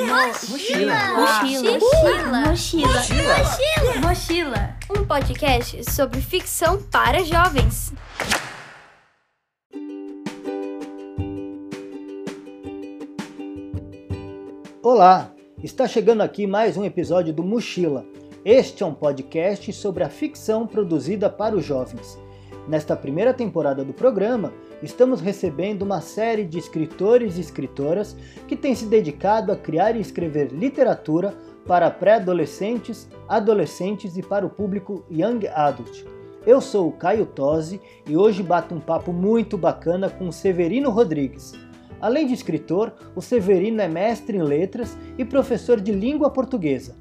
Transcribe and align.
Mochila. 0.00 0.48
Mochila. 0.48 1.78
Mochila. 2.46 2.86
Mochila. 2.86 4.00
Mochila. 4.00 4.76
Um 4.96 5.04
podcast 5.04 5.90
sobre 5.90 6.20
ficção 6.20 6.80
para 6.80 7.24
jovens. 7.24 7.92
Olá, 14.80 15.32
está 15.64 15.88
chegando 15.88 16.22
aqui 16.22 16.46
mais 16.46 16.76
um 16.76 16.84
episódio 16.84 17.32
do 17.32 17.42
Mochila. 17.42 18.06
Este 18.44 18.84
é 18.84 18.86
um 18.86 18.94
podcast 18.94 19.72
sobre 19.72 20.04
a 20.04 20.08
ficção 20.08 20.64
produzida 20.64 21.28
para 21.28 21.56
os 21.56 21.64
jovens. 21.64 22.16
Nesta 22.68 22.94
primeira 22.94 23.34
temporada 23.34 23.84
do 23.84 23.92
programa, 23.92 24.52
estamos 24.82 25.20
recebendo 25.20 25.82
uma 25.82 26.00
série 26.00 26.44
de 26.44 26.58
escritores 26.58 27.36
e 27.36 27.40
escritoras 27.40 28.16
que 28.46 28.56
têm 28.56 28.74
se 28.74 28.86
dedicado 28.86 29.52
a 29.52 29.56
criar 29.56 29.96
e 29.96 30.00
escrever 30.00 30.52
literatura 30.52 31.34
para 31.66 31.90
pré-adolescentes, 31.90 33.08
adolescentes 33.28 34.16
e 34.16 34.22
para 34.22 34.46
o 34.46 34.50
público 34.50 35.04
Young 35.10 35.46
Adult. 35.48 36.04
Eu 36.46 36.60
sou 36.60 36.88
o 36.88 36.92
Caio 36.92 37.26
Tosi 37.26 37.80
e 38.06 38.16
hoje 38.16 38.42
bato 38.42 38.74
um 38.74 38.80
papo 38.80 39.12
muito 39.12 39.58
bacana 39.58 40.08
com 40.08 40.28
o 40.28 40.32
Severino 40.32 40.90
Rodrigues. 40.90 41.52
Além 42.00 42.26
de 42.26 42.32
escritor, 42.32 42.94
o 43.14 43.20
Severino 43.20 43.82
é 43.82 43.88
mestre 43.88 44.38
em 44.38 44.42
letras 44.42 44.96
e 45.18 45.24
professor 45.24 45.80
de 45.80 45.92
língua 45.92 46.30
portuguesa. 46.30 46.96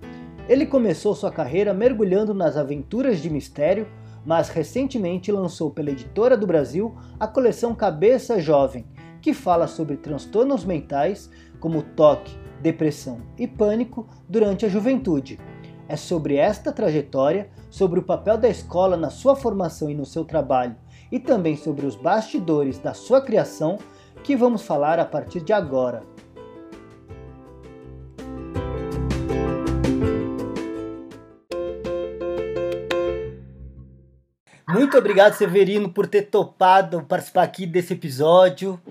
Ele 0.50 0.66
começou 0.66 1.14
sua 1.14 1.32
carreira 1.32 1.74
mergulhando 1.74 2.34
nas 2.34 2.58
aventuras 2.58 3.22
de 3.22 3.30
mistério, 3.30 3.88
mas 4.28 4.50
recentemente 4.50 5.32
lançou 5.32 5.72
pela 5.72 5.90
Editora 5.90 6.36
do 6.36 6.46
Brasil 6.46 6.94
a 7.18 7.26
coleção 7.26 7.74
Cabeça 7.74 8.42
Jovem, 8.42 8.86
que 9.22 9.34
fala 9.34 9.68
sobre 9.68 9.96
transtornos 9.96 10.66
mentais 10.66 11.30
como 11.62 11.82
toque, 11.82 12.38
depressão 12.62 13.22
e 13.38 13.48
pânico 13.48 14.06
durante 14.28 14.66
a 14.66 14.70
juventude. 14.70 15.40
É 15.88 15.96
sobre 15.96 16.36
esta 16.36 16.74
trajetória, 16.74 17.50
sobre 17.70 18.02
o 18.02 18.04
papel 18.04 18.38
da 18.38 18.50
escola 18.50 18.98
na 18.98 19.10
sua 19.10 19.34
formação 19.34 19.90
e 19.90 19.96
no 19.96 20.06
seu 20.06 20.26
trabalho, 20.26 20.76
e 21.10 21.18
também 21.18 21.56
sobre 21.56 21.86
os 21.86 21.96
bastidores 21.96 22.80
da 22.80 22.94
sua 22.94 23.22
criação 23.22 23.78
que 24.26 24.36
vamos 24.36 24.62
falar 24.62 25.00
a 25.00 25.06
partir 25.06 25.40
de 25.40 25.54
agora. 25.54 26.04
Muito 34.68 34.98
obrigado, 34.98 35.34
Severino, 35.34 35.92
por 35.92 36.08
ter 36.08 36.24
topado 36.24 37.02
participar 37.04 37.44
aqui 37.44 37.66
desse 37.66 37.94
episódio. 37.94 38.82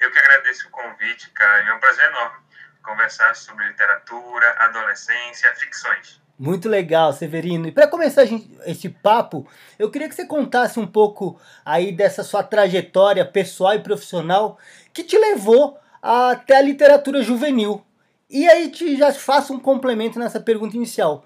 Eu 0.00 0.10
que 0.10 0.18
agradeço 0.18 0.68
o 0.68 0.70
convite, 0.70 1.30
Caio. 1.30 1.68
É 1.68 1.74
um 1.74 1.80
prazer 1.80 2.08
enorme 2.08 2.36
conversar 2.82 3.34
sobre 3.34 3.66
literatura, 3.66 4.54
adolescência, 4.58 5.54
ficções. 5.56 6.20
Muito 6.38 6.68
legal, 6.68 7.12
Severino. 7.12 7.68
E 7.68 7.72
para 7.72 7.86
começar 7.86 8.24
esse 8.64 8.88
papo, 8.88 9.46
eu 9.78 9.90
queria 9.90 10.08
que 10.08 10.14
você 10.14 10.26
contasse 10.26 10.80
um 10.80 10.86
pouco 10.86 11.40
aí 11.64 11.92
dessa 11.92 12.22
sua 12.22 12.42
trajetória 12.42 13.24
pessoal 13.24 13.74
e 13.74 13.82
profissional 13.82 14.58
que 14.92 15.04
te 15.04 15.16
levou 15.16 15.78
até 16.02 16.56
a 16.56 16.62
literatura 16.62 17.22
juvenil. 17.22 17.84
E 18.28 18.48
aí 18.48 18.70
te 18.70 18.96
já 18.96 19.12
faço 19.12 19.52
um 19.52 19.60
complemento 19.60 20.18
nessa 20.18 20.40
pergunta 20.40 20.76
inicial. 20.76 21.24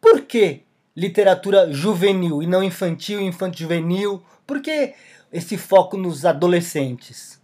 Por 0.00 0.22
que 0.22 0.64
literatura 1.00 1.72
juvenil 1.72 2.42
e 2.42 2.46
não 2.46 2.62
infantil, 2.62 3.20
infanto 3.20 3.58
juvenil? 3.58 4.22
Por 4.46 4.60
que 4.60 4.94
esse 5.32 5.56
foco 5.56 5.96
nos 5.96 6.26
adolescentes? 6.26 7.40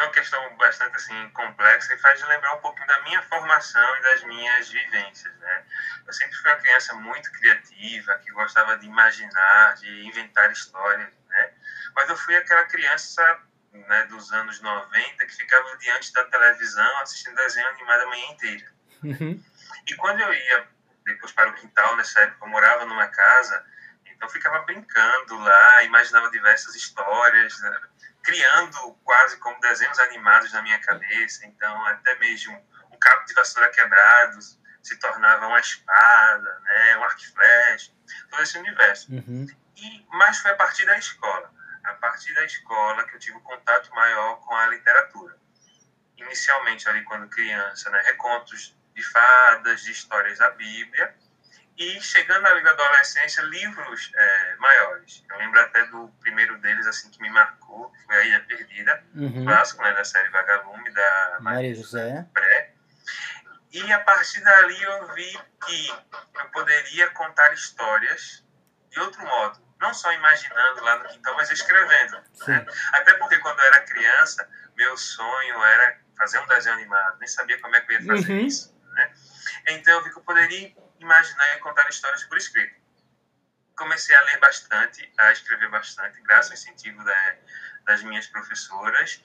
é 0.00 0.02
uma 0.02 0.12
questão 0.12 0.56
bastante 0.56 0.96
assim 0.96 1.28
complexa 1.30 1.92
e 1.92 1.98
faz 1.98 2.26
lembrar 2.26 2.54
um 2.54 2.60
pouquinho 2.60 2.86
da 2.86 3.02
minha 3.02 3.22
formação 3.24 3.96
e 3.98 4.02
das 4.02 4.24
minhas 4.24 4.70
vivências, 4.70 5.36
né? 5.36 5.64
Eu 6.06 6.12
sempre 6.14 6.34
fui 6.36 6.50
uma 6.50 6.58
criança 6.58 6.94
muito 6.94 7.30
criativa, 7.32 8.18
que 8.24 8.30
gostava 8.30 8.78
de 8.78 8.86
imaginar, 8.86 9.74
de 9.74 10.06
inventar 10.06 10.50
histórias, 10.50 11.10
né? 11.28 11.50
Mas 11.94 12.08
eu 12.08 12.16
fui 12.16 12.34
aquela 12.34 12.64
criança 12.64 13.40
né, 13.72 14.04
dos 14.04 14.32
anos 14.32 14.58
90 14.62 15.26
que 15.26 15.36
ficava 15.36 15.76
diante 15.76 16.12
da 16.14 16.24
televisão 16.24 16.98
assistindo 17.00 17.36
desenho 17.36 17.68
animado 17.68 18.00
a 18.00 18.06
manhã 18.06 18.26
inteira. 18.30 18.72
Uhum. 19.02 19.44
E 19.86 19.94
quando 19.96 20.20
eu 20.20 20.32
ia 20.32 20.68
depois 21.04 21.32
para 21.32 21.50
o 21.50 21.54
quintal, 21.54 21.96
nessa 21.96 22.20
época 22.20 22.44
eu 22.44 22.50
morava 22.50 22.84
numa 22.84 23.08
casa, 23.08 23.64
então 24.04 24.28
ficava 24.28 24.60
brincando 24.60 25.38
lá, 25.38 25.82
imaginava 25.84 26.30
diversas 26.30 26.74
histórias, 26.74 27.58
né? 27.60 27.80
criando 28.22 28.94
quase 29.04 29.38
como 29.38 29.60
desenhos 29.60 29.98
animados 29.98 30.52
na 30.52 30.62
minha 30.62 30.78
cabeça. 30.80 31.46
Então, 31.46 31.86
até 31.86 32.18
mesmo 32.18 32.54
um 32.90 32.98
cabo 32.98 33.24
de 33.24 33.34
vassoura 33.34 33.70
quebrado 33.70 34.38
se 34.82 34.96
tornava 34.98 35.46
uma 35.46 35.60
espada, 35.60 36.60
né, 36.60 36.96
um 36.96 37.04
arco 37.04 37.20
e 37.20 37.26
flecha, 37.26 37.92
todo 38.30 38.42
esse 38.42 38.58
universo. 38.58 39.12
Uhum. 39.12 39.46
E, 39.76 40.06
mas 40.10 40.38
foi 40.38 40.50
a 40.50 40.56
partir 40.56 40.86
da 40.86 40.96
escola, 40.96 41.52
a 41.84 41.92
partir 41.94 42.32
da 42.34 42.44
escola 42.44 43.04
que 43.06 43.16
eu 43.16 43.18
tive 43.18 43.36
um 43.36 43.42
contato 43.42 43.90
maior 43.94 44.36
com 44.40 44.54
a 44.54 44.66
literatura. 44.68 45.36
Inicialmente, 46.16 46.88
ali 46.88 47.02
quando 47.04 47.28
criança, 47.28 47.90
né, 47.90 48.00
recontos 48.06 48.76
de 48.94 49.02
fadas, 49.02 49.82
de 49.82 49.92
histórias 49.92 50.38
da 50.38 50.50
Bíblia, 50.50 51.14
e 51.78 52.00
chegando 52.00 52.46
ali 52.46 52.62
na 52.62 52.70
adolescência, 52.70 53.40
livros 53.42 54.10
é, 54.14 54.56
maiores. 54.56 55.24
Eu 55.30 55.38
lembro 55.38 55.60
até 55.60 55.84
do 55.86 56.08
primeiro 56.20 56.58
deles, 56.58 56.86
assim, 56.86 57.10
que 57.10 57.20
me 57.22 57.30
marcou, 57.30 57.90
foi 58.04 58.16
A 58.16 58.24
Ilha 58.24 58.40
Perdida, 58.40 59.02
Uhum. 59.14 59.44
clássico, 59.46 59.82
né, 59.82 59.92
da 59.94 60.04
série 60.04 60.28
Vagalume, 60.28 60.90
da 60.92 61.38
Maria 61.40 61.74
José. 61.74 62.26
Pré. 62.34 62.74
E 63.72 63.92
a 63.92 64.00
partir 64.00 64.40
dali 64.42 64.82
eu 64.82 65.14
vi 65.14 65.40
que 65.64 65.88
eu 66.34 66.48
poderia 66.50 67.08
contar 67.10 67.52
histórias 67.54 68.44
de 68.90 68.98
outro 69.00 69.24
modo. 69.24 69.60
Não 69.80 69.94
só 69.94 70.12
imaginando 70.12 70.82
lá 70.82 70.98
no 70.98 71.08
quintal, 71.08 71.34
mas 71.36 71.50
escrevendo. 71.50 72.20
Né? 72.46 72.66
Até 72.92 73.14
porque 73.14 73.38
quando 73.38 73.58
eu 73.60 73.66
era 73.66 73.80
criança, 73.80 74.46
meu 74.76 74.94
sonho 74.98 75.64
era 75.64 75.98
fazer 76.18 76.38
um 76.40 76.46
desenho 76.48 76.74
animado. 76.74 77.16
Nem 77.18 77.28
sabia 77.28 77.58
como 77.60 77.74
é 77.76 77.80
que 77.80 77.92
eu 77.94 78.00
ia 78.00 78.06
fazer 78.06 78.32
Uhum. 78.32 78.38
isso. 78.40 78.74
Então 79.68 79.94
eu 79.94 80.04
vi 80.04 80.10
que 80.10 80.18
eu 80.18 80.22
poderia 80.22 80.74
imaginar 80.98 81.56
e 81.56 81.58
contar 81.60 81.88
histórias 81.88 82.24
por 82.24 82.36
escrito. 82.36 82.78
Comecei 83.76 84.14
a 84.14 84.22
ler 84.22 84.38
bastante, 84.38 85.12
a 85.18 85.32
escrever 85.32 85.70
bastante, 85.70 86.20
graças 86.22 86.50
ao 86.50 86.54
incentivo 86.54 87.02
da, 87.04 87.36
das 87.86 88.02
minhas 88.02 88.26
professoras, 88.26 89.24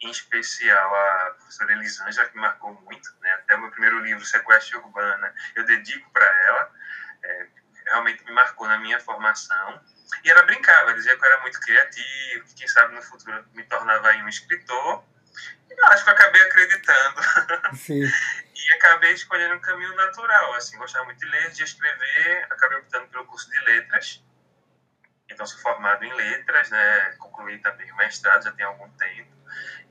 em 0.00 0.10
especial 0.10 0.94
a 0.94 1.30
professora 1.32 1.72
Elisângela, 1.72 2.28
que 2.28 2.34
me 2.34 2.42
marcou 2.42 2.72
muito. 2.82 3.14
Né? 3.20 3.32
Até 3.32 3.54
o 3.54 3.60
meu 3.60 3.70
primeiro 3.70 3.98
livro, 4.00 4.24
Sequestro 4.24 4.78
Urbana, 4.78 5.34
eu 5.54 5.64
dedico 5.64 6.10
para 6.10 6.26
ela. 6.46 6.72
É, 7.22 7.46
realmente 7.86 8.24
me 8.24 8.32
marcou 8.32 8.66
na 8.66 8.78
minha 8.78 9.00
formação. 9.00 9.80
E 10.24 10.30
ela 10.30 10.42
brincava, 10.42 10.94
dizia 10.94 11.16
que 11.16 11.24
eu 11.24 11.26
era 11.32 11.40
muito 11.42 11.60
criativo, 11.60 12.44
que 12.46 12.54
quem 12.54 12.68
sabe 12.68 12.94
no 12.94 13.02
futuro 13.02 13.44
me 13.54 13.62
tornava 13.64 14.12
um 14.12 14.28
escritor. 14.28 15.04
Eu 15.70 15.86
acho 15.86 16.04
que 16.04 16.10
eu 16.10 16.14
acabei 16.14 16.42
acreditando. 16.42 17.20
Sim. 17.76 18.02
e 18.56 18.74
acabei 18.74 19.12
escolhendo 19.12 19.54
um 19.54 19.60
caminho 19.60 19.94
natural. 19.94 20.54
Assim, 20.54 20.76
gostava 20.78 21.04
muito 21.04 21.18
de 21.18 21.26
ler, 21.26 21.50
de 21.50 21.62
escrever, 21.62 22.46
acabei 22.50 22.78
optando 22.78 23.08
pelo 23.08 23.26
curso 23.26 23.50
de 23.50 23.60
letras. 23.60 24.24
Então, 25.28 25.44
sou 25.44 25.58
formado 25.60 26.04
em 26.04 26.12
letras, 26.14 26.70
né? 26.70 27.16
concluí 27.18 27.58
também 27.58 27.90
o 27.92 27.96
mestrado 27.96 28.44
já 28.44 28.52
tem 28.52 28.64
algum 28.64 28.88
tempo. 28.90 29.36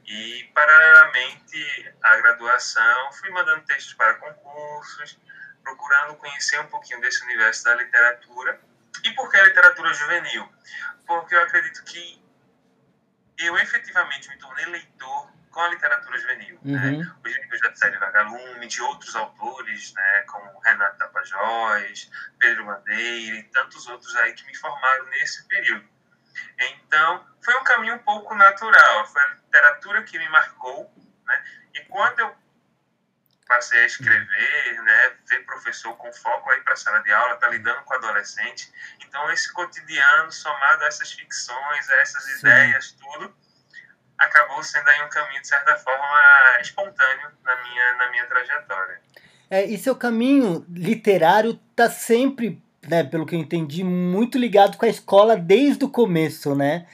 E, 0.06 0.44
paralelamente 0.53 1.94
à 2.01 2.16
graduação, 2.17 3.12
fui 3.13 3.29
mandando 3.31 3.66
textos 3.66 3.94
para 3.94 4.16
concursos, 4.16 5.19
procurando 5.63 6.16
conhecer 6.16 6.59
um 6.59 6.67
pouquinho 6.67 7.01
desse 7.01 7.23
universo 7.23 7.63
da 7.63 7.75
literatura. 7.75 8.59
E 9.03 9.12
por 9.12 9.29
que 9.29 9.38
a 9.38 9.44
literatura 9.44 9.94
juvenil? 9.94 10.47
Porque 11.06 11.35
eu 11.35 11.41
acredito 11.41 11.83
que 11.83 12.23
eu 13.38 13.57
efetivamente 13.57 14.29
me 14.29 14.38
tornei 14.38 14.66
leitor 14.66 15.34
com 15.56 15.62
a 15.62 15.70
literatura 15.70 16.20
juvenil. 16.20 16.60
Uhum. 16.66 16.74
Né? 16.74 17.16
Os 17.24 17.34
livros 17.34 17.62
da 17.62 17.74
série 17.74 17.98
Vagalume, 17.98 18.68
de 18.68 18.81
outros 18.81 19.16
autores, 19.16 19.94
né? 19.94 20.25
como 20.28 20.60
Renato 20.60 20.98
Tapajós, 20.98 22.12
Pedro 22.38 22.66
Bandeira 22.66 23.38
e 23.38 23.44
tantos 23.44 23.88
outros 23.88 24.13
aí 24.18 24.34
que 24.34 24.46
me 24.46 24.56
formaram 24.57 25.06
nesse 25.06 25.48
período. 25.48 25.88
Então, 26.60 27.25
foi 27.42 27.56
um 27.56 27.63
caminho 27.63 27.96
um 27.96 28.00
pouco 28.00 28.36
natural. 28.36 29.07
Foi 29.07 29.22
a 29.22 29.28
literatura 29.28 30.04
que 30.04 30.19
me 30.19 30.28
marcou. 30.28 30.94
Né? 31.25 31.44
E 31.75 31.80
quando 31.86 32.19
eu 32.19 32.36
passei 33.48 33.84
a 33.84 33.86
escrever, 33.86 34.81
né, 34.81 35.16
ser 35.24 35.46
professor 35.46 35.96
com 35.96 36.12
foco 36.12 36.50
aí 36.50 36.60
para 36.62 36.74
a 36.74 36.75
sala 36.75 37.00
de 37.00 37.13
aula, 37.13 37.38
tá 37.38 37.48
lidando 37.48 37.81
com 37.84 37.94
adolescente. 37.94 38.69
Então 39.00 39.31
esse 39.31 39.54
cotidiano 39.54 40.34
somado 40.34 40.84
a 40.84 40.88
essas 40.88 41.13
ficções, 41.13 41.90
a 41.92 41.96
essas 42.01 42.24
Sim. 42.25 42.40
ideias, 42.40 42.92
tudo 42.92 43.44
acabou 44.17 44.63
sendo 44.63 44.88
aí 44.88 45.01
um 45.03 45.09
caminho 45.09 45.41
de 45.41 45.47
certa 45.47 45.75
forma 45.77 46.06
espontâneo 46.62 47.29
na 47.44 47.63
minha 47.63 47.95
na 47.95 48.12
minha 48.12 48.25
trajetória. 48.25 49.00
É, 49.50 49.65
e 49.65 49.77
seu 49.77 49.95
caminho 49.95 50.65
literário 50.69 51.59
tá 51.75 51.89
sempre, 51.89 52.62
né, 52.88 53.03
pelo 53.03 53.25
que 53.25 53.35
eu 53.35 53.39
entendi, 53.39 53.83
muito 53.83 54.38
ligado 54.38 54.77
com 54.77 54.85
a 54.85 54.89
escola 54.89 55.38
desde 55.38 55.85
o 55.85 55.89
começo, 55.89 56.56
né? 56.56 56.88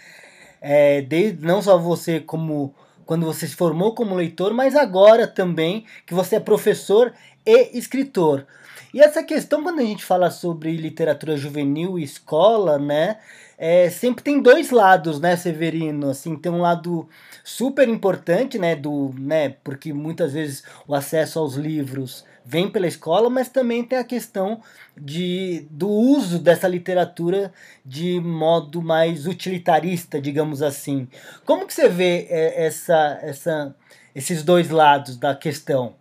É, 0.59 1.01
desde, 1.01 1.45
não 1.45 1.62
só 1.62 1.77
você 1.77 2.19
como 2.19 2.75
quando 3.06 3.25
você 3.25 3.47
se 3.47 3.56
formou 3.56 3.94
como 3.94 4.15
leitor, 4.15 4.53
mas 4.53 4.75
agora 4.75 5.27
também 5.27 5.85
que 6.06 6.13
você 6.13 6.38
é 6.38 6.39
professor 6.39 7.13
e 7.45 7.77
escritor. 7.77 8.45
E 8.94 9.01
essa 9.01 9.23
questão, 9.23 9.63
quando 9.63 9.79
a 9.79 9.83
gente 9.83 10.03
fala 10.03 10.29
sobre 10.29 10.75
literatura 10.75 11.38
juvenil 11.38 11.97
e 11.97 12.03
escola, 12.03 12.77
né? 12.77 13.18
É, 13.63 13.92
sempre 13.92 14.24
tem 14.24 14.42
dois 14.42 14.72
lados, 14.72 15.19
né, 15.19 15.36
Severino? 15.36 16.10
Assim, 16.10 16.36
tem 16.36 16.52
um 16.52 16.62
lado 16.62 17.08
super 17.44 17.88
importante, 17.88 18.58
né, 18.58 18.75
do, 18.75 19.13
né, 19.16 19.50
porque 19.63 19.94
muitas 19.94 20.34
vezes 20.34 20.63
o 20.88 20.96
acesso 20.96 21.38
aos 21.38 21.54
livros 21.54 22.25
vem 22.44 22.72
pela 22.72 22.88
escola, 22.88 23.30
mas 23.30 23.50
também 23.50 23.84
tem 23.84 24.00
a 24.00 24.04
questão 24.04 24.63
de, 24.98 25.68
do 25.69 25.88
uso 25.88 26.40
dessa 26.40 26.68
literatura 26.68 27.54
de 27.86 28.19
modo 28.19 28.81
mais 28.81 29.28
utilitarista, 29.28 30.19
digamos 30.19 30.64
assim. 30.64 31.07
Como 31.46 31.68
que 31.68 31.74
você 31.75 31.88
vê 31.88 32.25
é, 32.31 32.66
essa, 32.66 33.19
essa, 33.22 33.75
esses 34.16 34.42
dois 34.42 34.72
lados 34.72 35.18
da 35.18 35.36
questão? 35.36 35.96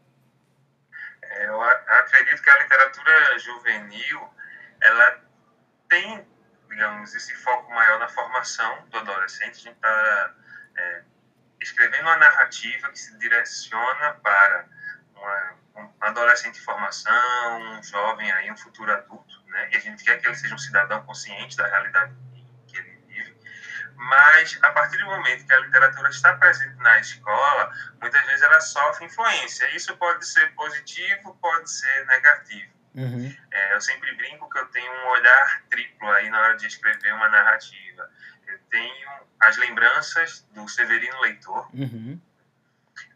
É, 1.23 1.47
eu 1.47 1.61
acredito 1.61 2.43
que 2.43 2.49
a 2.49 2.63
literatura 2.63 3.39
juvenil 3.39 4.21
ela 4.83 5.21
tem, 5.91 6.25
digamos, 6.71 7.15
esse 7.15 7.35
foco 7.35 7.71
maior 7.73 7.99
na 7.99 8.09
formação 8.09 8.87
do 8.89 8.99
adolescente. 8.99 9.51
A 9.51 9.71
gente 9.71 9.75
está 9.75 10.35
é, 10.77 11.03
escrevendo 11.61 12.03
uma 12.03 12.17
narrativa 12.17 12.89
que 12.91 12.99
se 12.99 13.19
direciona 13.19 14.15
para 14.23 14.67
uma 15.15 15.61
um 15.77 15.89
adolescente 16.01 16.59
em 16.59 16.63
formação, 16.63 17.79
um 17.79 17.83
jovem 17.83 18.31
aí, 18.33 18.51
um 18.51 18.57
futuro 18.57 18.93
adulto, 18.93 19.43
né? 19.47 19.69
E 19.73 19.77
a 19.77 19.81
gente 19.81 20.05
quer 20.05 20.21
que 20.21 20.27
ele 20.27 20.35
seja 20.35 20.55
um 20.55 20.59
cidadão 20.59 21.05
consciente 21.05 21.57
da 21.57 21.67
realidade 21.67 22.13
que 22.67 22.77
ele 22.77 23.03
vive. 23.07 23.37
Mas 23.95 24.59
a 24.63 24.71
partir 24.71 24.99
do 24.99 25.07
momento 25.07 25.47
que 25.47 25.53
a 25.53 25.61
literatura 25.61 26.09
está 26.09 26.35
presente 26.37 26.77
na 26.77 26.99
escola, 27.01 27.73
muitas 28.01 28.25
vezes 28.27 28.43
ela 28.43 28.61
sofre 28.61 29.07
influência. 29.07 29.75
Isso 29.77 29.97
pode 29.97 30.27
ser 30.27 30.53
positivo, 30.55 31.37
pode 31.41 31.71
ser 31.71 32.07
negativo. 32.07 32.80
Uhum. 32.95 33.37
É, 33.51 33.75
eu 33.75 33.81
sempre 33.81 34.15
brinco 34.17 34.49
que 34.51 34.59
eu 34.59 34.67
tenho 34.67 34.93
um 34.93 35.09
olhar 35.09 35.63
triplo 35.71 36.11
aí 36.11 36.29
na 36.29 36.41
hora 36.41 36.57
de 36.57 36.67
escrever 36.67 37.15
uma 37.15 37.29
narrativa. 37.29 38.11
Eu 38.47 38.59
tenho 38.71 39.09
as 39.41 39.57
lembranças 39.57 40.47
do 40.53 40.69
Severino 40.69 41.21
Leitor. 41.21 41.69
Uhum. 41.75 42.21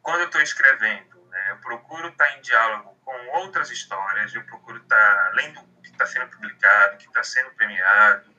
Quando 0.02 0.20
eu 0.20 0.26
estou 0.26 0.40
escrevendo 0.40 1.14
né? 1.34 1.50
Eu 1.50 1.56
procuro 1.56 2.08
estar 2.08 2.38
em 2.38 2.40
diálogo 2.40 2.96
com 3.04 3.26
outras 3.38 3.68
histórias, 3.70 4.32
eu 4.34 4.44
procuro 4.44 4.78
estar 4.78 5.32
lendo 5.34 5.60
o 5.60 5.82
que 5.82 5.90
está 5.90 6.06
sendo 6.06 6.28
publicado, 6.28 6.96
que 6.96 7.06
está 7.06 7.24
sendo 7.24 7.50
premiado, 7.50 8.32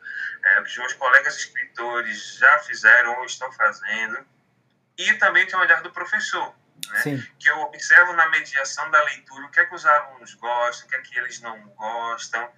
é, 0.45 0.59
o 0.59 0.63
que 0.63 0.69
os 0.69 0.77
meus 0.77 0.93
colegas 0.93 1.35
escritores 1.35 2.37
já 2.37 2.59
fizeram 2.59 3.19
ou 3.19 3.25
estão 3.25 3.51
fazendo, 3.51 4.25
e 4.97 5.13
também 5.15 5.45
tem 5.45 5.59
o 5.59 5.61
olhar 5.61 5.81
do 5.81 5.91
professor, 5.91 6.55
né? 6.89 7.27
que 7.39 7.49
eu 7.49 7.59
observo 7.61 8.13
na 8.13 8.29
mediação 8.29 8.89
da 8.91 9.03
leitura 9.03 9.45
o 9.45 9.51
que 9.51 9.59
é 9.59 9.65
que 9.65 9.75
os 9.75 9.85
alunos 9.85 10.33
gostam, 10.35 10.87
o 10.87 10.89
que 10.89 10.95
é 10.95 11.01
que 11.01 11.19
eles 11.19 11.41
não 11.41 11.59
gostam. 11.69 12.51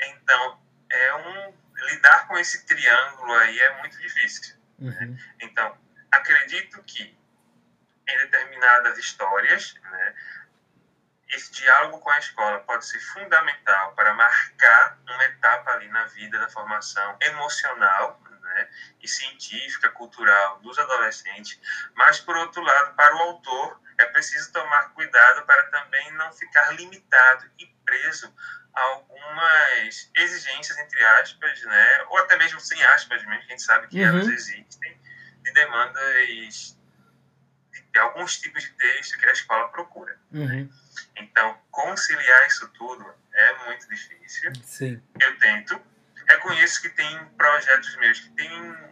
Então, 0.00 0.60
é 0.90 1.14
um 1.14 1.54
lidar 1.88 2.26
com 2.26 2.38
esse 2.38 2.66
triângulo 2.66 3.32
aí 3.34 3.58
é 3.58 3.78
muito 3.78 3.98
difícil. 3.98 4.56
Né? 4.78 4.90
Uhum. 5.00 5.12
Né? 5.12 5.18
Então, 5.40 5.76
acredito 6.10 6.82
que 6.84 7.16
em 8.08 8.18
determinadas 8.18 8.98
histórias, 8.98 9.74
né, 9.82 10.14
esse 11.28 11.52
diálogo 11.52 12.00
com 12.00 12.10
a 12.10 12.18
escola 12.18 12.58
pode 12.60 12.84
ser 12.86 12.98
fundamental 13.00 13.94
para 13.94 14.12
marcar 14.14 14.98
uma 15.08 15.24
etapa 15.24 15.70
ali 15.72 15.88
na 15.88 16.04
vida 16.06 16.38
da 16.38 16.48
formação 16.48 17.16
emocional 17.20 18.20
né, 18.28 18.29
e 19.00 19.08
científica, 19.08 19.88
cultural 19.90 20.60
dos 20.60 20.78
adolescentes, 20.78 21.60
mas, 21.94 22.20
por 22.20 22.36
outro 22.36 22.62
lado, 22.62 22.94
para 22.94 23.14
o 23.16 23.18
autor, 23.20 23.80
é 23.98 24.06
preciso 24.06 24.52
tomar 24.52 24.90
cuidado 24.94 25.44
para 25.46 25.64
também 25.64 26.12
não 26.12 26.32
ficar 26.32 26.70
limitado 26.74 27.50
e 27.58 27.66
preso 27.84 28.32
a 28.74 28.80
algumas 28.82 30.10
exigências, 30.14 30.78
entre 30.78 31.04
aspas, 31.04 31.62
né, 31.62 32.04
ou 32.08 32.18
até 32.18 32.36
mesmo 32.36 32.60
sem 32.60 32.82
aspas 32.84 33.24
mesmo, 33.24 33.42
a 33.42 33.46
gente 33.46 33.62
sabe 33.62 33.88
que 33.88 34.00
uhum. 34.00 34.08
elas 34.08 34.28
existem, 34.28 35.00
de 35.42 35.52
demandas 35.52 36.76
de 37.92 37.98
alguns 37.98 38.38
tipos 38.38 38.62
de 38.62 38.70
texto 38.70 39.18
que 39.18 39.26
a 39.26 39.32
escola 39.32 39.68
procura. 39.68 40.16
Uhum. 40.32 40.70
Então, 41.16 41.58
conciliar 41.70 42.46
isso 42.46 42.68
tudo 42.68 43.12
é 43.32 43.66
muito 43.66 43.88
difícil. 43.88 44.52
Sim. 44.62 45.02
Eu 45.20 45.38
tento. 45.38 45.80
Reconheço 46.30 46.80
que 46.82 46.88
tem 46.90 47.24
projetos 47.36 47.96
meus 47.96 48.20
que 48.20 48.30
têm 48.30 48.62
um 48.62 48.90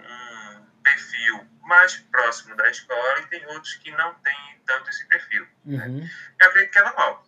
perfil 0.83 1.47
mais 1.63 1.97
próximo 1.97 2.57
da 2.57 2.69
escola 2.69 3.21
e 3.21 3.27
tem 3.27 3.47
outros 3.47 3.75
que 3.77 3.91
não 3.93 4.15
têm 4.15 4.63
tanto 4.67 4.91
esse 4.91 5.07
perfil. 5.07 5.47
Né? 5.65 5.87
Uhum. 5.87 6.01
Né? 6.01 6.11
Eu 6.41 6.49
acredito 6.49 6.73
que 6.73 6.79
é 6.79 6.83
normal. 6.83 7.27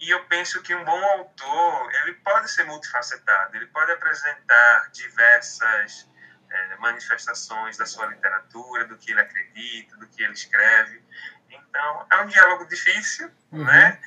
E 0.00 0.10
eu 0.10 0.24
penso 0.24 0.62
que 0.62 0.74
um 0.74 0.84
bom 0.84 1.04
autor, 1.18 1.90
ele 2.02 2.14
pode 2.14 2.50
ser 2.50 2.64
multifacetado, 2.64 3.56
ele 3.56 3.66
pode 3.66 3.92
apresentar 3.92 4.90
diversas 4.92 6.08
é, 6.50 6.76
manifestações 6.76 7.76
da 7.76 7.86
sua 7.86 8.06
literatura, 8.06 8.84
do 8.84 8.96
que 8.98 9.12
ele 9.12 9.20
acredita, 9.20 9.96
do 9.96 10.06
que 10.08 10.22
ele 10.22 10.32
escreve. 10.32 11.02
Então, 11.50 12.06
é 12.10 12.16
um 12.22 12.26
diálogo 12.26 12.66
difícil, 12.66 13.30
uhum. 13.52 13.64
né? 13.64 14.00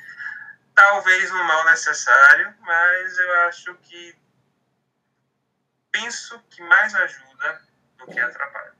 Talvez 0.74 1.30
um 1.30 1.44
mal 1.44 1.64
necessário, 1.66 2.54
mas 2.60 3.18
eu 3.18 3.40
acho 3.48 3.74
que 3.82 4.16
penso 5.90 6.40
que 6.50 6.62
mais 6.62 6.94
ajuda 6.94 7.60
do 7.98 8.06
que 8.06 8.18
atrapalha. 8.18 8.72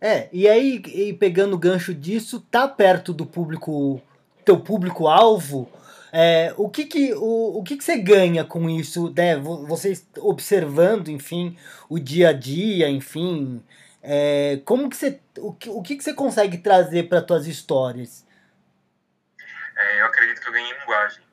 É, 0.00 0.28
e 0.32 0.48
aí, 0.48 0.82
e 0.86 1.12
pegando 1.14 1.54
o 1.54 1.58
gancho 1.58 1.94
disso, 1.94 2.40
tá 2.50 2.68
perto 2.68 3.12
do 3.12 3.24
público, 3.24 4.00
teu 4.44 4.60
público-alvo, 4.60 5.70
é, 6.12 6.54
o 6.56 6.68
que 6.68 6.84
que, 6.84 7.14
o, 7.14 7.58
o 7.58 7.62
que 7.62 7.76
que 7.76 7.84
você 7.84 7.98
ganha 7.98 8.44
com 8.44 8.68
isso, 8.68 9.12
né? 9.16 9.36
Você 9.36 10.00
observando, 10.18 11.08
enfim, 11.08 11.58
o 11.88 11.98
dia 11.98 12.30
a 12.30 12.32
dia, 12.32 12.88
enfim, 12.88 13.62
é, 14.02 14.60
como 14.64 14.88
que 14.88 14.96
você, 14.96 15.20
o 15.38 15.52
que, 15.52 15.68
o 15.68 15.82
que 15.82 15.96
que 15.96 16.04
você 16.04 16.14
consegue 16.14 16.58
trazer 16.58 17.08
para 17.08 17.22
tuas 17.22 17.46
histórias? 17.46 18.24
É, 19.76 20.00
eu 20.00 20.06
acredito 20.06 20.40
que 20.40 20.48
eu 20.48 20.52
ganhei 20.52 20.72
linguagem 20.78 21.25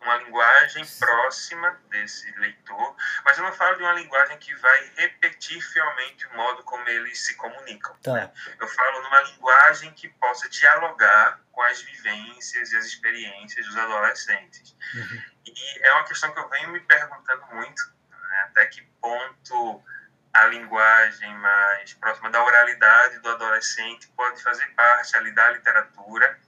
uma 0.00 0.16
linguagem 0.16 0.84
próxima 0.98 1.78
desse 1.88 2.30
leitor, 2.38 2.96
mas 3.24 3.38
eu 3.38 3.44
não 3.44 3.52
falo 3.52 3.76
de 3.76 3.82
uma 3.82 3.92
linguagem 3.92 4.36
que 4.38 4.54
vai 4.56 4.92
repetir 4.96 5.60
fielmente 5.60 6.26
o 6.26 6.36
modo 6.36 6.62
como 6.64 6.88
eles 6.88 7.20
se 7.20 7.34
comunicam. 7.36 7.94
Tá. 8.02 8.12
Né? 8.12 8.32
Eu 8.58 8.68
falo 8.68 9.02
numa 9.02 9.20
linguagem 9.22 9.92
que 9.92 10.08
possa 10.08 10.48
dialogar 10.48 11.40
com 11.52 11.62
as 11.62 11.80
vivências 11.82 12.72
e 12.72 12.76
as 12.76 12.86
experiências 12.86 13.66
dos 13.66 13.76
adolescentes. 13.76 14.76
Uhum. 14.94 15.22
E 15.46 15.86
é 15.86 15.92
uma 15.94 16.04
questão 16.04 16.32
que 16.32 16.38
eu 16.38 16.48
venho 16.48 16.70
me 16.70 16.80
perguntando 16.80 17.46
muito, 17.52 17.82
né? 18.10 18.46
até 18.48 18.66
que 18.66 18.82
ponto 19.00 19.84
a 20.32 20.46
linguagem 20.46 21.34
mais 21.34 21.92
próxima 21.94 22.30
da 22.30 22.42
oralidade 22.42 23.18
do 23.18 23.28
adolescente 23.28 24.08
pode 24.16 24.42
fazer 24.42 24.66
parte 24.74 25.14
ali 25.16 25.30
da 25.32 25.50
literatura 25.50 26.40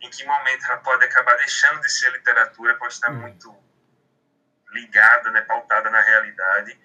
em 0.00 0.10
que 0.10 0.24
momento 0.24 0.64
ela 0.64 0.78
pode 0.78 1.04
acabar 1.04 1.36
deixando 1.36 1.80
de 1.80 1.92
ser 1.92 2.10
literatura, 2.12 2.76
pode 2.76 2.94
estar 2.94 3.10
hum. 3.10 3.20
muito 3.20 3.70
ligada, 4.72 5.30
né, 5.30 5.40
pautada 5.42 5.90
na 5.90 6.00
realidade. 6.00 6.78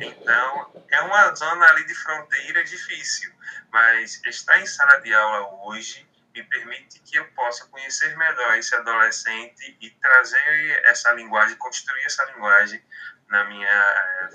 Então, 0.00 0.84
é 0.88 1.00
uma 1.00 1.34
zona 1.34 1.66
ali 1.66 1.84
de 1.86 1.94
fronteira 1.94 2.64
difícil, 2.64 3.32
mas 3.70 4.20
estar 4.26 4.58
em 4.60 4.66
sala 4.66 5.00
de 5.00 5.12
aula 5.12 5.66
hoje 5.66 6.08
me 6.34 6.42
permite 6.44 7.00
que 7.00 7.16
eu 7.16 7.26
possa 7.32 7.66
conhecer 7.66 8.16
melhor 8.16 8.56
esse 8.56 8.74
adolescente 8.74 9.76
e 9.80 9.90
trazer 9.90 10.82
essa 10.84 11.12
linguagem, 11.12 11.56
construir 11.56 12.04
essa 12.04 12.24
linguagem 12.26 12.82
na 13.28 13.44
minha, 13.44 14.30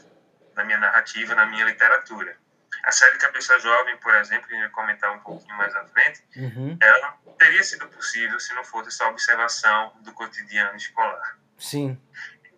na 0.55 0.63
minha 0.63 0.77
narrativa, 0.77 1.33
na 1.33 1.45
minha 1.45 1.65
literatura. 1.65 2.37
A 2.83 2.91
série 2.91 3.17
Cabeça 3.17 3.59
Jovem, 3.59 3.97
por 3.97 4.13
exemplo, 4.15 4.47
que 4.47 4.53
a 4.53 4.57
gente 4.57 4.65
vai 4.65 4.85
comentar 4.85 5.11
um 5.13 5.19
pouquinho 5.19 5.55
mais 5.57 5.75
à 5.75 5.85
frente, 5.85 6.23
uhum. 6.35 6.77
ela 6.81 7.17
teria 7.37 7.63
sido 7.63 7.87
possível 7.89 8.39
se 8.39 8.53
não 8.53 8.63
fosse 8.63 8.89
essa 8.89 9.07
observação 9.07 9.93
do 10.01 10.13
cotidiano 10.13 10.75
escolar. 10.75 11.37
Sim. 11.57 12.01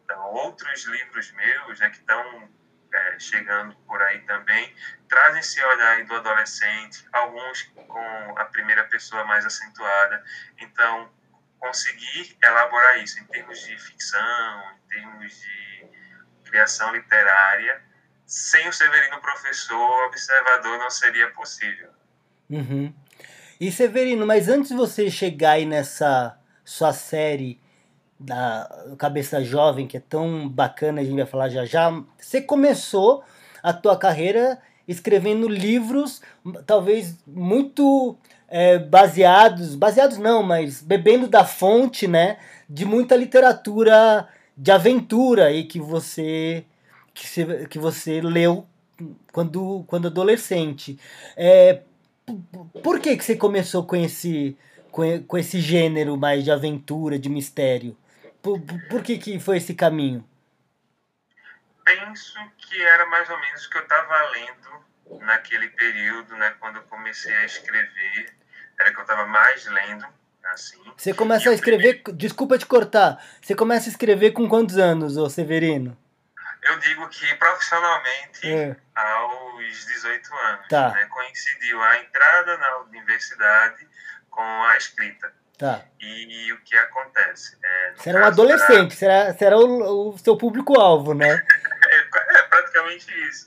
Então, 0.03 0.21
outros 0.33 0.85
livros 0.85 1.31
meus, 1.31 1.79
né, 1.79 1.89
que 1.89 1.97
estão 1.97 2.49
é, 2.93 3.19
chegando 3.19 3.75
por 3.87 4.01
aí 4.01 4.19
também, 4.21 4.75
trazem 5.07 5.39
esse 5.39 5.63
olhar 5.63 6.03
do 6.05 6.15
adolescente, 6.15 7.05
alguns 7.11 7.63
com 7.87 8.37
a 8.37 8.45
primeira 8.45 8.83
pessoa 8.85 9.23
mais 9.25 9.45
acentuada. 9.45 10.23
Então, 10.57 11.11
conseguir 11.59 12.37
elaborar 12.41 12.97
isso 12.99 13.19
em 13.19 13.25
termos 13.25 13.59
de 13.59 13.77
ficção, 13.77 14.71
em 14.71 14.87
termos 14.89 15.41
de 15.41 15.87
criação 16.45 16.91
literária, 16.93 17.83
sem 18.29 18.69
o 18.69 18.71
Severino 18.71 19.19
professor, 19.19 20.05
observador, 20.05 20.77
não 20.77 20.89
seria 20.91 21.31
possível. 21.31 21.89
Uhum. 22.47 22.93
E 23.59 23.71
Severino, 23.71 24.25
mas 24.25 24.47
antes 24.47 24.69
de 24.69 24.77
você 24.77 25.09
chegar 25.09 25.53
aí 25.53 25.65
nessa 25.65 26.37
sua 26.63 26.93
série 26.93 27.59
da 28.19 28.69
Cabeça 28.99 29.43
Jovem, 29.43 29.87
que 29.87 29.97
é 29.97 29.99
tão 29.99 30.47
bacana, 30.47 31.01
a 31.01 31.03
gente 31.03 31.15
vai 31.15 31.25
falar 31.25 31.49
já 31.49 31.65
já, 31.65 31.91
você 32.19 32.39
começou 32.39 33.23
a 33.63 33.73
tua 33.73 33.97
carreira 33.97 34.61
escrevendo 34.87 35.47
livros, 35.47 36.21
talvez 36.67 37.17
muito 37.25 38.15
é, 38.47 38.77
baseados, 38.77 39.73
baseados 39.73 40.19
não, 40.19 40.43
mas 40.43 40.83
bebendo 40.83 41.27
da 41.27 41.43
fonte, 41.43 42.07
né, 42.07 42.37
de 42.69 42.85
muita 42.85 43.15
literatura 43.15 44.27
de 44.55 44.71
aventura 44.71 45.51
e 45.51 45.63
que 45.63 45.79
você 45.79 46.63
que, 47.19 47.27
se, 47.27 47.67
que 47.67 47.77
você 47.77 48.21
leu 48.21 48.65
quando, 49.33 49.83
quando 49.87 50.07
adolescente. 50.07 50.97
É, 51.35 51.81
por 52.81 52.99
que, 52.99 53.17
que 53.17 53.23
você 53.23 53.35
começou 53.35 53.85
com 53.85 53.97
esse, 53.97 54.57
com, 54.89 55.23
com 55.23 55.37
esse 55.37 55.59
gênero 55.59 56.15
mais 56.15 56.45
de 56.45 56.51
aventura, 56.51 57.19
de 57.19 57.27
mistério? 57.27 57.97
Por, 58.41 58.59
por 58.89 59.03
que, 59.03 59.17
que 59.17 59.37
foi 59.37 59.57
esse 59.57 59.73
caminho? 59.73 60.25
Penso 61.83 62.39
que 62.57 62.81
era 62.81 63.05
mais 63.07 63.29
ou 63.29 63.37
menos 63.37 63.65
o 63.65 63.69
que 63.69 63.77
eu 63.77 63.83
estava 63.83 64.29
lendo 64.31 65.19
naquele 65.25 65.67
período, 65.69 66.35
né, 66.37 66.53
quando 66.59 66.77
eu 66.77 66.83
comecei 66.83 67.35
a 67.35 67.45
escrever, 67.45 68.33
era 68.79 68.91
que 68.91 68.97
eu 68.97 69.01
estava 69.01 69.25
mais 69.25 69.65
lendo, 69.65 70.05
assim. 70.53 70.77
Você 70.95 71.13
começa 71.13 71.49
a 71.49 71.53
escrever, 71.53 72.03
desculpa 72.13 72.59
te 72.59 72.65
cortar, 72.67 73.21
você 73.41 73.55
começa 73.55 73.89
a 73.89 73.91
escrever 73.91 74.31
com 74.31 74.47
quantos 74.47 74.77
anos, 74.77 75.17
ô 75.17 75.27
Severino? 75.27 75.97
Eu 76.63 76.77
digo 76.79 77.07
que 77.09 77.35
profissionalmente 77.35 78.51
é. 78.51 78.75
aos 78.95 79.85
18 79.85 80.35
anos. 80.35 80.67
Tá. 80.67 80.89
Né, 80.91 81.05
coincidiu 81.05 81.81
a 81.81 81.97
entrada 81.99 82.57
na 82.57 82.77
universidade 82.79 83.87
com 84.29 84.63
a 84.63 84.77
escrita. 84.77 85.31
Tá. 85.57 85.83
E, 85.99 86.47
e 86.47 86.53
o 86.53 86.61
que 86.61 86.75
acontece? 86.77 87.57
É, 87.61 87.93
era 88.05 88.21
um 88.21 88.25
adolescente, 88.25 88.91
da... 88.91 88.95
será, 88.95 89.33
será 89.33 89.57
o, 89.57 90.13
o 90.13 90.17
seu 90.17 90.37
público-alvo, 90.37 91.13
né? 91.13 91.27
é, 91.89 92.39
é, 92.39 92.41
praticamente 92.43 93.11
isso. 93.27 93.45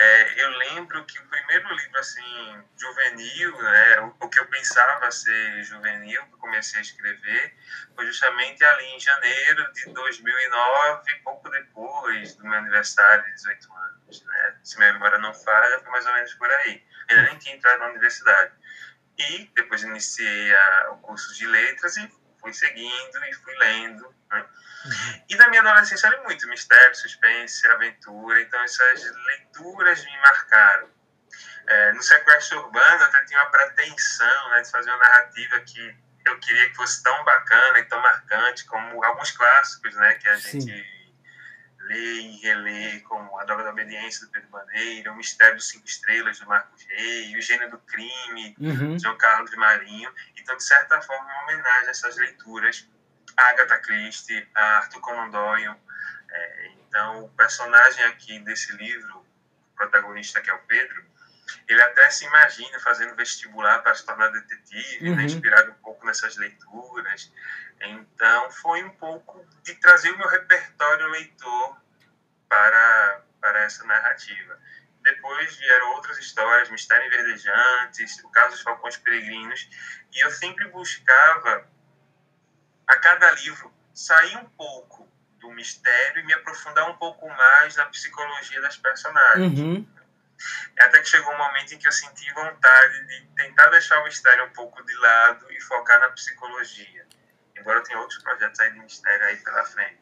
É, 0.00 0.44
eu 0.44 0.50
lembro 0.50 1.04
que 1.06 1.18
o 1.18 1.26
primeiro 1.26 1.74
livro, 1.74 1.98
assim, 1.98 2.64
juvenil, 2.76 3.60
né, 3.60 4.00
o, 4.00 4.14
o, 4.20 4.28
que 4.28 4.38
eu 4.38 4.46
pensava 4.46 5.10
ser 5.10 5.64
juvenil, 5.64 6.24
que 6.24 6.34
eu 6.34 6.38
comecei 6.38 6.78
a 6.78 6.82
escrever, 6.82 7.56
foi 7.96 8.06
justamente 8.06 8.62
ali 8.62 8.84
em 8.94 9.00
janeiro 9.00 9.72
de 9.72 9.92
2009, 9.92 11.14
pouco 11.24 11.50
depois 11.50 12.36
do 12.36 12.44
meu 12.44 12.58
aniversário 12.58 13.24
de 13.24 13.32
18 13.32 13.72
anos, 13.72 14.24
né? 14.24 14.56
Se 14.62 14.78
minha 14.78 14.92
memória 14.92 15.18
não 15.18 15.34
falha, 15.34 15.80
foi 15.80 15.90
mais 15.90 16.06
ou 16.06 16.12
menos 16.12 16.32
por 16.34 16.48
aí. 16.48 16.86
Ainda 17.08 17.22
nem 17.22 17.38
tinha 17.38 17.56
entrado 17.56 17.80
na 17.80 17.88
universidade. 17.88 18.52
E 19.18 19.50
depois 19.56 19.82
iniciei 19.82 20.54
a, 20.54 20.90
o 20.92 20.98
curso 20.98 21.34
de 21.34 21.44
letras 21.44 21.96
e 21.96 22.08
fui 22.40 22.52
seguindo 22.52 23.24
e 23.24 23.34
fui 23.34 23.54
lendo. 23.56 24.14
Né? 24.30 24.46
E 25.28 25.36
na 25.36 25.48
minha 25.48 25.60
adolescência 25.60 26.06
eu 26.06 26.12
li 26.12 26.24
muito 26.24 26.46
mistério, 26.48 26.94
suspense, 26.94 27.66
aventura, 27.68 28.40
então 28.40 28.60
essas 28.62 29.02
leituras 29.26 30.04
me 30.04 30.16
marcaram. 30.18 30.88
É, 31.66 31.92
no 31.92 32.02
sequestro 32.02 32.58
urbano 32.60 33.02
eu 33.02 33.06
até 33.06 33.24
tinha 33.24 33.40
uma 33.40 33.50
pretensão 33.50 34.50
né, 34.50 34.62
de 34.62 34.70
fazer 34.70 34.90
uma 34.90 34.98
narrativa 34.98 35.60
que 35.60 35.96
eu 36.24 36.38
queria 36.40 36.70
que 36.70 36.76
fosse 36.76 37.02
tão 37.02 37.24
bacana 37.24 37.78
e 37.78 37.84
tão 37.84 38.00
marcante 38.00 38.64
como 38.66 39.02
alguns 39.04 39.30
clássicos 39.32 39.94
né, 39.94 40.14
que 40.14 40.28
a 40.28 40.38
Sim. 40.38 40.60
gente 40.60 40.98
lê 41.80 42.20
e 42.20 42.36
relê, 42.42 43.00
como 43.00 43.38
A 43.38 43.44
Droga 43.44 43.64
da 43.64 43.70
Obediência, 43.70 44.26
do 44.26 44.32
Pedro 44.32 44.48
Bandeira, 44.50 45.12
O 45.12 45.16
Mistério 45.16 45.56
dos 45.56 45.68
Cinco 45.68 45.86
Estrelas, 45.86 46.38
do 46.38 46.46
Marcos 46.46 46.84
Rey, 46.86 47.36
O 47.36 47.40
Gênio 47.40 47.70
do 47.70 47.78
Crime, 47.78 48.54
uhum. 48.60 48.98
João 48.98 49.16
Carlos 49.16 49.50
de 49.50 49.56
Marinho. 49.56 50.12
Então, 50.36 50.56
de 50.56 50.64
certa 50.64 51.00
forma, 51.00 51.24
uma 51.24 51.42
homenagem 51.44 51.88
a 51.88 51.90
essas 51.90 52.16
leituras, 52.16 52.86
Agatha 53.38 53.78
Christie, 53.78 54.48
a 54.54 54.78
Arthur 54.78 55.00
Conan 55.00 55.30
Doyle. 55.30 55.76
É, 56.30 56.68
então, 56.80 57.24
o 57.24 57.28
personagem 57.30 58.04
aqui 58.06 58.38
desse 58.40 58.72
livro, 58.76 59.18
o 59.18 59.76
protagonista 59.76 60.40
que 60.40 60.50
é 60.50 60.54
o 60.54 60.58
Pedro, 60.60 61.06
ele 61.66 61.80
até 61.82 62.10
se 62.10 62.24
imagina 62.26 62.78
fazendo 62.80 63.14
vestibular 63.14 63.78
para 63.82 63.94
se 63.94 64.04
tornar 64.04 64.28
detetive, 64.28 65.04
né, 65.04 65.10
uhum. 65.10 65.16
né, 65.16 65.24
inspirado 65.24 65.70
um 65.70 65.74
pouco 65.74 66.04
nessas 66.06 66.36
leituras. 66.36 67.32
Então, 67.80 68.50
foi 68.50 68.82
um 68.82 68.90
pouco 68.90 69.46
de 69.62 69.74
trazer 69.74 70.10
o 70.10 70.18
meu 70.18 70.28
repertório 70.28 71.06
leitor 71.08 71.80
para, 72.48 73.22
para 73.40 73.60
essa 73.60 73.84
narrativa. 73.84 74.58
Depois 75.02 75.56
vieram 75.56 75.92
outras 75.92 76.18
histórias, 76.18 76.70
Mistério 76.70 77.06
Inverdejantes, 77.06 78.22
o 78.24 78.30
caso 78.30 78.50
dos 78.50 78.60
Falcões 78.62 78.96
Peregrinos, 78.96 79.68
e 80.12 80.24
eu 80.24 80.30
sempre 80.30 80.66
buscava, 80.68 81.66
a 82.88 82.96
cada 82.98 83.30
livro, 83.32 83.72
sair 83.92 84.36
um 84.38 84.48
pouco 84.50 85.06
do 85.40 85.50
mistério 85.50 86.22
e 86.22 86.26
me 86.26 86.32
aprofundar 86.32 86.88
um 86.90 86.96
pouco 86.96 87.28
mais 87.28 87.76
na 87.76 87.84
psicologia 87.86 88.60
das 88.62 88.76
personagens. 88.76 89.58
Uhum. 89.58 89.86
Até 90.78 91.00
que 91.00 91.08
chegou 91.08 91.32
um 91.32 91.38
momento 91.38 91.74
em 91.74 91.78
que 91.78 91.86
eu 91.86 91.92
senti 91.92 92.32
vontade 92.32 93.06
de 93.06 93.26
tentar 93.36 93.68
deixar 93.68 94.00
o 94.00 94.04
mistério 94.04 94.44
um 94.46 94.50
pouco 94.50 94.84
de 94.84 94.94
lado 94.94 95.52
e 95.52 95.60
focar 95.60 96.00
na 96.00 96.10
psicologia. 96.10 97.06
Embora 97.56 97.80
eu 97.80 97.82
tenha 97.82 97.98
outros 97.98 98.22
projetos 98.22 98.58
aí 98.60 98.72
de 98.72 98.78
mistério 98.78 99.26
aí 99.26 99.36
pela 99.36 99.64
frente. 99.64 99.98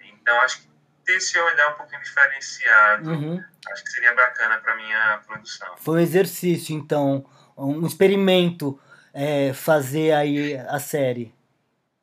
Então, 0.00 0.40
acho 0.40 0.62
que 0.62 0.70
ter 1.04 1.16
esse 1.16 1.38
olhar 1.38 1.72
um 1.72 1.74
pouquinho 1.74 2.02
diferenciado, 2.02 3.10
uhum. 3.10 3.44
acho 3.70 3.84
que 3.84 3.90
seria 3.90 4.14
bacana 4.14 4.58
para 4.58 4.74
minha 4.76 5.22
produção. 5.26 5.76
Foi 5.76 5.98
um 5.98 6.02
exercício, 6.02 6.74
então, 6.74 7.28
um 7.56 7.86
experimento 7.86 8.80
é, 9.12 9.52
fazer 9.52 10.12
aí 10.12 10.56
a 10.56 10.78
série. 10.78 11.35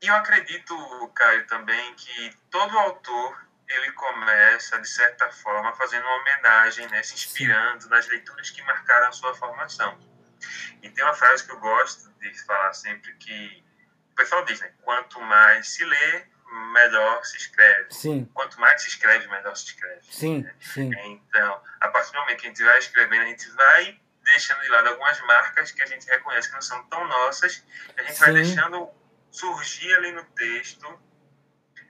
E 0.03 0.07
eu 0.07 0.15
acredito, 0.15 0.75
Caio, 1.15 1.47
também 1.47 1.95
que 1.95 2.37
todo 2.51 2.77
autor 2.77 3.41
ele 3.69 3.89
começa, 3.93 4.77
de 4.77 4.89
certa 4.89 5.31
forma, 5.31 5.73
fazendo 5.77 6.03
uma 6.03 6.17
homenagem, 6.17 6.85
né, 6.89 7.01
se 7.01 7.13
inspirando 7.13 7.87
nas 7.87 8.05
leituras 8.09 8.49
que 8.49 8.61
marcaram 8.63 9.07
a 9.07 9.11
sua 9.13 9.33
formação. 9.33 9.97
E 10.81 10.89
tem 10.89 11.05
uma 11.05 11.13
frase 11.13 11.45
que 11.45 11.53
eu 11.53 11.59
gosto 11.61 12.11
de 12.19 12.37
falar 12.43 12.73
sempre 12.73 13.13
que 13.13 13.63
o 14.11 14.15
pessoal 14.15 14.43
diz, 14.43 14.59
né, 14.59 14.73
quanto 14.81 15.21
mais 15.21 15.69
se 15.69 15.85
lê, 15.85 16.25
melhor 16.73 17.23
se 17.23 17.37
escreve. 17.37 17.93
Sim. 17.93 18.29
Quanto 18.33 18.59
mais 18.59 18.81
se 18.81 18.89
escreve, 18.89 19.25
melhor 19.29 19.55
se 19.55 19.67
escreve. 19.67 20.01
Sim, 20.11 20.43
né? 20.43 20.53
sim. 20.59 20.91
Então, 21.05 21.63
a 21.79 21.87
partir 21.87 22.11
do 22.11 22.19
momento 22.19 22.41
que 22.41 22.47
a 22.47 22.49
gente 22.49 22.61
vai 22.61 22.77
escrevendo, 22.77 23.21
a 23.21 23.27
gente 23.27 23.49
vai 23.51 24.01
deixando 24.21 24.61
de 24.63 24.67
lado 24.67 24.89
algumas 24.89 25.21
marcas 25.21 25.71
que 25.71 25.81
a 25.81 25.85
gente 25.85 26.05
reconhece 26.07 26.49
que 26.49 26.55
não 26.55 26.61
são 26.61 26.83
tão 26.89 27.07
nossas, 27.07 27.63
a 27.97 28.01
gente 28.01 28.15
sim. 28.15 28.19
vai 28.19 28.33
deixando 28.33 28.91
surgir 29.33 29.93
ali 29.95 30.13
no 30.13 30.23
texto 30.23 31.01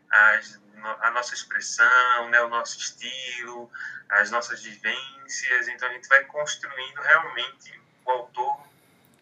as 0.09 0.63
a 1.01 1.11
nossa 1.11 1.33
expressão, 1.33 2.29
né, 2.29 2.41
o 2.41 2.49
nosso 2.49 2.77
estilo, 2.77 3.71
as 4.09 4.29
nossas 4.31 4.61
vivências. 4.61 5.67
Então 5.69 5.87
a 5.87 5.93
gente 5.93 6.07
vai 6.09 6.23
construindo 6.25 7.01
realmente 7.01 7.81
o 8.05 8.11
autor 8.11 8.67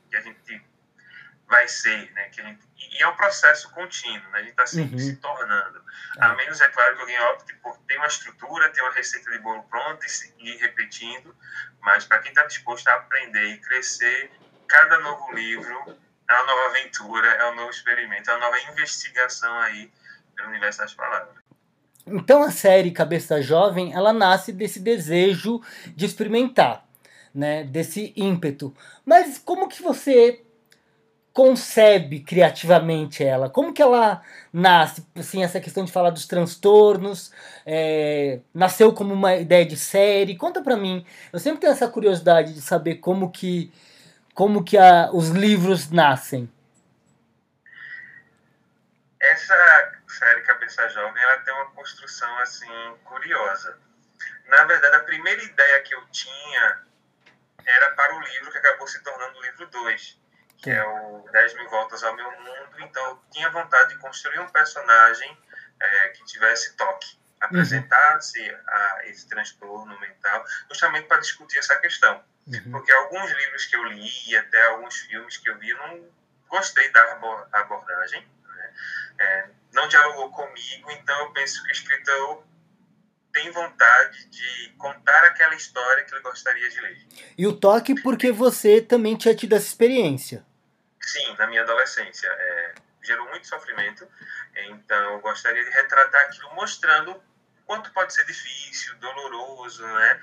que 0.09 0.17
a 0.17 0.21
gente 0.21 0.63
vai 1.47 1.67
ser, 1.67 2.11
né? 2.13 2.29
Que 2.29 2.41
a 2.41 2.45
gente, 2.45 2.61
e 2.77 3.03
é 3.03 3.07
um 3.07 3.15
processo 3.15 3.69
contínuo, 3.71 4.29
né? 4.31 4.39
A 4.39 4.41
gente 4.41 4.51
está 4.51 4.65
sempre 4.65 4.95
uhum. 4.95 4.99
se 4.99 5.15
tornando. 5.17 5.83
A 6.17 6.29
é. 6.29 6.35
menos, 6.35 6.61
é 6.61 6.69
claro, 6.69 6.95
que 6.95 7.01
alguém 7.01 7.19
opte 7.19 7.53
por 7.55 7.77
ter 7.79 7.97
uma 7.97 8.07
estrutura, 8.07 8.69
ter 8.69 8.81
uma 8.81 8.93
receita 8.93 9.29
de 9.31 9.37
bolo 9.39 9.63
pronta 9.63 10.05
e 10.39 10.49
ir 10.49 10.57
repetindo, 10.57 11.35
mas 11.81 12.05
para 12.05 12.19
quem 12.19 12.31
está 12.31 12.45
disposto 12.45 12.87
a 12.87 12.95
aprender 12.95 13.45
e 13.45 13.57
crescer, 13.59 14.31
cada 14.67 14.99
novo 14.99 15.33
livro 15.33 15.99
é 16.31 16.41
uma 16.41 16.45
nova 16.45 16.69
aventura, 16.69 17.27
é 17.27 17.51
um 17.51 17.55
novo 17.55 17.69
experimento, 17.69 18.29
é 18.29 18.33
uma 18.35 18.45
nova 18.45 18.57
investigação 18.71 19.53
aí 19.59 19.91
pelo 20.35 20.49
universo 20.49 20.79
das 20.79 20.93
palavras. 20.93 21.35
Então 22.07 22.43
a 22.43 22.51
série 22.51 22.91
Cabeça 22.91 23.41
Jovem, 23.41 23.93
ela 23.93 24.11
nasce 24.11 24.51
desse 24.51 24.79
desejo 24.79 25.61
de 25.95 26.05
experimentar, 26.05 26.85
né, 27.33 27.63
desse 27.63 28.13
ímpeto. 28.15 28.75
Mas 29.05 29.37
como 29.37 29.67
que 29.67 29.81
você 29.81 30.41
concebe 31.33 32.19
criativamente 32.19 33.23
ela? 33.23 33.49
Como 33.49 33.73
que 33.73 33.81
ela 33.81 34.21
nasce? 34.51 35.05
Assim, 35.15 35.43
essa 35.43 35.61
questão 35.61 35.85
de 35.85 35.91
falar 35.91 36.09
dos 36.09 36.25
transtornos, 36.25 37.31
é, 37.65 38.39
nasceu 38.53 38.91
como 38.91 39.13
uma 39.13 39.35
ideia 39.35 39.65
de 39.65 39.77
série? 39.77 40.35
Conta 40.35 40.61
pra 40.61 40.75
mim. 40.75 41.05
Eu 41.31 41.39
sempre 41.39 41.61
tenho 41.61 41.71
essa 41.71 41.87
curiosidade 41.87 42.53
de 42.53 42.61
saber 42.61 42.95
como 42.95 43.31
que, 43.31 43.71
como 44.33 44.63
que 44.63 44.77
a, 44.77 45.09
os 45.11 45.29
livros 45.29 45.89
nascem. 45.91 46.51
Essa 49.19 49.91
série 50.07 50.41
Cabeça 50.41 50.87
Jovem, 50.89 51.23
ela 51.23 51.39
tem 51.39 51.53
uma 51.53 51.71
construção, 51.71 52.37
assim, 52.39 52.97
curiosa. 53.03 53.77
Na 54.47 54.63
verdade, 54.65 54.95
a 54.95 55.03
primeira 55.03 55.41
ideia 55.43 55.81
que 55.83 55.93
eu 55.93 56.05
tinha 56.07 56.81
era 57.65 57.91
para 57.91 58.15
o 58.15 58.19
livro 58.19 58.51
que 58.51 58.57
acabou 58.57 58.87
se 58.87 59.01
tornando 59.03 59.37
o 59.37 59.41
livro 59.41 59.67
2, 59.67 60.19
que 60.57 60.71
é 60.71 60.83
o 60.83 61.25
10 61.31 61.53
mil 61.55 61.69
voltas 61.69 62.03
ao 62.03 62.15
meu 62.15 62.31
mundo. 62.31 62.79
Então, 62.79 63.09
eu 63.09 63.21
tinha 63.31 63.49
vontade 63.49 63.93
de 63.93 63.99
construir 63.99 64.39
um 64.39 64.49
personagem 64.49 65.37
é, 65.79 66.09
que 66.09 66.25
tivesse 66.25 66.75
toque, 66.75 67.19
apresentasse 67.41 68.39
uhum. 68.39 68.57
a 68.67 69.01
esse 69.05 69.27
transtorno 69.27 69.99
mental, 69.99 70.45
justamente 70.69 71.07
para 71.07 71.19
discutir 71.19 71.57
essa 71.57 71.75
questão. 71.77 72.23
Uhum. 72.47 72.71
Porque 72.71 72.91
alguns 72.91 73.31
livros 73.31 73.65
que 73.65 73.75
eu 73.75 73.83
li, 73.85 74.09
e 74.27 74.37
até 74.37 74.67
alguns 74.67 74.95
filmes 74.99 75.37
que 75.37 75.49
eu 75.49 75.57
vi, 75.57 75.73
não 75.73 76.07
gostei 76.47 76.89
da 76.91 77.19
abordagem. 77.53 78.27
Né? 78.45 78.73
É, 79.19 79.47
não 79.73 79.87
dialogou 79.87 80.31
comigo, 80.31 80.91
então 80.91 81.19
eu 81.21 81.31
penso 81.31 81.63
que 81.63 81.69
o 81.69 81.71
escritor 81.71 82.43
tem 83.33 83.49
vontade 83.51 84.25
de 84.25 84.69
contar 84.77 85.23
aquela 85.23 85.55
história 85.55 86.03
que 86.03 86.13
ele 86.13 86.21
gostaria 86.21 86.69
de 86.69 86.81
ler. 86.81 87.07
E 87.37 87.47
o 87.47 87.53
toque 87.53 87.99
porque 88.01 88.31
você 88.31 88.81
também 88.81 89.15
tinha 89.15 89.33
tido 89.33 89.55
essa 89.55 89.67
experiência. 89.67 90.45
Sim, 90.99 91.33
na 91.37 91.47
minha 91.47 91.61
adolescência. 91.61 92.27
É, 92.27 92.75
gerou 93.01 93.27
muito 93.29 93.47
sofrimento, 93.47 94.07
então 94.55 95.13
eu 95.13 95.19
gostaria 95.21 95.63
de 95.63 95.71
retratar 95.71 96.21
aquilo 96.25 96.53
mostrando 96.53 97.21
quanto 97.71 97.89
pode 97.93 98.13
ser 98.13 98.25
difícil, 98.25 98.93
doloroso, 98.97 99.81
né? 99.87 100.19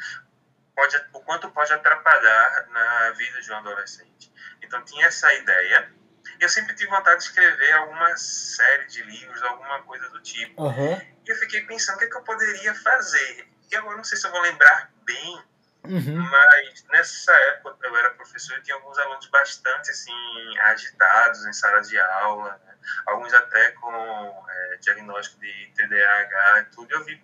Pode, 0.76 0.96
o 1.14 1.20
quanto 1.20 1.50
pode 1.50 1.72
atrapalhar 1.72 2.66
na 2.68 3.10
vida 3.12 3.40
de 3.40 3.50
um 3.50 3.56
adolescente. 3.56 4.30
Então 4.62 4.84
tinha 4.84 5.06
essa 5.06 5.32
ideia. 5.32 5.90
Eu 6.38 6.48
sempre 6.50 6.74
tive 6.74 6.90
vontade 6.90 7.20
de 7.20 7.24
escrever 7.24 7.72
alguma 7.72 8.14
série 8.18 8.84
de 8.88 9.02
livros, 9.02 9.42
alguma 9.42 9.82
coisa 9.84 10.10
do 10.10 10.20
tipo. 10.20 10.62
Uhum. 10.62 10.92
E 11.24 11.30
eu 11.30 11.36
fiquei 11.36 11.62
pensando 11.62 11.96
o 11.96 11.98
que, 12.00 12.04
é 12.04 12.08
que 12.10 12.16
eu 12.18 12.22
poderia 12.22 12.74
fazer. 12.74 13.48
E 13.72 13.76
agora 13.76 13.96
não 13.96 14.04
sei 14.04 14.18
se 14.18 14.26
eu 14.26 14.30
vou 14.30 14.42
lembrar 14.42 14.92
bem, 15.06 15.42
Uhum. 15.84 16.18
mas 16.18 16.84
nessa 16.90 17.32
época 17.32 17.78
eu 17.86 17.96
era 17.96 18.10
professor 18.10 18.58
e 18.58 18.62
tinha 18.62 18.76
alguns 18.76 18.98
alunos 18.98 19.26
bastante 19.28 19.90
assim 19.90 20.58
agitados 20.64 21.46
em 21.46 21.52
sala 21.54 21.80
de 21.80 21.98
aula? 21.98 22.60
Alguns 23.06 23.32
até 23.34 23.72
com 23.72 24.46
é, 24.48 24.76
diagnóstico 24.80 25.40
de 25.40 25.72
TDAH 25.74 26.60
e 26.60 26.64
tudo. 26.74 26.92
Eu 26.92 27.04
vi, 27.04 27.22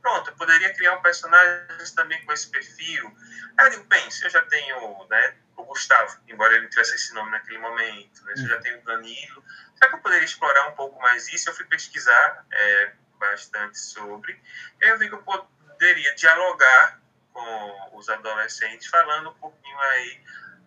pronto, 0.00 0.30
eu 0.30 0.36
poderia 0.36 0.72
criar 0.74 0.94
um 0.94 1.02
personagem 1.02 1.94
também 1.94 2.24
com 2.24 2.32
esse 2.32 2.48
perfil. 2.48 3.14
Aí 3.58 3.74
eu 3.74 3.84
penso, 3.84 4.24
eu 4.24 4.30
já 4.30 4.42
tenho 4.42 5.06
né, 5.08 5.36
o 5.56 5.64
Gustavo, 5.64 6.20
embora 6.28 6.54
ele 6.56 6.68
tivesse 6.68 6.94
esse 6.94 7.14
nome 7.14 7.30
naquele 7.30 7.58
momento, 7.58 8.24
né? 8.24 8.32
eu 8.36 8.48
já 8.48 8.58
tenho 8.60 8.78
o 8.78 8.84
Danilo. 8.84 9.44
Será 9.74 9.90
que 9.90 9.96
eu 9.96 10.00
poderia 10.00 10.24
explorar 10.24 10.68
um 10.68 10.72
pouco 10.72 11.00
mais 11.00 11.28
isso? 11.32 11.50
Eu 11.50 11.54
fui 11.54 11.64
pesquisar 11.66 12.46
é, 12.50 12.92
bastante 13.18 13.78
sobre. 13.78 14.40
Eu 14.80 14.98
vi 14.98 15.08
que 15.08 15.14
eu 15.14 15.22
poderia 15.22 16.14
dialogar 16.14 17.00
com 17.32 17.96
os 17.96 18.08
adolescentes, 18.08 18.86
falando 18.86 19.30
um 19.30 19.34
pouquinho 19.34 19.78
aí 19.78 20.22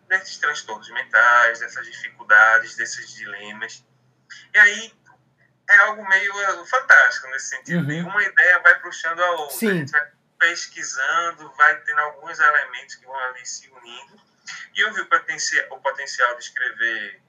desses 0.08 0.38
transtornos 0.38 0.89
mentais, 0.92 1.60
dessas 1.60 1.86
dificuldades, 1.86 2.75
desses 2.75 3.10
dilemas. 3.15 3.84
E 4.53 4.60
aí 4.60 4.94
é 5.70 5.77
algo 5.77 6.08
meio 6.08 6.65
fantástico 6.65 7.27
nesse 7.27 7.50
sentido. 7.50 7.89
Uhum. 7.89 8.08
Uma 8.08 8.24
ideia 8.24 8.60
vai 8.60 8.79
puxando 8.79 9.20
a 9.22 9.32
outra. 9.32 9.58
Sim. 9.58 9.70
A 9.70 9.74
gente 9.74 9.91
vai 9.91 10.12
pesquisando, 10.38 11.51
vai 11.53 11.82
tendo 11.82 12.00
alguns 12.00 12.39
elementos 12.39 12.96
que 12.96 13.05
vão 13.05 13.15
ali 13.15 13.46
se 13.46 13.70
unindo. 13.70 14.22
E 14.75 14.82
eu 14.82 14.94
vi 14.94 15.01
o 15.01 15.08
potencial, 15.08 15.65
o 15.72 15.79
potencial 15.79 16.36
de 16.36 16.44
escrever 16.44 17.22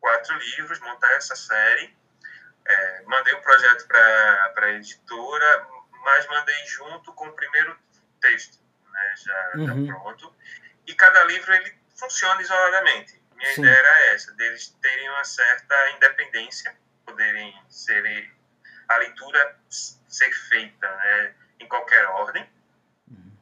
quatro 0.00 0.36
livros, 0.38 0.78
montar 0.80 1.10
essa 1.14 1.34
série. 1.34 1.96
É, 2.64 3.02
mandei 3.06 3.34
o 3.34 3.38
um 3.38 3.42
projeto 3.42 3.86
para 3.86 4.52
a 4.56 4.70
editora, 4.72 5.66
mas 6.04 6.26
mandei 6.26 6.66
junto 6.66 7.12
com 7.14 7.26
o 7.28 7.32
primeiro 7.32 7.76
texto, 8.20 8.58
né, 8.92 9.14
já, 9.16 9.50
Uhum. 9.54 9.86
já 9.86 9.92
pronto. 9.94 10.34
E 10.86 10.94
cada 10.94 11.24
livro 11.24 11.52
ele 11.54 11.76
funciona 11.96 12.40
isoladamente. 12.40 13.20
Minha 13.36 13.54
Sim. 13.54 13.62
ideia 13.62 13.76
era 13.78 14.06
essa, 14.14 14.32
deles 14.32 14.74
terem 14.80 15.08
uma 15.10 15.24
certa 15.24 15.90
independência, 15.90 16.74
poderem 17.04 17.54
ser 17.68 18.30
a 18.88 18.96
leitura 18.96 19.58
ser 19.68 20.32
feita 20.32 20.88
né, 20.96 21.34
em 21.60 21.68
qualquer 21.68 22.06
ordem, 22.06 22.48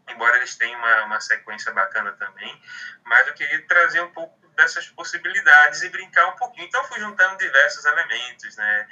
embora 0.09 0.37
eles 0.37 0.55
tenham 0.57 0.79
uma, 0.79 1.05
uma 1.05 1.21
sequência 1.21 1.73
bacana 1.73 2.13
também, 2.13 2.63
mas 3.05 3.27
eu 3.27 3.35
queria 3.35 3.67
trazer 3.67 4.01
um 4.03 4.11
pouco 4.13 4.47
dessas 4.55 4.87
possibilidades 4.89 5.83
e 5.83 5.89
brincar 5.89 6.27
um 6.29 6.37
pouquinho. 6.37 6.67
Então 6.67 6.85
fui 6.85 7.01
juntando 7.01 7.37
diversos 7.39 7.85
elementos, 7.85 8.57
né? 8.57 8.89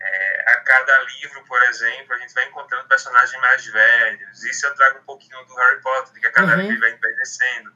É, 0.00 0.52
a 0.52 0.60
cada 0.62 0.98
livro, 1.02 1.44
por 1.44 1.62
exemplo, 1.64 2.14
a 2.14 2.18
gente 2.18 2.34
vai 2.34 2.44
encontrando 2.46 2.86
personagens 2.88 3.40
mais 3.40 3.64
velhos. 3.66 4.42
Isso 4.42 4.66
eu 4.66 4.74
trago 4.74 4.98
um 4.98 5.04
pouquinho 5.04 5.42
do 5.44 5.54
Harry 5.54 5.80
Potter, 5.80 6.20
que 6.20 6.26
a 6.26 6.32
cada 6.32 6.54
Uhum. 6.56 6.62
livro 6.62 6.80
vai 6.80 6.90
envelhecendo. 6.90 7.72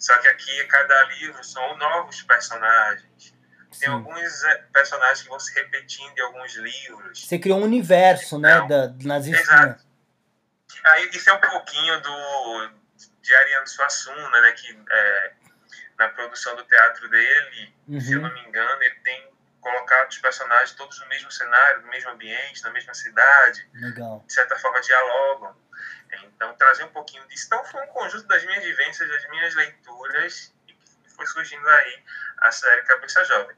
Só 0.00 0.16
que 0.18 0.26
aqui, 0.28 0.64
cada 0.64 1.04
livro, 1.04 1.44
são 1.44 1.76
novos 1.76 2.22
personagens. 2.22 3.34
Tem 3.78 3.88
Sim. 3.88 3.94
alguns 3.94 4.42
é, 4.44 4.54
personagens 4.72 5.22
que 5.22 5.28
vão 5.28 5.38
se 5.38 5.54
repetindo 5.54 6.16
em 6.18 6.22
alguns 6.22 6.54
livros. 6.56 7.24
Você 7.24 7.38
criou 7.38 7.60
um 7.60 7.64
universo, 7.64 8.38
né, 8.38 8.56
Não. 8.58 8.66
da, 8.66 8.88
nas 9.04 9.26
Exato. 9.26 9.84
Aí, 10.84 11.08
isso 11.12 11.28
é 11.28 11.32
um 11.34 11.40
pouquinho 11.40 12.00
do 12.00 12.80
de 13.20 13.34
Ariano 13.34 13.66
Suassuna, 13.66 14.40
né, 14.40 14.52
que 14.52 14.82
é, 14.90 15.32
na 15.98 16.08
produção 16.08 16.56
do 16.56 16.64
teatro 16.64 17.08
dele, 17.10 17.74
se 18.00 18.12
eu 18.12 18.18
Uhum. 18.20 18.26
não 18.28 18.34
me 18.34 18.40
engano, 18.48 18.82
ele 18.82 18.94
tem 19.00 19.30
colocado 19.60 20.08
os 20.08 20.18
personagens 20.18 20.72
todos 20.72 20.98
no 21.00 21.06
mesmo 21.08 21.30
cenário, 21.30 21.82
no 21.82 21.88
mesmo 21.88 22.10
ambiente, 22.10 22.62
na 22.64 22.70
mesma 22.70 22.94
cidade, 22.94 23.68
Legal. 23.74 24.24
de 24.26 24.32
certa 24.32 24.56
forma 24.58 24.80
dialogam. 24.80 25.54
Então, 26.24 26.54
trazer 26.56 26.84
um 26.84 26.88
pouquinho 26.92 27.26
disso. 27.28 27.46
Então, 27.46 27.64
foi 27.66 27.82
um 27.82 27.86
conjunto 27.88 28.26
das 28.26 28.44
minhas 28.44 28.64
vivências, 28.64 29.08
das 29.08 29.28
minhas 29.30 29.54
leituras, 29.54 30.52
e 30.68 30.76
foi 31.14 31.26
surgindo 31.26 31.68
aí 31.68 32.04
a 32.38 32.50
série 32.52 32.82
Cabeça 32.82 33.24
Jovem. 33.24 33.56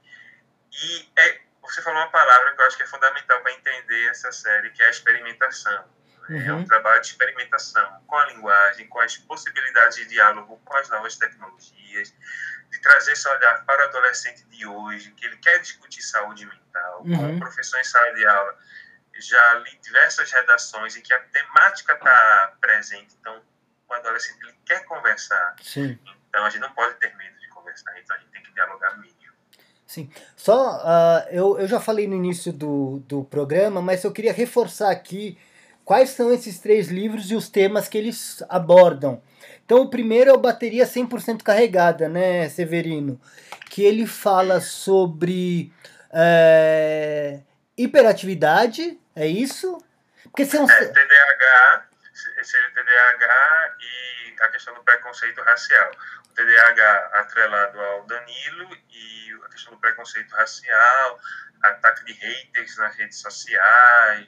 E 0.72 1.12
é, 1.16 1.40
você 1.62 1.80
falou 1.82 2.00
uma 2.00 2.10
palavra 2.10 2.54
que 2.54 2.60
eu 2.60 2.66
acho 2.66 2.76
que 2.76 2.82
é 2.82 2.86
fundamental 2.86 3.40
para 3.42 3.52
entender 3.52 4.06
essa 4.08 4.32
série, 4.32 4.70
que 4.70 4.82
é 4.82 4.86
a 4.86 4.90
experimentação. 4.90 5.72
né? 6.28 6.46
É 6.46 6.52
Uhum. 6.52 6.60
um 6.60 6.64
trabalho 6.64 7.00
de 7.00 7.08
experimentação 7.08 8.00
com 8.06 8.16
a 8.16 8.26
linguagem, 8.26 8.86
com 8.88 9.00
as 9.00 9.16
possibilidades 9.18 9.96
de 9.96 10.06
diálogo 10.06 10.56
com 10.64 10.76
as 10.76 10.88
novas 10.88 11.16
tecnologias, 11.16 12.14
de 12.70 12.80
trazer 12.80 13.12
esse 13.12 13.28
olhar 13.28 13.64
para 13.66 13.82
o 13.82 13.88
adolescente 13.88 14.44
de 14.44 14.64
hoje, 14.66 15.10
que 15.12 15.26
ele 15.26 15.36
quer 15.38 15.58
discutir 15.60 16.00
saúde 16.02 16.46
mental, 16.46 17.02
Uhum. 17.04 17.16
como 17.16 17.38
professor 17.40 17.78
em 17.80 17.84
sala 17.84 18.14
de 18.14 18.24
aula. 18.26 18.56
Já 19.22 19.54
li 19.54 19.78
diversas 19.82 20.30
redações 20.30 20.96
em 20.96 21.02
que 21.02 21.12
a 21.12 21.20
temática 21.20 21.94
está 21.94 22.54
presente, 22.60 23.14
então 23.20 23.42
o 23.88 23.92
adolescente 23.94 24.38
ele 24.42 24.54
quer 24.64 24.84
conversar, 24.84 25.56
Sim. 25.62 25.98
então 26.28 26.44
a 26.44 26.50
gente 26.50 26.60
não 26.60 26.72
pode 26.72 26.94
ter 26.94 27.14
medo 27.16 27.38
de 27.38 27.48
conversar, 27.48 27.98
então 27.98 28.16
a 28.16 28.18
gente 28.18 28.30
tem 28.30 28.42
que 28.42 28.52
dialogar 28.52 28.96
mesmo. 28.98 29.22
Só, 30.36 30.80
ah, 30.82 31.26
eu, 31.30 31.58
eu 31.58 31.66
já 31.66 31.78
falei 31.78 32.06
no 32.06 32.14
início 32.14 32.52
do, 32.52 33.02
do 33.06 33.24
programa, 33.24 33.82
mas 33.82 34.02
eu 34.04 34.12
queria 34.12 34.32
reforçar 34.32 34.90
aqui 34.90 35.36
quais 35.84 36.10
são 36.10 36.32
esses 36.32 36.58
três 36.58 36.88
livros 36.88 37.30
e 37.30 37.34
os 37.34 37.48
temas 37.48 37.88
que 37.88 37.98
eles 37.98 38.42
abordam. 38.48 39.22
Então, 39.64 39.82
o 39.82 39.90
primeiro 39.90 40.30
é 40.30 40.32
o 40.32 40.38
Bateria 40.38 40.86
100% 40.86 41.42
Carregada, 41.42 42.08
né, 42.08 42.48
Severino? 42.48 43.20
Que 43.68 43.82
ele 43.82 44.06
fala 44.06 44.60
sobre 44.60 45.72
é, 46.12 47.40
hiperatividade, 47.76 48.98
é 49.14 49.26
isso? 49.26 49.78
Porque 50.24 50.44
são. 50.44 50.68
É, 50.68 50.86
TDAH, 50.86 51.86
seria 52.42 52.70
TDAH 52.70 53.76
e 53.80 54.42
a 54.42 54.48
questão 54.48 54.74
do 54.74 54.82
preconceito 54.82 55.40
racial. 55.42 55.90
O 56.30 56.34
TDAH 56.34 57.10
atrelado 57.14 57.80
ao 57.80 58.06
Danilo 58.06 58.76
e 58.90 59.32
a 59.44 59.48
questão 59.48 59.74
do 59.74 59.80
preconceito 59.80 60.32
racial, 60.32 61.20
ataque 61.62 62.04
de 62.04 62.12
haters 62.12 62.76
nas 62.78 62.96
redes 62.96 63.18
sociais, 63.20 64.26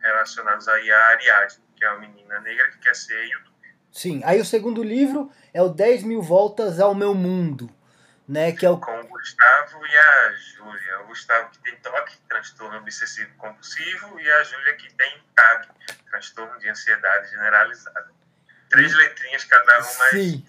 relacionados 0.00 0.68
aí 0.68 0.90
a 0.90 1.06
Ariadne, 1.08 1.64
que 1.76 1.84
é 1.84 1.90
uma 1.90 2.00
menina 2.00 2.40
negra 2.40 2.70
que 2.70 2.78
quer 2.78 2.94
ser 2.94 3.24
youtuber. 3.24 3.74
Sim. 3.90 4.22
Aí 4.24 4.40
o 4.40 4.44
segundo 4.44 4.82
livro 4.82 5.30
é 5.52 5.62
o 5.62 5.68
10 5.68 6.04
mil 6.04 6.22
voltas 6.22 6.80
ao 6.80 6.94
meu 6.94 7.14
mundo, 7.14 7.70
né? 8.28 8.52
Que 8.52 8.64
é 8.66 8.70
o 8.70 8.78
Com 8.78 9.00
o 9.00 9.06
Gustavo 9.08 9.86
e 9.86 9.96
a 9.96 10.32
Júlia. 10.32 11.00
O 11.00 11.06
Gustavo 11.06 11.50
que 11.50 11.58
tem 11.58 11.76
TOC, 11.76 12.16
transtorno 12.28 12.78
obsessivo 12.78 13.30
compulsivo, 13.36 14.20
e 14.20 14.32
a 14.32 14.42
Júlia 14.44 14.74
que 14.74 14.92
tem 14.94 15.22
TAG, 15.34 15.68
transtorno 16.10 16.58
de 16.58 16.68
ansiedade 16.68 17.30
generalizada. 17.30 18.10
Três 18.68 18.94
letrinhas 18.94 19.44
cada 19.44 19.78
um, 19.80 19.98
mas 19.98 20.10
Sim. 20.10 20.46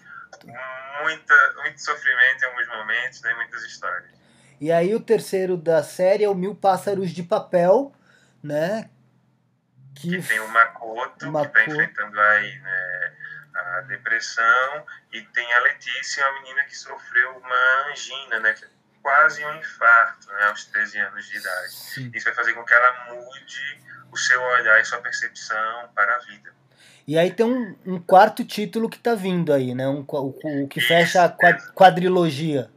muita, 1.02 1.52
muito 1.62 1.82
sofrimento 1.82 2.42
em 2.42 2.46
alguns 2.46 2.68
momentos, 2.68 3.20
né? 3.22 3.34
muitas 3.34 3.62
histórias. 3.64 4.10
E 4.60 4.72
aí 4.72 4.94
o 4.94 5.00
terceiro 5.00 5.56
da 5.56 5.82
série 5.82 6.24
é 6.24 6.28
o 6.28 6.34
Mil 6.34 6.54
Pássaros 6.54 7.10
de 7.10 7.22
Papel, 7.22 7.92
né? 8.42 8.88
Que 9.94 10.20
Que 10.20 10.22
tem 10.28 10.40
o 10.40 10.48
Makoto, 10.48 10.92
O 10.94 11.18
que 11.18 11.24
está 11.26 11.30
Makoto. 11.30 11.60
enfrentando 11.60 12.18
aí 12.20 12.58
né, 12.60 12.83
depressão, 13.84 14.86
e 15.12 15.22
tem 15.22 15.52
a 15.54 15.60
Letícia, 15.60 16.28
uma 16.28 16.40
menina 16.40 16.64
que 16.64 16.76
sofreu 16.76 17.36
uma 17.38 17.90
angina, 17.90 18.40
né? 18.40 18.52
que 18.52 18.64
é 18.64 18.68
quase 19.02 19.44
um 19.44 19.54
infarto 19.56 20.28
né, 20.32 20.44
aos 20.46 20.64
13 20.66 20.98
anos 20.98 21.26
de 21.28 21.36
idade. 21.36 21.72
Sim. 21.72 22.10
Isso 22.14 22.24
vai 22.24 22.34
fazer 22.34 22.54
com 22.54 22.64
que 22.64 22.72
ela 22.74 23.04
mude 23.12 23.82
o 24.10 24.16
seu 24.16 24.40
olhar 24.40 24.80
e 24.80 24.84
sua 24.84 25.00
percepção 25.00 25.90
para 25.94 26.16
a 26.16 26.18
vida. 26.20 26.52
E 27.06 27.18
aí 27.18 27.30
tem 27.30 27.44
um, 27.44 27.76
um 27.84 28.00
quarto 28.00 28.44
título 28.44 28.88
que 28.88 28.98
tá 28.98 29.14
vindo 29.14 29.52
aí, 29.52 29.74
né? 29.74 29.86
Um, 29.86 30.04
o, 30.08 30.62
o 30.64 30.68
que 30.68 30.80
fecha 30.80 31.24
a 31.24 31.28
qua- 31.28 31.58
quadrilogia. 31.74 32.70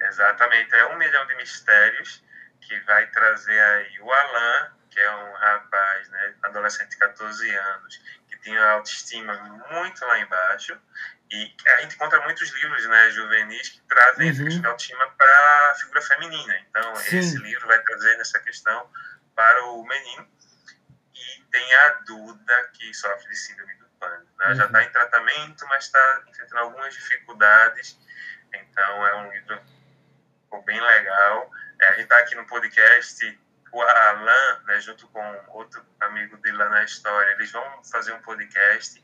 Exatamente, 0.00 0.74
é 0.74 0.86
um 0.86 0.98
milhão 0.98 1.26
de 1.26 1.34
mistérios 1.36 2.22
que 2.60 2.78
vai 2.80 3.06
trazer 3.06 3.58
aí 3.58 4.00
o 4.00 4.12
Alan, 4.12 4.70
que 4.96 5.00
é 5.02 5.14
um 5.14 5.32
rapaz, 5.34 6.08
né, 6.08 6.34
adolescente 6.44 6.88
de 6.88 6.96
14 6.96 7.54
anos, 7.54 8.00
que 8.28 8.38
tem 8.38 8.56
a 8.56 8.70
autoestima 8.70 9.34
muito 9.70 10.02
lá 10.06 10.18
embaixo. 10.18 10.80
E 11.30 11.54
a 11.66 11.80
gente 11.82 11.96
encontra 11.96 12.18
muitos 12.22 12.48
livros 12.48 12.86
né, 12.86 13.10
juvenis 13.10 13.68
que 13.68 13.80
trazem 13.82 14.30
essa 14.30 14.38
Uhum. 14.38 14.44
questão 14.46 14.62
de 14.62 14.68
autoestima 14.68 15.10
para 15.10 15.70
a 15.70 15.74
figura 15.74 16.00
feminina. 16.00 16.56
Então, 16.60 16.96
Sim. 16.96 17.18
esse 17.18 17.36
livro 17.36 17.66
vai 17.66 17.78
trazer 17.82 18.18
essa 18.20 18.38
questão 18.40 18.90
para 19.34 19.64
o 19.66 19.82
menino. 19.86 20.26
E 21.14 21.42
tem 21.50 21.74
a 21.74 21.88
Duda, 22.06 22.70
que 22.72 22.94
sofre 22.94 23.28
de 23.28 23.36
síndrome 23.36 23.74
do 23.74 23.84
pânico. 24.00 24.32
Né? 24.38 24.46
Uhum. 24.46 24.54
Já 24.54 24.64
está 24.64 24.82
em 24.82 24.90
tratamento, 24.92 25.66
mas 25.66 25.84
está 25.84 26.22
enfrentando 26.26 26.62
algumas 26.62 26.94
dificuldades. 26.94 27.98
Então, 28.54 29.06
é 29.06 29.14
um 29.16 29.30
livro 29.30 29.60
bem 30.64 30.80
legal. 30.80 31.50
É, 31.82 31.88
a 31.88 31.92
gente 31.92 32.04
está 32.04 32.18
aqui 32.18 32.34
no 32.34 32.46
podcast, 32.46 33.38
o 33.72 33.80
Alan, 33.82 34.60
né, 34.66 34.80
junto 34.80 35.06
com 35.08 35.20
outro 35.52 35.82
amigo 36.00 36.36
dele 36.38 36.56
lá 36.56 36.68
na 36.70 36.84
história, 36.84 37.32
eles 37.32 37.50
vão 37.50 37.62
fazer 37.84 38.12
um 38.12 38.20
podcast. 38.20 39.02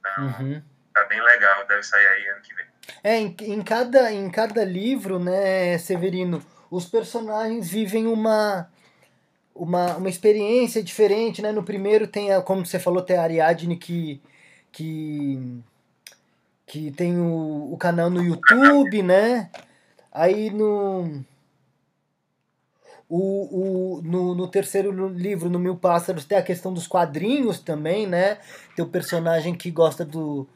Então, 0.00 0.24
uhum. 0.24 0.62
tá 0.94 1.04
bem 1.04 1.20
legal, 1.20 1.66
deve 1.66 1.82
sair 1.82 2.06
aí 2.06 2.28
ano 2.28 2.42
que 2.42 2.54
vem. 2.54 2.66
É, 3.04 3.16
em, 3.18 3.36
em, 3.40 3.62
cada, 3.62 4.10
em 4.10 4.30
cada 4.30 4.64
livro, 4.64 5.18
né, 5.18 5.76
Severino, 5.78 6.44
os 6.70 6.86
personagens 6.86 7.68
vivem 7.68 8.06
uma, 8.06 8.70
uma, 9.54 9.96
uma 9.96 10.08
experiência 10.08 10.82
diferente, 10.82 11.42
né? 11.42 11.52
No 11.52 11.62
primeiro 11.62 12.06
tem, 12.06 12.32
a, 12.32 12.40
como 12.40 12.64
você 12.64 12.78
falou, 12.78 13.02
tem 13.02 13.16
a 13.16 13.22
Ariadne 13.22 13.76
que, 13.76 14.22
que, 14.72 15.62
que 16.66 16.90
tem 16.92 17.18
o, 17.18 17.72
o 17.72 17.76
canal 17.78 18.08
no 18.08 18.22
YouTube, 18.22 19.02
né? 19.02 19.50
Aí 20.12 20.50
no 20.50 21.24
o, 23.08 23.98
o, 23.98 24.02
no, 24.02 24.34
no 24.34 24.50
terceiro 24.50 25.08
livro, 25.08 25.48
no 25.48 25.58
Mil 25.58 25.76
Pássaros, 25.76 26.26
tem 26.26 26.36
a 26.36 26.42
questão 26.42 26.72
dos 26.72 26.86
quadrinhos 26.86 27.58
também, 27.58 28.06
né? 28.06 28.38
Tem 28.76 28.84
o 28.84 28.88
personagem 28.88 29.54
que 29.54 29.70
gosta 29.70 30.04
do. 30.04 30.48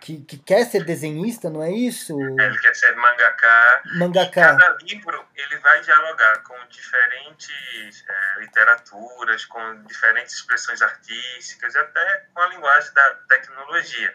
Que, 0.00 0.20
que 0.20 0.36
quer 0.36 0.66
ser 0.66 0.84
desenhista, 0.84 1.48
não 1.48 1.62
é 1.62 1.70
isso? 1.70 2.20
Ele 2.20 2.58
quer 2.58 2.74
ser 2.74 2.94
mangaká. 2.96 3.82
Mangaká. 3.96 4.40
E 4.40 4.58
cada 4.58 4.76
livro 4.82 5.24
ele 5.34 5.56
vai 5.58 5.80
dialogar 5.80 6.42
com 6.42 6.54
diferentes 6.68 8.04
é, 8.06 8.40
literaturas, 8.40 9.46
com 9.46 9.82
diferentes 9.84 10.34
expressões 10.34 10.82
artísticas 10.82 11.74
e 11.74 11.78
até 11.78 12.26
com 12.34 12.42
a 12.42 12.48
linguagem 12.48 12.92
da 12.92 13.14
tecnologia. 13.28 14.12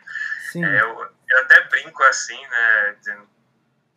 Sim. 0.51 0.63
É, 0.63 0.81
eu, 0.81 1.09
eu 1.29 1.39
até 1.39 1.61
brinco 1.69 2.03
assim, 2.03 2.39
né? 2.39 2.95
Dizendo 2.99 3.38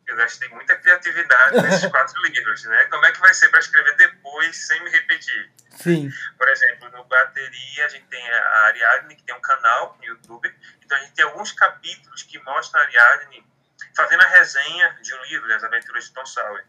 eu 0.06 0.16
gastei 0.16 0.48
muita 0.48 0.76
criatividade 0.76 1.62
nesses 1.62 1.86
quatro 1.90 2.20
livros, 2.22 2.64
né? 2.64 2.84
Como 2.86 3.04
é 3.06 3.12
que 3.12 3.20
vai 3.20 3.32
ser 3.34 3.48
para 3.48 3.60
escrever 3.60 3.96
depois 3.96 4.56
sem 4.56 4.82
me 4.82 4.90
repetir? 4.90 5.52
Sim. 5.70 6.10
Por 6.36 6.48
exemplo, 6.48 6.90
no 6.90 7.04
Bateria 7.04 7.86
a 7.86 7.88
gente 7.88 8.06
tem 8.06 8.30
a 8.30 8.66
Ariadne, 8.66 9.16
que 9.16 9.22
tem 9.22 9.34
um 9.34 9.40
canal 9.40 9.96
no 9.98 10.04
YouTube, 10.04 10.54
então 10.84 10.98
a 10.98 11.00
gente 11.00 11.14
tem 11.14 11.24
alguns 11.24 11.52
capítulos 11.52 12.22
que 12.22 12.38
mostram 12.40 12.80
a 12.80 12.84
Ariadne 12.84 13.46
fazendo 13.94 14.22
a 14.22 14.26
resenha 14.26 14.98
de 15.02 15.14
um 15.14 15.22
livro, 15.24 15.54
As 15.54 15.64
Aventuras 15.64 16.04
de 16.04 16.12
Tom 16.12 16.26
Sawyer. 16.26 16.66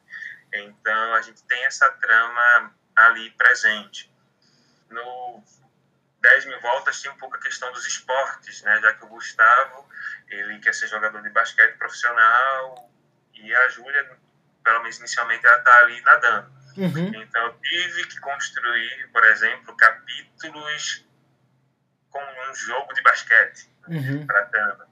Então 0.53 1.13
a 1.15 1.21
gente 1.21 1.43
tem 1.43 1.65
essa 1.65 1.89
trama 1.91 2.73
ali 2.95 3.31
presente. 3.31 4.11
No 4.89 5.43
10 6.21 6.45
mil 6.45 6.61
voltas 6.61 7.01
tem 7.01 7.11
um 7.11 7.17
pouco 7.17 7.35
a 7.35 7.39
questão 7.39 7.71
dos 7.73 7.85
esportes, 7.85 8.61
né? 8.61 8.79
Já 8.81 8.93
que 8.93 9.03
o 9.03 9.07
Gustavo, 9.07 9.89
ele 10.29 10.59
quer 10.59 10.73
ser 10.73 10.87
jogador 10.87 11.21
de 11.21 11.29
basquete 11.29 11.77
profissional, 11.77 12.89
e 13.43 13.55
a 13.55 13.69
Júlia, 13.69 14.17
pelo 14.63 14.79
menos 14.81 14.97
inicialmente, 14.99 15.45
ela 15.45 15.57
está 15.57 15.79
ali 15.79 16.01
nadando. 16.01 16.51
Uhum. 16.77 17.21
Então, 17.21 17.45
eu 17.45 17.59
tive 17.61 18.07
que 18.07 18.19
construir, 18.19 19.09
por 19.11 19.23
exemplo, 19.25 19.75
capítulos 19.75 21.05
com 22.09 22.19
um 22.19 22.55
jogo 22.55 22.93
de 22.93 23.01
basquete 23.01 23.69
uhum. 23.87 24.25
para 24.25 24.45
Tana. 24.45 24.87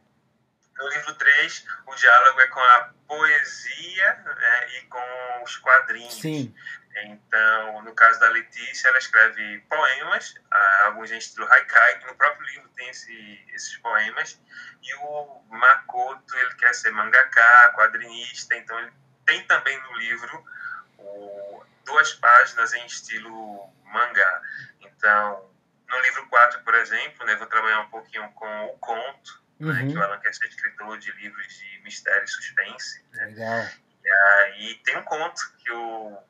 No 0.77 0.89
livro 0.89 1.13
3, 1.13 1.65
o 1.87 1.95
diálogo 1.95 2.41
é 2.41 2.47
com 2.47 2.59
a 2.59 2.93
poesia 3.07 4.13
né, 4.25 4.67
e 4.77 4.81
com 4.87 5.43
os 5.43 5.57
quadrinhos. 5.57 6.19
Sim. 6.19 6.53
Então, 6.95 7.82
no 7.84 7.93
caso 7.93 8.19
da 8.19 8.30
Letícia, 8.30 8.89
ela 8.89 8.97
escreve 8.97 9.60
poemas, 9.69 10.36
alguns 10.86 11.12
em 11.12 11.17
estilo 11.17 11.47
haikai, 11.51 11.99
que 11.99 12.08
no 12.08 12.15
próprio 12.15 12.45
livro 12.47 12.69
tem 12.69 12.89
esse, 12.89 13.45
esses 13.54 13.77
poemas. 13.77 14.39
E 14.84 14.93
o 14.95 15.41
Makoto, 15.49 16.36
ele 16.36 16.56
quer 16.56 16.73
ser 16.73 16.91
mangaká, 16.91 17.73
quadrinista, 17.75 18.56
então 18.56 18.77
ele 18.80 18.91
tem 19.25 19.45
também 19.47 19.82
no 19.84 19.93
livro 19.97 20.45
o, 20.97 21.63
duas 21.86 22.13
páginas 22.13 22.73
em 22.73 22.86
estilo 22.86 23.69
mangá. 23.86 24.41
Então, 24.82 25.49
no 25.89 25.99
livro 26.01 26.27
4, 26.27 26.63
por 26.63 26.75
exemplo, 26.75 27.25
né, 27.25 27.36
vou 27.36 27.47
trabalhar 27.47 27.82
um 27.82 27.89
pouquinho 27.89 28.30
com 28.32 28.65
o 28.65 28.77
conto, 28.80 29.43
uhum. 29.60 29.73
né, 29.73 29.88
que 29.88 29.97
o 29.97 30.04
Alan 30.04 30.19
quer 30.19 30.34
ser 30.34 30.47
escritor 30.47 30.97
de 30.97 31.12
livros 31.13 31.47
de 31.54 31.82
mistério 31.84 32.23
e 32.23 32.27
suspense. 32.27 33.06
Né? 33.13 33.25
Legal. 33.25 33.65
E 34.04 34.10
aí 34.10 34.75
tem 34.84 34.97
um 34.97 35.04
conto 35.04 35.41
que 35.60 35.71
o 35.71 36.23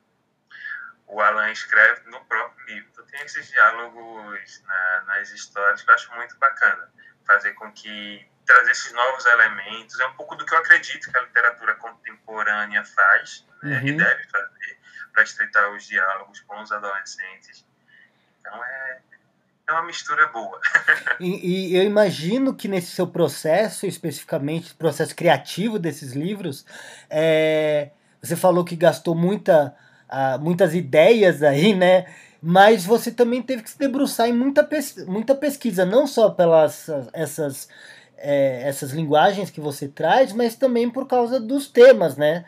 o 1.12 1.20
Alan 1.20 1.50
escreve 1.50 2.08
no 2.10 2.24
próprio 2.24 2.66
livro. 2.66 2.88
Então, 2.90 3.04
tem 3.04 3.20
esses 3.20 3.46
diálogos 3.50 4.62
na, 4.66 5.02
nas 5.08 5.30
histórias 5.30 5.82
que 5.82 5.90
eu 5.90 5.94
acho 5.94 6.14
muito 6.14 6.36
bacana. 6.38 6.90
Fazer 7.26 7.52
com 7.52 7.70
que 7.70 8.26
trazer 8.46 8.70
esses 8.70 8.92
novos 8.92 9.26
elementos 9.26 10.00
é 10.00 10.06
um 10.06 10.14
pouco 10.14 10.34
do 10.34 10.46
que 10.46 10.54
eu 10.54 10.58
acredito 10.58 11.12
que 11.12 11.18
a 11.18 11.20
literatura 11.20 11.74
contemporânea 11.74 12.82
faz 12.84 13.46
né, 13.62 13.78
uhum. 13.78 13.86
e 13.88 13.92
deve 13.96 14.24
fazer 14.24 14.78
para 15.12 15.22
estreitar 15.22 15.70
os 15.72 15.84
diálogos 15.84 16.40
com 16.40 16.60
os 16.62 16.72
adolescentes. 16.72 17.66
Então 18.40 18.64
é, 18.64 19.00
é 19.68 19.72
uma 19.72 19.84
mistura 19.84 20.26
boa. 20.28 20.58
e, 21.20 21.72
e, 21.72 21.76
eu 21.76 21.82
imagino 21.82 22.54
que 22.56 22.66
nesse 22.66 22.90
seu 22.90 23.06
processo, 23.06 23.86
especificamente, 23.86 24.74
processo 24.74 25.14
criativo 25.14 25.78
desses 25.78 26.14
livros, 26.14 26.64
é, 27.10 27.90
você 28.22 28.34
falou 28.34 28.64
que 28.64 28.74
gastou 28.74 29.14
muita 29.14 29.76
muitas 30.40 30.74
ideias 30.74 31.42
aí, 31.42 31.74
né? 31.74 32.06
Mas 32.42 32.84
você 32.84 33.12
também 33.12 33.40
teve 33.40 33.62
que 33.62 33.70
se 33.70 33.78
debruçar 33.78 34.28
em 34.28 34.32
muita, 34.32 34.64
pes 34.64 35.06
muita 35.06 35.34
pesquisa, 35.34 35.84
não 35.84 36.06
só 36.08 36.28
pelas 36.28 36.88
essas, 37.12 37.68
é, 38.16 38.68
essas 38.68 38.90
linguagens 38.90 39.50
que 39.50 39.60
você 39.60 39.86
traz, 39.86 40.32
mas 40.32 40.56
também 40.56 40.90
por 40.90 41.06
causa 41.06 41.38
dos 41.38 41.68
temas, 41.68 42.16
né? 42.16 42.44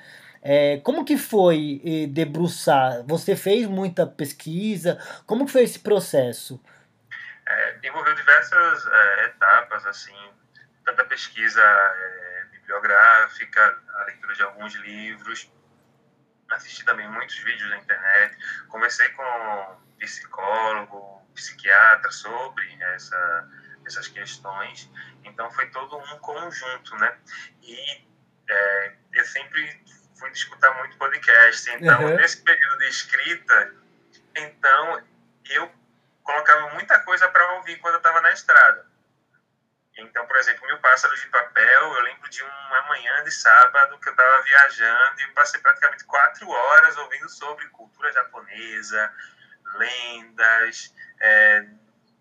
É, 0.47 0.79
como 0.85 1.07
que 1.07 1.17
foi 1.17 1.81
eh, 1.83 2.07
debruçar? 2.07 3.03
Você 3.07 3.35
fez 3.35 3.67
muita 3.67 4.07
pesquisa? 4.07 4.99
Como 5.25 5.49
foi 5.49 5.63
esse 5.63 5.79
processo? 5.79 6.61
É, 7.49 7.79
envolveu 7.83 8.15
diversas 8.15 8.87
é, 8.87 9.25
etapas, 9.25 9.87
assim, 9.87 10.15
tanta 10.85 11.03
pesquisa 11.05 11.63
é, 11.63 12.45
bibliográfica, 12.53 13.79
a 13.95 14.05
leitura 14.05 14.35
de 14.35 14.43
alguns 14.43 14.75
livros, 14.75 15.51
assisti 16.51 16.85
também 16.85 17.09
muitos 17.09 17.37
vídeos 17.39 17.69
na 17.71 17.79
internet, 17.79 18.37
conversei 18.69 19.09
com 19.11 19.77
psicólogo, 19.99 21.27
psiquiatra 21.35 22.11
sobre 22.11 22.83
essa, 22.95 23.49
essas 23.87 24.09
questões, 24.09 24.91
então 25.25 25.51
foi 25.53 25.67
todo 25.71 25.97
um 25.97 26.19
conjunto, 26.19 26.97
né? 26.97 27.19
E 27.63 28.05
é, 28.49 28.97
eu 29.13 29.25
sempre 29.25 29.85
fui 30.19 30.31
escutar 30.31 30.73
muito 30.79 30.97
podcast, 30.97 31.71
então 31.71 32.03
uhum. 32.03 32.17
nesse 32.17 32.43
período 32.43 32.79
de 32.79 32.89
escrita, 32.89 33.75
então 34.37 35.03
eu 35.51 35.71
colocava 36.23 36.71
muita 36.75 36.99
coisa 37.01 37.29
para 37.29 37.53
ouvir 37.55 37.77
quando 37.79 37.95
eu 37.95 37.99
estava 37.99 38.21
na 38.21 38.33
estrada. 38.33 38.94
Então, 39.97 40.27
por 40.27 40.37
exemplo, 40.37 40.67
Mil 40.67 40.79
Pássaros 40.79 41.21
de 41.21 41.29
Papel, 41.29 41.95
eu 41.95 42.03
lembro 42.03 42.29
de 42.29 42.43
uma 42.43 42.83
manhã 42.89 43.23
de 43.23 43.31
sábado 43.31 43.99
que 43.99 44.09
eu 44.09 44.13
estava 44.13 44.43
viajando 44.43 45.21
e 45.21 45.33
passei 45.33 45.61
praticamente 45.61 46.05
quatro 46.05 46.49
horas 46.49 46.97
ouvindo 46.97 47.29
sobre 47.29 47.69
cultura 47.69 48.13
japonesa, 48.13 49.13
lendas, 49.77 50.93
é, 51.21 51.67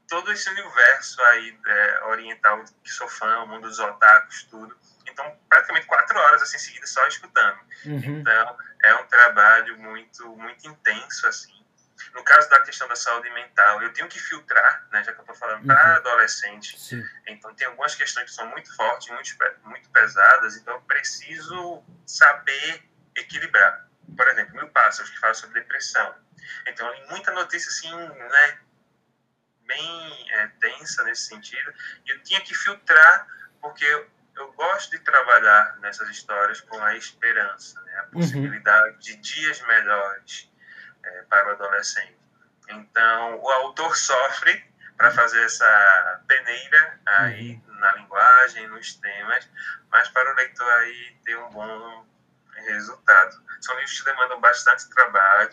todo 0.08 0.32
esse 0.32 0.50
universo 0.50 1.22
aí 1.24 1.60
é, 1.66 2.04
oriental 2.06 2.64
que 2.84 2.92
sou 2.92 3.08
fã, 3.08 3.40
o 3.40 3.48
mundo 3.48 3.68
dos 3.68 3.80
otakus, 3.80 4.44
tudo. 4.44 4.78
Então, 5.08 5.40
praticamente 5.50 5.88
quatro 5.88 6.18
horas 6.18 6.44
assim 6.44 6.60
seguidas 6.60 6.92
só 6.92 7.06
escutando. 7.08 7.60
Uhum. 7.86 8.20
Então, 8.20 8.58
é 8.84 8.96
um 8.96 9.08
trabalho 9.08 9.78
muito 9.80 10.28
muito 10.38 10.68
intenso 10.68 11.28
assim 11.28 11.63
no 12.14 12.24
caso 12.24 12.50
da 12.50 12.60
questão 12.62 12.88
da 12.88 12.96
saúde 12.96 13.30
mental, 13.32 13.82
eu 13.82 13.94
tenho 13.94 14.08
que 14.08 14.20
filtrar, 14.20 14.88
né, 14.92 15.04
já 15.04 15.14
que 15.14 15.20
eu 15.20 15.24
estou 15.24 15.36
falando 15.36 15.66
para 15.66 15.90
uhum. 15.90 15.96
adolescente. 15.96 16.80
Sim. 16.80 17.04
Então, 17.28 17.54
tem 17.56 17.68
algumas 17.68 17.96
questões 17.96 18.26
que 18.26 18.36
são 18.36 18.48
muito 18.48 18.74
fortes, 18.76 19.10
muito, 19.10 19.36
muito 19.64 19.90
pesadas, 19.90 20.56
então 20.58 20.74
eu 20.76 20.82
preciso 20.82 21.84
saber 22.06 22.84
equilibrar. 23.16 23.88
Por 24.16 24.28
exemplo, 24.28 24.56
Mil 24.56 24.70
Pássaros, 24.70 25.10
que 25.10 25.20
fala 25.20 25.34
sobre 25.34 25.62
depressão. 25.62 26.16
Então, 26.68 26.88
eu 26.88 26.94
li 26.94 27.10
muita 27.10 27.32
notícia 27.32 27.70
assim, 27.70 27.96
né, 27.96 28.60
bem 29.66 30.32
é, 30.32 30.48
densa 30.60 31.04
nesse 31.04 31.28
sentido, 31.28 31.74
e 32.06 32.12
eu 32.12 32.22
tinha 32.24 32.42
que 32.42 32.54
filtrar, 32.54 33.28
porque 33.62 33.86
eu, 33.86 34.10
eu 34.36 34.52
gosto 34.54 34.92
de 34.92 35.00
trabalhar 35.00 35.78
nessas 35.80 36.10
histórias 36.10 36.60
com 36.62 36.84
a 36.84 36.96
esperança, 36.96 37.82
né, 37.82 37.96
a 38.00 38.04
uhum. 38.04 38.12
possibilidade 38.12 38.94
uhum. 38.94 39.00
de 39.00 39.16
dias 39.18 39.62
melhores 39.62 40.53
é, 41.04 41.24
para 41.24 41.48
o 41.48 41.52
adolescente. 41.52 42.18
Então, 42.70 43.40
o 43.40 43.50
autor 43.50 43.96
sofre 43.96 44.66
para 44.98 45.12
fazer 45.12 45.44
essa 45.44 46.22
peneira 46.28 47.00
aí 47.06 47.62
uhum. 47.68 47.80
na 47.80 47.94
linguagem, 47.96 48.68
nos 48.68 48.96
temas, 48.96 49.50
mas 49.92 50.08
para 50.10 50.32
o 50.32 50.36
leitor 50.36 50.72
aí 50.74 51.18
ter 51.26 51.38
um 51.38 51.50
bom 51.50 52.06
resultado. 52.56 53.44
São 53.62 53.76
livros 53.76 54.00
que 54.00 54.06
demandam 54.06 54.40
bastante 54.40 54.90
trabalho, 54.90 55.52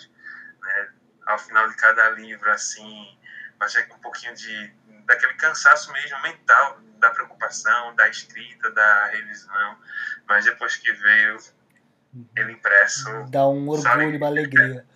né? 0.62 0.92
Ao 1.26 1.38
final 1.38 1.68
de 1.68 1.76
cada 1.76 2.10
livro, 2.10 2.50
assim, 2.50 3.18
mas 3.58 3.74
é 3.76 3.86
um 3.92 3.98
pouquinho 3.98 4.34
de 4.34 4.74
daquele 5.06 5.34
cansaço 5.34 5.92
mesmo 5.92 6.20
mental 6.22 6.80
da 6.98 7.10
preocupação, 7.10 7.94
da 7.96 8.08
escrita, 8.08 8.70
da 8.70 9.06
revisão, 9.06 9.78
mas 10.28 10.44
depois 10.44 10.76
que 10.76 10.92
veio 10.92 11.38
ele 12.36 12.52
impresso. 12.52 13.08
Dá 13.28 13.46
um 13.48 13.68
orgulho, 13.68 14.16
uma 14.16 14.26
alegria. 14.26 14.86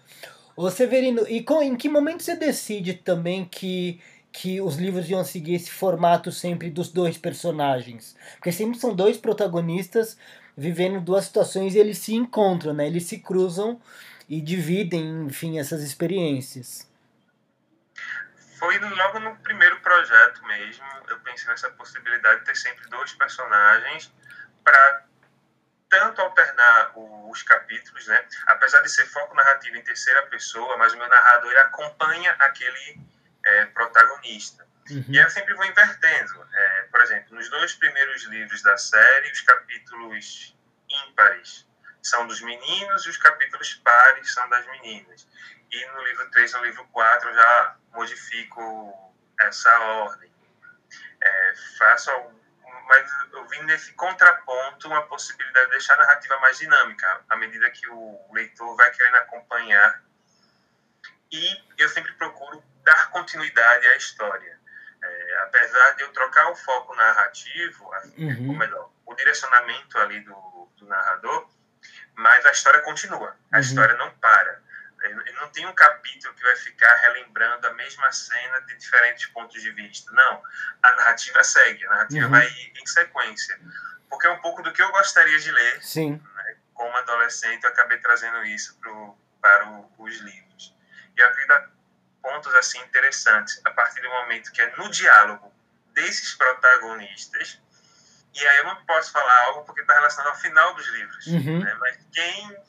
Ô 0.56 0.70
Severino, 0.70 1.26
e 1.28 1.42
com, 1.42 1.60
em 1.62 1.76
que 1.76 1.88
momento 1.88 2.22
você 2.22 2.36
decide 2.36 2.94
também 2.94 3.44
que, 3.44 4.00
que 4.32 4.60
os 4.60 4.76
livros 4.76 5.10
iam 5.10 5.24
seguir 5.24 5.54
esse 5.54 5.70
formato 5.70 6.30
sempre 6.30 6.70
dos 6.70 6.90
dois 6.90 7.18
personagens? 7.18 8.16
Porque 8.34 8.52
sempre 8.52 8.78
são 8.78 8.94
dois 8.94 9.16
protagonistas 9.16 10.16
vivendo 10.56 11.00
duas 11.00 11.24
situações 11.24 11.74
e 11.74 11.78
eles 11.78 11.98
se 11.98 12.14
encontram, 12.14 12.72
né? 12.72 12.86
Eles 12.86 13.04
se 13.04 13.18
cruzam 13.18 13.80
e 14.28 14.40
dividem, 14.40 15.24
enfim, 15.26 15.58
essas 15.58 15.82
experiências. 15.82 16.88
Foi 18.56 18.78
logo 18.78 19.18
no 19.18 19.36
primeiro 19.36 19.78
projeto 19.80 20.40
mesmo, 20.46 20.84
eu 21.08 21.18
pensei 21.20 21.48
nessa 21.48 21.68
possibilidade 21.70 22.40
de 22.40 22.46
ter 22.46 22.56
sempre 22.56 22.88
dois 22.88 23.12
personagens 23.12 24.12
para 24.62 25.04
tanto 25.98 26.20
alternar 26.20 26.92
os 26.96 27.42
capítulos, 27.44 28.06
né? 28.08 28.26
Apesar 28.46 28.80
de 28.80 28.90
ser 28.90 29.06
foco 29.06 29.34
narrativo 29.34 29.76
em 29.76 29.82
terceira 29.82 30.22
pessoa, 30.26 30.76
mas 30.76 30.92
o 30.92 30.98
meu 30.98 31.08
narrador 31.08 31.50
ele 31.50 31.60
acompanha 31.60 32.32
aquele 32.40 33.00
é, 33.44 33.66
protagonista. 33.66 34.66
Uhum. 34.90 35.04
E 35.08 35.16
eu 35.16 35.30
sempre 35.30 35.54
vou 35.54 35.64
invertendo. 35.64 36.48
É, 36.52 36.82
por 36.90 37.00
exemplo, 37.00 37.36
nos 37.36 37.48
dois 37.48 37.74
primeiros 37.74 38.24
livros 38.24 38.60
da 38.62 38.76
série, 38.76 39.30
os 39.30 39.40
capítulos 39.42 40.56
ímpares 41.08 41.66
são 42.02 42.26
dos 42.26 42.40
meninos 42.40 43.06
e 43.06 43.10
os 43.10 43.16
capítulos 43.16 43.74
pares 43.76 44.32
são 44.32 44.48
das 44.48 44.66
meninas. 44.66 45.26
E 45.70 45.86
no 45.86 46.04
livro 46.04 46.30
3 46.30 46.50
e 46.50 46.56
no 46.56 46.64
livro 46.64 46.84
4 46.88 47.28
eu 47.28 47.34
já 47.34 47.76
modifico 47.92 49.14
essa 49.40 49.78
ordem. 49.78 50.32
É, 51.22 51.54
faço 51.78 52.10
mas 52.86 53.10
eu 53.32 53.46
vi 53.48 53.62
nesse 53.62 53.92
contraponto 53.94 54.88
uma 54.88 55.02
possibilidade 55.06 55.66
de 55.66 55.72
deixar 55.72 55.94
a 55.94 55.98
narrativa 55.98 56.38
mais 56.40 56.58
dinâmica, 56.58 57.24
à 57.28 57.36
medida 57.36 57.70
que 57.70 57.88
o 57.88 58.20
leitor 58.32 58.76
vai 58.76 58.90
querendo 58.90 59.16
acompanhar. 59.16 60.02
E 61.30 61.64
eu 61.78 61.88
sempre 61.88 62.12
procuro 62.12 62.62
dar 62.84 63.10
continuidade 63.10 63.86
à 63.86 63.96
história. 63.96 64.58
É, 65.02 65.38
apesar 65.42 65.90
de 65.96 66.02
eu 66.02 66.12
trocar 66.12 66.50
o 66.50 66.56
foco 66.56 66.94
narrativo, 66.94 67.90
uhum. 68.16 68.48
ou 68.48 68.56
melhor, 68.56 68.90
o 69.04 69.14
direcionamento 69.14 69.98
ali 69.98 70.20
do, 70.20 70.68
do 70.76 70.86
narrador, 70.86 71.48
mas 72.14 72.46
a 72.46 72.50
história 72.52 72.80
continua, 72.80 73.36
a 73.52 73.56
uhum. 73.56 73.60
história 73.60 73.94
não 73.96 74.10
para. 74.12 74.63
Ele 75.08 75.32
não 75.32 75.48
tem 75.50 75.66
um 75.66 75.74
capítulo 75.74 76.34
que 76.34 76.42
vai 76.42 76.56
ficar 76.56 76.94
relembrando 76.96 77.66
a 77.66 77.72
mesma 77.74 78.10
cena 78.12 78.60
de 78.62 78.76
diferentes 78.76 79.26
pontos 79.26 79.60
de 79.62 79.70
vista. 79.72 80.10
Não. 80.12 80.42
A 80.82 80.90
narrativa 80.92 81.42
segue, 81.44 81.84
a 81.86 81.90
narrativa 81.90 82.24
uhum. 82.24 82.30
vai 82.30 82.46
em 82.48 82.86
sequência. 82.86 83.58
Porque 84.08 84.26
é 84.26 84.30
um 84.30 84.40
pouco 84.40 84.62
do 84.62 84.72
que 84.72 84.82
eu 84.82 84.90
gostaria 84.92 85.38
de 85.38 85.50
ler. 85.50 85.82
Sim. 85.82 86.22
Né? 86.34 86.56
Como 86.72 86.96
adolescente, 86.96 87.64
eu 87.64 87.70
acabei 87.70 87.98
trazendo 87.98 88.44
isso 88.44 88.76
pro, 88.78 89.16
para 89.40 89.68
o, 89.68 89.92
os 89.98 90.16
livros. 90.18 90.74
E 91.16 91.20
eu 91.20 91.26
acredito 91.26 91.74
pontos 92.22 92.54
assim 92.54 92.80
interessantes 92.80 93.60
a 93.66 93.70
partir 93.70 94.00
do 94.00 94.08
momento 94.08 94.50
que 94.50 94.62
é 94.62 94.74
no 94.76 94.88
diálogo 94.88 95.52
desses 95.92 96.34
protagonistas. 96.34 97.60
E 98.34 98.46
aí 98.46 98.56
eu 98.58 98.64
não 98.64 98.84
posso 98.86 99.12
falar 99.12 99.44
algo 99.44 99.64
porque 99.64 99.82
está 99.82 99.94
relacionado 99.94 100.32
ao 100.32 100.40
final 100.40 100.74
dos 100.74 100.86
livros. 100.88 101.26
Uhum. 101.26 101.62
Né? 101.62 101.74
Mas 101.78 101.98
quem 102.12 102.64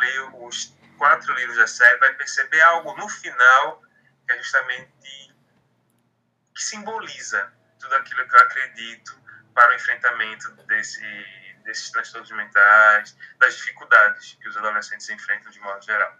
leu 0.00 0.44
os 0.44 0.76
quatro 0.98 1.32
livros 1.34 1.56
da 1.56 1.66
série, 1.66 1.98
vai 1.98 2.12
perceber 2.14 2.60
algo 2.60 2.94
no 2.96 3.08
final 3.08 3.82
que 4.26 4.32
é 4.32 4.36
justamente 4.36 4.90
que 6.54 6.62
simboliza 6.62 7.50
tudo 7.78 7.94
aquilo 7.94 8.28
que 8.28 8.34
eu 8.34 8.40
acredito 8.40 9.18
para 9.54 9.70
o 9.70 9.74
enfrentamento 9.74 10.50
desse, 10.66 11.00
desses 11.64 11.90
transtornos 11.90 12.30
mentais, 12.32 13.16
das 13.38 13.56
dificuldades 13.56 14.36
que 14.40 14.48
os 14.48 14.56
adolescentes 14.56 15.08
enfrentam 15.08 15.50
de 15.50 15.60
modo 15.60 15.82
geral. 15.84 16.18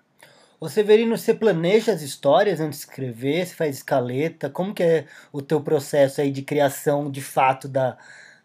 Ô 0.60 0.68
Severino, 0.68 1.16
você 1.16 1.34
planeja 1.34 1.92
as 1.92 2.02
histórias 2.02 2.60
antes 2.60 2.80
de 2.80 2.86
escrever? 2.86 3.46
Você 3.46 3.54
faz 3.54 3.76
escaleta? 3.76 4.50
Como 4.50 4.74
que 4.74 4.82
é 4.82 5.08
o 5.32 5.40
teu 5.42 5.60
processo 5.60 6.20
aí 6.20 6.32
de 6.32 6.42
criação 6.42 7.10
de 7.10 7.22
fato 7.22 7.68
da, 7.68 7.96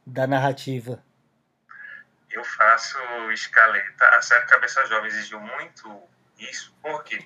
da 0.06 0.28
narrativa? 0.28 1.04
Eu 2.30 2.44
faço 2.44 2.98
escaleta. 3.32 4.06
A 4.10 4.22
série 4.22 4.46
Cabeça 4.46 4.86
Jovem 4.86 5.08
exigiu 5.08 5.40
muito 5.40 6.08
isso 6.38 6.76
porque 6.82 7.26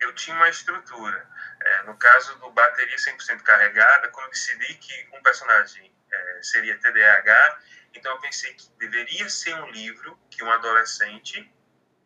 eu 0.00 0.14
tinha 0.14 0.36
uma 0.36 0.48
estrutura. 0.48 1.28
É, 1.62 1.82
no 1.84 1.96
caso 1.96 2.38
do 2.38 2.50
bateria 2.50 2.96
100% 2.96 3.42
carregada, 3.42 4.08
quando 4.08 4.26
eu 4.26 4.30
decidi 4.30 4.74
que 4.74 5.08
um 5.12 5.22
personagem 5.22 5.92
é, 6.12 6.42
seria 6.42 6.78
TDAH, 6.78 7.58
então 7.94 8.12
eu 8.12 8.20
pensei 8.20 8.52
que 8.54 8.68
deveria 8.78 9.28
ser 9.28 9.54
um 9.54 9.70
livro 9.70 10.18
que 10.30 10.44
um 10.44 10.50
adolescente 10.50 11.50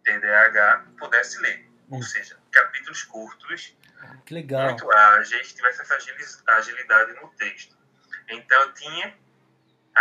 TDAH 0.04 0.86
pudesse 0.98 1.38
ler. 1.40 1.68
Ou 1.90 1.98
hum. 1.98 2.02
seja, 2.02 2.38
capítulos 2.52 3.02
curtos, 3.02 3.76
que 4.24 4.34
legal. 4.34 4.66
muito 4.66 4.90
ágeis, 4.92 5.52
tivesse 5.52 5.82
essa 5.82 5.98
agilidade 6.54 7.12
no 7.14 7.28
texto. 7.34 7.76
Então 8.28 8.62
eu 8.62 8.74
tinha 8.74 9.18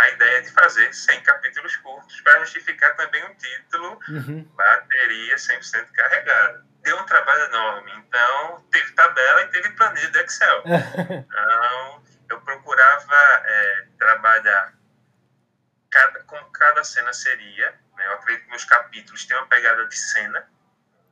a 0.00 0.08
ideia 0.10 0.42
de 0.42 0.50
fazer 0.50 0.92
100 0.92 1.22
capítulos 1.22 1.76
curtos 1.76 2.20
para 2.22 2.40
justificar 2.40 2.96
também 2.96 3.22
o 3.24 3.34
título 3.34 4.00
uhum. 4.08 4.44
Bateria 4.54 5.36
100% 5.36 5.90
carregada. 5.92 6.64
Deu 6.82 6.96
um 6.98 7.04
trabalho 7.04 7.44
enorme, 7.44 7.92
então 7.98 8.64
teve 8.70 8.92
tabela 8.92 9.42
e 9.42 9.48
teve 9.48 9.68
planilha 9.70 10.08
do 10.08 10.18
Excel. 10.20 10.62
então 10.64 12.04
eu 12.30 12.40
procurava 12.40 13.14
é, 13.44 13.86
trabalhar 13.98 14.72
cada, 15.90 16.24
como 16.24 16.50
cada 16.50 16.82
cena 16.82 17.12
seria. 17.12 17.70
Né? 17.96 18.06
Eu 18.06 18.14
acredito 18.14 18.44
que 18.44 18.50
meus 18.50 18.64
capítulos 18.64 19.26
têm 19.26 19.36
uma 19.36 19.46
pegada 19.48 19.86
de 19.86 19.96
cena, 19.96 20.48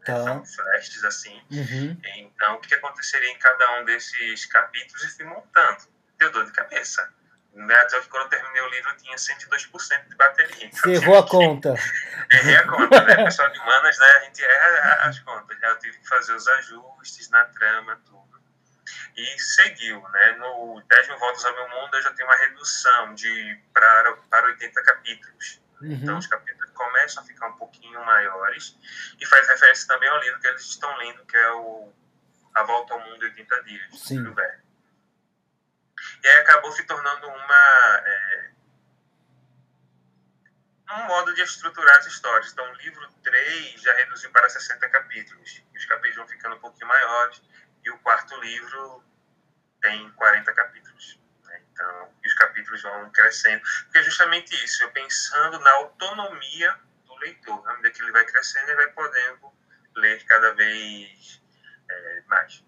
tá. 0.06 0.24
são 0.24 0.46
flashes 0.46 1.04
assim. 1.04 1.44
Uhum. 1.50 2.00
Então 2.16 2.54
o 2.54 2.60
que 2.60 2.74
aconteceria 2.74 3.30
em 3.30 3.38
cada 3.38 3.80
um 3.80 3.84
desses 3.84 4.46
capítulos 4.46 5.04
e 5.04 5.16
fui 5.16 5.26
montando. 5.26 5.84
Deu 6.16 6.32
dor 6.32 6.46
de 6.46 6.52
cabeça 6.52 7.17
né? 7.58 7.74
Até 7.74 8.00
que 8.00 8.08
quando 8.08 8.24
eu 8.24 8.28
terminei 8.28 8.62
o 8.62 8.68
livro 8.68 8.90
eu 8.90 8.96
tinha 8.96 9.16
102% 9.16 10.08
de 10.08 10.16
bateria. 10.16 10.48
Então 10.68 10.80
Você 10.80 10.92
errou 10.92 11.18
a 11.18 11.26
conta. 11.26 11.74
Errei 12.32 12.56
a 12.56 12.66
conta, 12.66 13.02
né? 13.02 13.24
Pessoal 13.24 13.50
de 13.50 13.58
humanas, 13.58 13.98
né? 13.98 14.06
A 14.06 14.20
gente 14.20 14.44
erra 14.44 15.08
as 15.08 15.18
contas. 15.20 15.58
Né? 15.58 15.70
Eu 15.70 15.78
tive 15.78 15.98
que 15.98 16.08
fazer 16.08 16.34
os 16.34 16.46
ajustes 16.46 17.28
na 17.30 17.44
trama, 17.44 18.00
tudo. 18.04 18.28
E 19.16 19.40
seguiu, 19.40 20.00
né? 20.10 20.32
No 20.38 20.82
10 20.88 21.08
mil 21.08 21.18
voltas 21.18 21.44
ao 21.44 21.54
meu 21.54 21.68
mundo 21.68 21.96
eu 21.96 22.02
já 22.02 22.12
tenho 22.12 22.28
uma 22.28 22.36
redução 22.36 23.14
de 23.14 23.60
para, 23.74 24.12
para 24.30 24.46
80 24.46 24.82
capítulos. 24.82 25.60
Uhum. 25.80 25.92
Então 25.92 26.18
os 26.18 26.26
capítulos 26.26 26.70
começam 26.72 27.22
a 27.22 27.26
ficar 27.26 27.48
um 27.48 27.56
pouquinho 27.56 28.04
maiores 28.04 28.76
e 29.20 29.26
faz 29.26 29.48
referência 29.48 29.86
também 29.88 30.08
ao 30.08 30.20
livro 30.20 30.40
que 30.40 30.46
eles 30.46 30.62
estão 30.62 30.96
lendo, 30.96 31.24
que 31.26 31.36
é 31.36 31.52
o 31.52 31.92
A 32.54 32.62
Volta 32.62 32.94
ao 32.94 33.00
Mundo 33.00 33.24
em 33.24 33.30
80 33.30 33.62
Dias, 33.64 34.00
Sim. 34.00 34.22
do 34.22 34.34
Verne. 34.34 34.57
E 36.22 36.28
aí 36.28 36.38
acabou 36.38 36.72
se 36.72 36.84
tornando 36.84 37.28
uma, 37.28 38.02
é, 38.04 38.50
um 40.90 41.06
modo 41.06 41.34
de 41.34 41.42
estruturar 41.42 41.98
as 41.98 42.06
histórias. 42.06 42.52
Então, 42.52 42.68
o 42.70 42.74
livro 42.76 43.06
3 43.22 43.80
já 43.80 43.92
reduziu 43.94 44.30
para 44.30 44.48
60 44.48 44.88
capítulos. 44.88 45.62
Os 45.74 45.84
capítulos 45.84 46.16
vão 46.16 46.28
ficando 46.28 46.56
um 46.56 46.60
pouquinho 46.60 46.88
maiores. 46.88 47.42
E 47.84 47.90
o 47.90 47.98
quarto 47.98 48.38
livro 48.40 49.04
tem 49.80 50.10
40 50.12 50.52
capítulos. 50.54 51.20
Né? 51.44 51.62
Então, 51.72 52.14
os 52.24 52.34
capítulos 52.34 52.82
vão 52.82 53.10
crescendo. 53.10 53.62
Porque 53.84 53.98
é 53.98 54.02
justamente 54.02 54.64
isso, 54.64 54.82
eu 54.82 54.90
pensando 54.90 55.58
na 55.60 55.70
autonomia 55.72 56.78
do 57.06 57.16
leitor. 57.16 57.68
À 57.68 57.72
medida 57.74 57.90
que 57.90 58.02
ele 58.02 58.12
vai 58.12 58.24
crescendo, 58.24 58.68
ele 58.68 58.76
vai 58.76 58.92
podendo 58.92 59.52
ler 59.94 60.24
cada 60.24 60.54
vez 60.54 61.42
é, 61.88 62.22
mais. 62.26 62.64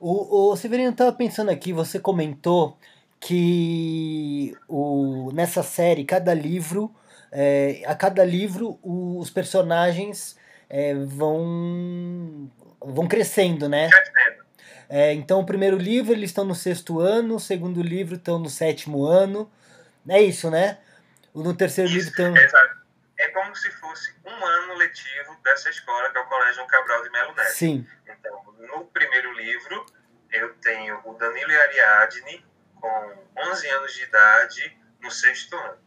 O, 0.00 0.52
o 0.52 0.56
Severino 0.56 0.90
estava 0.90 1.12
pensando 1.12 1.50
aqui, 1.50 1.72
você 1.72 1.98
comentou 1.98 2.78
que 3.20 4.56
o, 4.68 5.30
nessa 5.32 5.62
série, 5.62 6.04
cada 6.04 6.32
livro, 6.32 6.94
é, 7.32 7.82
a 7.86 7.94
cada 7.94 8.24
livro 8.24 8.78
os 8.82 9.28
personagens 9.30 10.38
é, 10.70 10.94
vão, 10.94 12.50
vão 12.80 13.08
crescendo, 13.08 13.68
né? 13.68 13.90
É, 14.88 15.12
então, 15.12 15.40
o 15.40 15.46
primeiro 15.46 15.76
livro 15.76 16.12
eles 16.12 16.30
estão 16.30 16.44
no 16.44 16.54
sexto 16.54 17.00
ano, 17.00 17.34
o 17.34 17.40
segundo 17.40 17.82
livro 17.82 18.14
estão 18.14 18.38
no 18.38 18.48
sétimo 18.48 19.04
ano. 19.04 19.50
É 20.08 20.22
isso, 20.22 20.50
né? 20.50 20.78
No 21.34 21.54
terceiro 21.54 21.90
isso, 21.90 21.98
livro 21.98 22.10
estão. 22.10 22.36
Exato. 22.36 22.78
É 23.18 23.28
como 23.28 23.54
se 23.54 23.70
fosse 23.72 24.14
um 24.24 24.46
ano 24.46 24.74
letivo 24.74 25.36
dessa 25.44 25.68
escola, 25.68 26.08
que 26.10 26.18
é 26.18 26.20
o 26.20 26.26
Colégio 26.26 26.66
Cabral 26.66 27.02
de 27.02 27.10
Melo 27.10 27.34
Neto. 27.34 27.50
Sim. 27.50 27.86
No 28.68 28.84
primeiro 28.86 29.32
livro, 29.32 29.86
eu 30.30 30.54
tenho 30.56 31.00
o 31.04 31.14
Danilo 31.14 31.50
e 31.50 31.58
Ariadne 31.58 32.46
com 32.76 33.26
11 33.36 33.68
anos 33.68 33.94
de 33.94 34.02
idade 34.04 34.78
no 35.00 35.10
sexto 35.10 35.56
ano. 35.56 35.78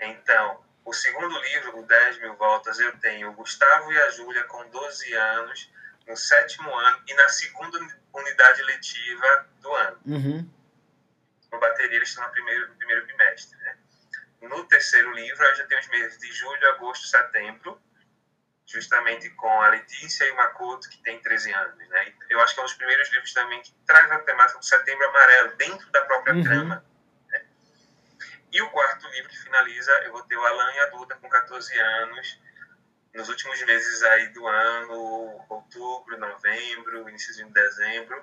Então, 0.00 0.64
o 0.84 0.92
segundo 0.92 1.38
livro, 1.40 1.78
o 1.78 1.86
10 1.86 2.20
mil 2.20 2.34
voltas, 2.36 2.78
eu 2.78 2.96
tenho 2.98 3.30
o 3.30 3.32
Gustavo 3.34 3.92
e 3.92 4.02
a 4.02 4.10
Júlia 4.10 4.44
com 4.44 4.68
12 4.70 5.12
anos 5.14 5.70
no 6.06 6.16
sétimo 6.16 6.74
ano 6.74 7.02
e 7.06 7.14
na 7.14 7.28
segunda 7.28 7.78
unidade 8.12 8.62
letiva 8.62 9.46
do 9.60 9.74
ano. 9.74 10.00
Uhum. 10.06 10.50
No 11.52 11.60
bateria, 11.60 11.96
eles 11.96 12.08
estão 12.08 12.24
no 12.24 12.32
primeiro, 12.32 12.68
no 12.68 12.74
primeiro 12.76 13.06
bimestre. 13.06 13.58
Né? 13.58 13.76
No 14.42 14.64
terceiro 14.64 15.12
livro, 15.12 15.44
eu 15.44 15.54
já 15.56 15.66
tenho 15.66 15.80
os 15.80 15.88
meses 15.88 16.18
de 16.18 16.32
julho, 16.32 16.68
agosto, 16.70 17.06
setembro, 17.06 17.80
justamente 18.68 19.30
com 19.30 19.48
a 19.62 19.68
Letícia 19.70 20.24
e 20.24 20.30
o 20.30 20.36
Makoto, 20.36 20.88
que 20.90 20.98
tem 21.02 21.18
13 21.20 21.52
anos. 21.52 21.76
Né? 21.88 22.14
Eu 22.28 22.40
acho 22.40 22.52
que 22.54 22.60
é 22.60 22.62
um 22.62 22.66
dos 22.66 22.74
primeiros 22.74 23.10
livros 23.10 23.32
também 23.32 23.62
que 23.62 23.72
traz 23.86 24.10
a 24.12 24.18
temática 24.20 24.58
do 24.58 24.64
setembro 24.64 25.08
amarelo 25.08 25.56
dentro 25.56 25.90
da 25.90 26.04
própria 26.04 26.34
Uhum. 26.34 26.42
trama. 26.44 26.84
né? 27.30 27.46
E 28.52 28.60
o 28.62 28.70
quarto 28.70 29.08
livro 29.08 29.30
que 29.30 29.38
finaliza, 29.38 29.90
eu 30.04 30.12
vou 30.12 30.22
ter 30.24 30.36
o 30.36 30.44
Alan 30.44 30.72
e 30.74 30.78
a 30.80 30.86
Duda 30.90 31.16
com 31.16 31.28
14 31.28 31.78
anos, 31.78 32.40
nos 33.14 33.28
últimos 33.30 33.60
meses 33.62 34.02
aí 34.02 34.28
do 34.28 34.46
ano, 34.46 35.44
outubro, 35.48 36.18
novembro, 36.18 37.08
início 37.08 37.34
de 37.34 37.44
dezembro, 37.52 38.22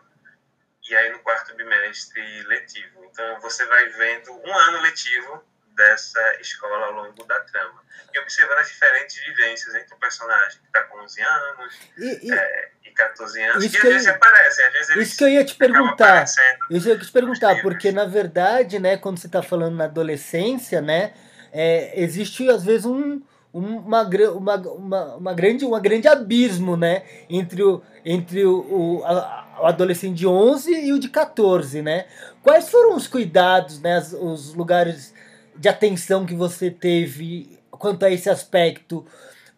e 0.88 0.95
aí 0.95 1.10
no 1.12 1.19
quarto 1.19 1.55
bimestre 1.55 2.43
letivo. 2.43 3.03
Então 3.05 3.39
você 3.41 3.65
vai 3.65 3.89
vendo 3.89 4.31
um 4.31 4.53
ano 4.58 4.81
letivo 4.81 5.43
dessa 5.75 6.19
escola 6.39 6.85
ao 6.88 6.91
longo 6.93 7.23
da 7.25 7.39
trama. 7.41 7.83
E 8.13 8.19
observando 8.19 8.59
as 8.59 8.67
diferentes 8.67 9.17
vivências 9.25 9.75
entre 9.75 9.93
o 9.93 9.97
personagem 9.97 10.59
que 10.59 10.65
está 10.67 10.83
com 10.83 10.99
11 11.03 11.21
anos 11.21 11.73
E, 11.97 12.27
e 12.27 12.33
é, 12.33 12.69
e 12.85 12.91
14 12.91 13.43
anos, 13.43 13.63
Isso 13.63 13.71
que 13.71 13.77
às 13.77 13.81
que 13.81 13.88
eu- 13.88 13.91
vezes 13.91 14.07
aparecem, 14.07 14.65
às 14.65 14.71
vezes 14.73 14.89
eles 14.89 15.07
isso 15.07 15.17
que 15.17 15.23
eu 15.23 15.29
ia 15.29 15.43
te 15.45 15.55
perguntar. 15.55 16.23
Isso 16.69 16.88
eu 16.89 16.93
ia 16.93 16.99
te 16.99 17.11
perguntar, 17.11 17.61
porque 17.61 17.91
na 17.91 18.05
verdade, 18.05 18.79
né, 18.79 18.95
quando 18.97 19.17
você 19.17 19.27
está 19.27 19.41
falando 19.43 19.75
na 19.75 19.83
adolescência, 19.85 20.81
né, 20.81 21.13
é, 21.51 21.99
existe 22.01 22.49
às 22.49 22.63
vezes 22.63 22.85
um, 22.85 23.21
um- 23.53 23.77
uma, 23.79 24.01
uma, 24.03 24.55
uma, 24.57 25.15
uma 25.15 25.33
grande, 25.33 25.65
uma 25.65 25.79
grande 25.79 26.07
abismo, 26.07 26.77
né, 26.77 27.03
entre 27.29 27.63
o, 27.63 27.81
entre 28.05 28.45
o, 28.45 28.99
o, 28.99 29.05
a- 29.05 29.59
o 29.61 29.65
adolescente 29.67 30.15
de 30.15 30.27
11 30.27 30.71
e 30.73 30.91
o 30.93 30.99
de 30.99 31.07
14, 31.09 31.81
né? 31.81 32.05
Quais 32.43 32.69
foram 32.69 32.95
os 32.95 33.07
cuidados, 33.07 33.79
né, 33.81 33.99
os 34.19 34.53
lugares 34.53 35.13
de 35.55 35.69
atenção 35.69 36.25
que 36.25 36.35
você 36.35 36.69
teve 36.69 37.59
quanto 37.71 38.05
a 38.05 38.09
esse 38.09 38.29
aspecto 38.29 39.07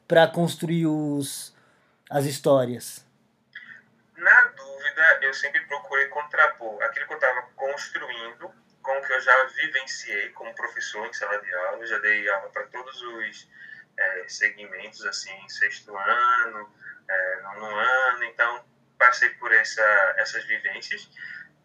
para 0.07 0.27
construir 0.27 0.87
os, 0.87 1.55
as 2.09 2.25
histórias? 2.25 3.05
Na 4.15 4.43
dúvida, 4.45 5.19
eu 5.21 5.33
sempre 5.33 5.61
procurei 5.61 6.07
contrapor 6.07 6.81
aquilo 6.83 7.07
que 7.07 7.13
eu 7.13 7.17
estava 7.17 7.41
construindo 7.55 8.51
com 8.81 8.97
o 8.97 9.01
que 9.01 9.13
eu 9.13 9.21
já 9.21 9.45
vivenciei 9.45 10.29
como 10.29 10.53
professor 10.55 11.05
em 11.05 11.13
sala 11.13 11.39
de 11.39 11.53
aula. 11.53 11.77
Eu 11.79 11.87
já 11.87 11.97
dei 11.99 12.29
aula 12.29 12.49
para 12.49 12.63
todos 12.67 13.01
os 13.01 13.49
eh, 13.97 14.25
segmentos, 14.27 15.05
assim, 15.05 15.49
sexto 15.49 15.95
ano, 15.95 16.73
eh, 17.09 17.41
nono 17.43 17.75
ano, 17.75 18.23
então 18.23 18.65
passei 18.97 19.29
por 19.31 19.51
essa, 19.51 20.15
essas 20.17 20.43
vivências. 20.45 21.09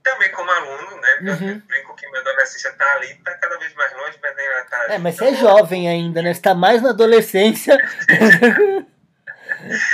Também 0.03 0.31
como 0.33 0.51
aluno, 0.51 1.01
né? 1.01 1.19
Eu 1.21 1.33
Uhum. 1.35 1.59
brinco 1.61 1.95
que 1.95 2.07
minha 2.09 2.21
adolescência 2.21 2.69
está 2.71 2.93
ali, 2.95 3.13
está 3.13 3.35
cada 3.35 3.57
vez 3.59 3.73
mais 3.75 3.93
longe, 3.93 4.19
mas 4.21 4.37
nem 4.37 4.47
ela 4.47 4.61
está 4.63 4.81
ali. 4.81 4.93
É, 4.95 4.99
mas 4.99 5.15
você 5.17 5.25
Então, 5.31 5.37
é 5.37 5.41
jovem 5.41 5.89
ainda, 5.89 6.23
né? 6.23 6.35
Você 6.35 6.41
tá 6.43 6.55
mais 6.55 6.83
na 6.83 6.91
adolescência. 6.91 7.77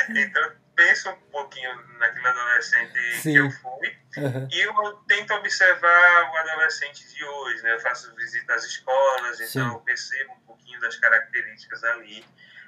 Então, 0.08 0.42
eu 0.42 0.52
penso 0.74 1.10
um 1.10 1.16
pouquinho 1.30 1.70
naquele 1.98 2.26
adolescente 2.26 2.98
Sim. 3.20 3.32
que 3.32 3.38
eu 3.38 3.50
fui. 3.50 3.98
Uhum. 4.16 4.48
E 4.50 4.60
eu 4.60 4.92
tento 5.06 5.34
observar 5.34 6.30
o 6.32 6.36
adolescente 6.38 7.06
de 7.06 7.22
hoje, 7.24 7.62
né? 7.62 7.74
Eu 7.74 7.80
faço 7.80 8.14
visita 8.16 8.54
às 8.54 8.64
escolas, 8.64 9.36
Sim. 9.36 9.44
então 9.44 9.72
eu 9.74 9.80
percebo 9.80 10.32
um 10.32 10.40
pouquinho 10.46 10.80
das 10.80 10.96
características 10.96 11.84
ali. 11.84 12.24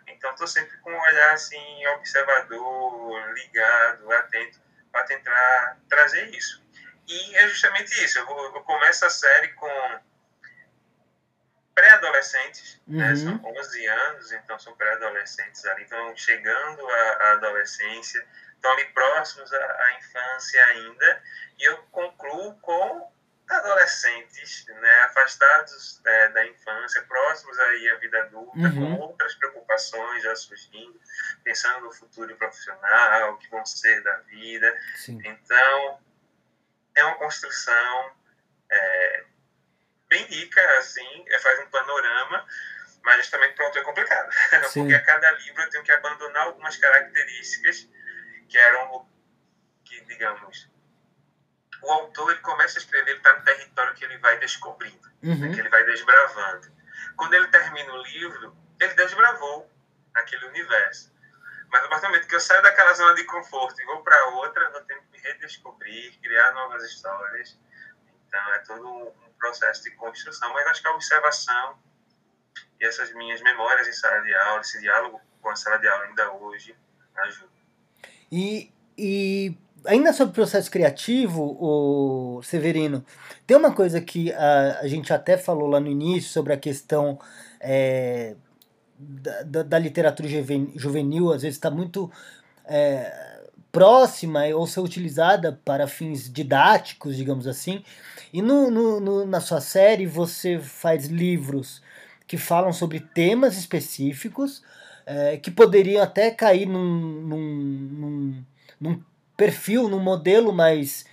Então, 0.09 0.31
estou 0.31 0.47
sempre 0.47 0.77
com 0.79 0.93
um 0.93 1.01
olhar 1.01 1.33
assim, 1.33 1.87
observador, 1.97 3.33
ligado, 3.33 4.13
atento, 4.13 4.59
para 4.93 5.05
tentar 5.05 5.79
trazer 5.89 6.29
isso. 6.37 6.63
E 7.07 7.37
é 7.37 7.49
justamente 7.49 7.93
isso. 8.05 8.19
Eu, 8.19 8.27
vou, 8.27 8.55
eu 8.55 8.63
começo 8.63 9.05
a 9.05 9.11
série 9.11 9.49
com 9.55 10.01
pré-adolescentes, 11.75 12.81
né? 12.87 13.11
Uhum. 13.11 13.17
São 13.17 13.41
11 13.45 13.87
anos, 13.87 14.33
então 14.33 14.59
são 14.59 14.77
pré-adolescentes 14.77 15.65
ali, 15.67 15.83
estão 15.85 16.15
chegando 16.17 16.87
à, 16.89 17.13
à 17.13 17.33
adolescência, 17.33 18.27
estão 18.55 18.71
ali 18.73 18.85
próximos 18.87 19.53
à, 19.53 19.59
à 19.59 19.99
infância 19.99 20.65
ainda, 20.67 21.23
e 21.59 21.65
eu 21.65 21.79
concluo 21.91 22.55
com 22.61 23.11
adolescentes, 23.49 24.65
né, 24.69 24.99
afastados 25.05 26.01
é, 26.07 26.29
da 26.29 26.47
infância, 26.47 27.03
próximos 27.03 27.59
aí 27.59 27.89
à 27.89 27.97
vida 27.97 28.23
adulta, 28.23 28.59
Uhum. 28.59 28.97
com 28.97 29.03
outras 29.03 29.35
preocupações 29.35 30.23
já 30.23 30.37
surgindo, 30.37 31.01
pensando 31.43 31.81
no 31.81 31.93
futuro 31.93 32.37
profissional, 32.37 33.33
o 33.33 33.39
que 33.39 33.49
vão 33.51 33.65
ser 33.67 34.03
da 34.03 34.17
vida. 34.19 34.73
Sim. 34.95 35.21
Então, 35.25 35.99
é 36.95 37.05
uma 37.05 37.17
construção 37.17 38.13
é, 38.71 39.25
bem 40.09 40.25
rica, 40.25 40.79
assim, 40.79 41.25
é, 41.29 41.39
faz 41.39 41.59
um 41.61 41.71
panorama, 41.71 42.47
mas 43.03 43.17
justamente 43.19 43.55
pronto 43.55 43.79
é 43.79 43.83
complicado. 43.83 44.31
Sim. 44.69 44.81
Porque 44.83 44.95
a 44.95 45.05
cada 45.05 45.31
livro 45.33 45.63
eu 45.63 45.71
tenho 45.71 45.85
que 45.85 45.93
abandonar 45.93 46.47
algumas 46.47 46.77
características 46.77 47.89
que 48.49 48.59
eram, 48.59 49.09
que 49.85 50.01
digamos, 50.05 50.69
o 51.83 51.91
autor 51.93 52.33
ele 52.33 52.41
começa 52.41 52.79
a 52.79 52.83
escrever, 52.83 53.11
ele 53.11 53.19
está 53.19 53.33
no 53.33 53.45
território 53.45 53.95
que 53.95 54.05
ele 54.05 54.19
vai 54.19 54.39
descobrindo, 54.39 55.09
Uhum. 55.23 55.53
que 55.53 55.61
ele 55.61 55.69
vai 55.69 55.85
desbravando. 55.85 56.73
Quando 57.17 57.35
ele 57.35 57.47
termina 57.49 57.93
o 57.93 58.03
livro, 58.03 58.57
ele 58.81 58.95
desbravou 58.95 59.71
aquele 60.15 60.47
universo. 60.47 61.11
Mas 61.69 61.83
no 61.83 61.89
momento 62.09 62.27
que 62.27 62.35
eu 62.35 62.41
saio 62.41 62.63
daquela 62.63 62.93
zona 62.95 63.15
de 63.15 63.25
conforto 63.25 63.81
e 63.81 63.85
vou 63.85 64.03
para 64.03 64.27
outra, 64.31 64.65
eu 64.65 64.85
tenho 64.85 65.03
redescobrir, 65.23 66.19
criar 66.21 66.53
novas 66.53 66.83
histórias. 66.85 67.59
Então 68.27 68.55
é 68.55 68.59
todo 68.61 68.89
um 68.89 69.13
processo 69.39 69.85
de 69.85 69.91
construção. 69.93 70.53
Mas 70.53 70.67
acho 70.69 70.83
que 70.83 70.89
a 70.89 70.95
observação 70.95 71.79
e 72.81 72.85
essas 72.85 73.13
minhas 73.15 73.43
memórias 73.43 73.87
em 73.89 73.93
sala 73.93 74.21
de 74.23 74.35
aula, 74.35 74.61
esse 74.61 74.81
diálogo 74.81 75.21
com 75.41 75.51
a 75.51 75.57
sala 75.57 75.79
de 75.79 75.89
aula 75.89 76.05
ainda 76.05 76.33
hoje, 76.33 76.75
ajuda. 77.17 77.51
E, 78.31 78.73
e 78.97 79.57
ainda 79.85 80.13
sobre 80.13 80.33
o 80.33 80.35
processo 80.35 80.71
criativo, 80.71 81.57
o 81.61 82.43
Severino, 82.43 83.05
tem 83.47 83.57
uma 83.57 83.75
coisa 83.75 84.01
que 84.01 84.33
a, 84.33 84.81
a 84.81 84.89
gente 84.89 85.13
até 85.13 85.37
falou 85.37 85.69
lá 85.69 85.81
no 85.81 85.89
início 85.89 86.31
sobre 86.31 86.53
a 86.53 86.57
questão 86.57 87.21
é, 87.59 88.37
da, 88.99 89.63
da, 89.63 89.79
literatura 89.79 90.29
juven- 90.29 90.73
juvenil, 90.77 91.33
às 91.33 91.43
vezes 91.43 91.57
está 91.57 91.71
muito 91.71 92.11
é, 92.65 93.30
próxima 93.73 94.45
ou 94.55 94.67
ser 94.67 94.81
utilizada 94.81 95.59
para 95.65 95.87
fins 95.87 96.31
didáticos, 96.33 97.17
digamos 97.17 97.47
assim. 97.47 97.83
E 98.33 98.43
no, 98.43 98.71
no, 98.71 99.01
no- 99.01 99.27
na 99.27 99.41
sua 99.41 99.61
série 99.61 100.07
você 100.07 100.59
faz 100.59 101.07
livros 101.07 101.83
que 102.27 102.37
falam 102.37 102.73
sobre 102.73 103.01
temas 103.01 103.57
específicos 103.57 104.63
é, 105.07 105.37
que 105.37 105.51
poderiam 105.51 106.03
até 106.03 106.31
cair 106.31 106.67
num, 106.67 106.85
num, 107.23 107.39
num, 107.93 108.45
num 108.81 109.03
perfil, 109.37 109.89
num 109.89 109.99
modelo 110.01 110.53
mais 110.53 111.05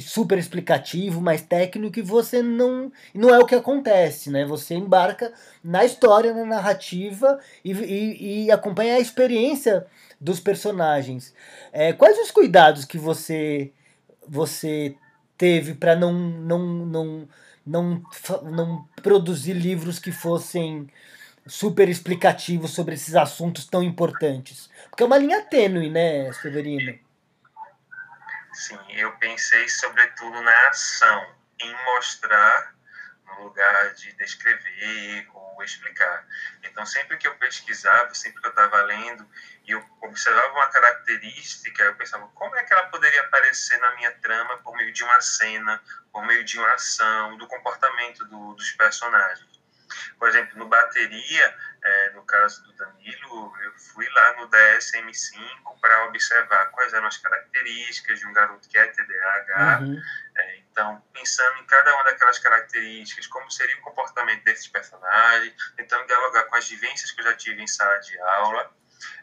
super 0.00 0.36
explicativo, 0.38 1.20
mais 1.20 1.40
técnico, 1.42 1.98
e 1.98 2.02
você 2.02 2.42
não. 2.42 2.90
Não 3.14 3.32
é 3.32 3.38
o 3.38 3.46
que 3.46 3.54
acontece, 3.54 4.28
né? 4.28 4.44
Você 4.44 4.74
embarca 4.74 5.32
na 5.62 5.84
história, 5.84 6.34
na 6.34 6.44
narrativa 6.44 7.38
e, 7.64 7.70
e, 7.72 8.44
e 8.46 8.50
acompanha 8.50 8.96
a 8.96 9.00
experiência 9.00 9.86
dos 10.24 10.40
personagens. 10.40 11.34
É, 11.70 11.92
quais 11.92 12.18
os 12.18 12.30
cuidados 12.30 12.86
que 12.86 12.96
você 12.96 13.70
você 14.26 14.96
teve 15.36 15.74
para 15.74 15.94
não, 15.94 16.12
não, 16.14 16.58
não, 16.86 17.28
não, 17.66 18.02
não 18.42 18.88
produzir 19.02 19.52
livros 19.52 19.98
que 19.98 20.10
fossem 20.10 20.88
super 21.46 21.90
explicativos 21.90 22.70
sobre 22.70 22.94
esses 22.94 23.14
assuntos 23.14 23.66
tão 23.66 23.82
importantes? 23.82 24.70
Porque 24.88 25.02
é 25.02 25.06
uma 25.06 25.18
linha 25.18 25.42
tênue, 25.42 25.90
né, 25.90 26.32
Severino? 26.32 26.98
Sim, 28.54 28.78
eu 28.88 29.12
pensei 29.18 29.68
sobretudo 29.68 30.40
na 30.40 30.68
ação, 30.68 31.26
em 31.60 31.74
mostrar 31.84 32.73
no 33.36 33.44
lugar 33.44 33.94
de 33.94 34.12
descrever 34.14 35.28
ou 35.32 35.62
explicar. 35.62 36.26
Então, 36.62 36.84
sempre 36.84 37.16
que 37.16 37.26
eu 37.26 37.34
pesquisava, 37.36 38.14
sempre 38.14 38.40
que 38.40 38.46
eu 38.46 38.50
estava 38.50 38.82
lendo 38.82 39.28
e 39.66 39.70
eu 39.72 39.84
observava 40.02 40.52
uma 40.52 40.68
característica, 40.68 41.82
eu 41.82 41.94
pensava 41.96 42.26
como 42.28 42.56
é 42.56 42.64
que 42.64 42.72
ela 42.72 42.86
poderia 42.86 43.22
aparecer 43.22 43.78
na 43.78 43.94
minha 43.96 44.12
trama 44.18 44.58
por 44.58 44.76
meio 44.76 44.92
de 44.92 45.02
uma 45.04 45.20
cena, 45.20 45.82
por 46.12 46.24
meio 46.26 46.44
de 46.44 46.58
uma 46.58 46.72
ação, 46.74 47.36
do 47.36 47.46
comportamento 47.46 48.24
do, 48.26 48.54
dos 48.54 48.70
personagens. 48.72 49.54
Por 50.18 50.28
exemplo, 50.28 50.58
no 50.58 50.66
bateria, 50.66 51.56
é, 51.84 52.10
no 52.12 52.24
caso 52.24 52.62
do 52.64 52.72
Danilo, 52.72 53.54
eu 53.62 53.72
fui 53.78 54.08
lá 54.08 54.32
no 54.36 54.48
DSM-5 54.48 55.80
para 55.80 56.04
observar 56.06 56.66
quais 56.70 56.94
eram 56.94 57.06
as 57.06 57.18
características 57.18 58.18
de 58.18 58.26
um 58.26 58.32
garoto 58.32 58.66
que 58.68 58.78
é 58.78 58.86
TDAH. 58.86 59.80
Uhum. 59.82 60.02
É, 60.36 60.56
então, 60.58 61.04
pensando 61.12 61.58
em 61.58 61.66
cada 61.66 61.94
uma 61.94 62.04
daquelas 62.04 62.38
características, 62.38 63.26
como 63.26 63.50
seria 63.50 63.76
o 63.76 63.82
comportamento 63.82 64.42
desses 64.44 64.66
personagens, 64.66 65.54
tentando 65.76 66.06
dialogar 66.06 66.44
com 66.44 66.56
as 66.56 66.68
vivências 66.68 67.10
que 67.10 67.20
eu 67.20 67.24
já 67.24 67.34
tive 67.36 67.62
em 67.62 67.66
sala 67.66 67.98
de 67.98 68.18
aula. 68.18 68.74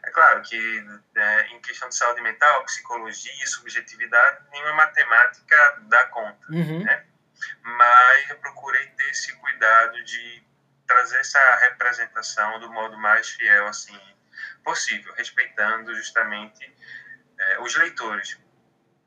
É 0.04 0.10
claro 0.10 0.40
que 0.42 0.86
é, 1.16 1.46
em 1.48 1.60
questão 1.62 1.88
de 1.88 1.96
saúde 1.96 2.20
mental, 2.20 2.64
psicologia, 2.64 3.46
subjetividade, 3.48 4.44
nenhuma 4.52 4.74
matemática 4.74 5.80
dá 5.88 6.04
conta, 6.06 6.46
Uhum. 6.48 6.84
né? 6.84 7.06
Mas 7.62 8.30
eu 8.30 8.36
procurei 8.36 8.86
ter 8.90 9.10
esse 9.10 9.32
cuidado 9.34 10.04
de 10.04 10.51
trazer 10.92 11.18
essa 11.18 11.56
representação 11.56 12.60
do 12.60 12.70
modo 12.70 12.98
mais 12.98 13.30
fiel 13.30 13.66
assim 13.66 13.98
possível, 14.62 15.12
respeitando 15.14 15.94
justamente 15.94 16.74
é, 17.38 17.60
os 17.60 17.74
leitores, 17.76 18.38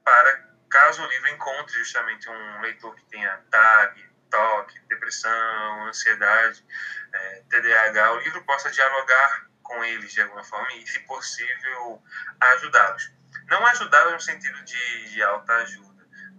para 0.04 0.50
caso 0.70 1.04
o 1.04 1.08
livro 1.08 1.30
encontre 1.30 1.76
justamente 1.76 2.30
um 2.30 2.62
leitor 2.62 2.96
que 2.96 3.06
tenha 3.06 3.38
TAG, 3.50 4.04
TOC, 4.30 4.80
depressão, 4.88 5.88
ansiedade, 5.88 6.66
é, 7.14 7.44
TDAH, 7.50 8.12
o 8.14 8.20
livro 8.20 8.44
possa 8.44 8.70
dialogar 8.72 9.48
com 9.62 9.84
eles 9.84 10.12
de 10.12 10.22
alguma 10.22 10.44
forma 10.44 10.72
e, 10.74 10.86
se 10.88 11.00
possível, 11.02 12.04
ajudá-los. 12.42 13.12
Não 13.48 13.66
ajudá-los 13.68 14.14
no 14.14 14.20
sentido 14.20 14.62
de, 14.64 15.10
de 15.12 15.24
autoajuda, 15.24 15.85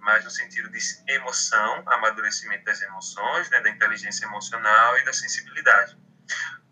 mas 0.06 0.24
no 0.24 0.30
sentido 0.30 0.70
de 0.70 0.78
emoção, 1.08 1.82
amadurecimento 1.84 2.64
das 2.64 2.80
emoções, 2.80 3.50
né, 3.50 3.60
da 3.60 3.68
inteligência 3.68 4.24
emocional 4.24 4.96
e 4.98 5.04
da 5.04 5.12
sensibilidade. 5.12 5.98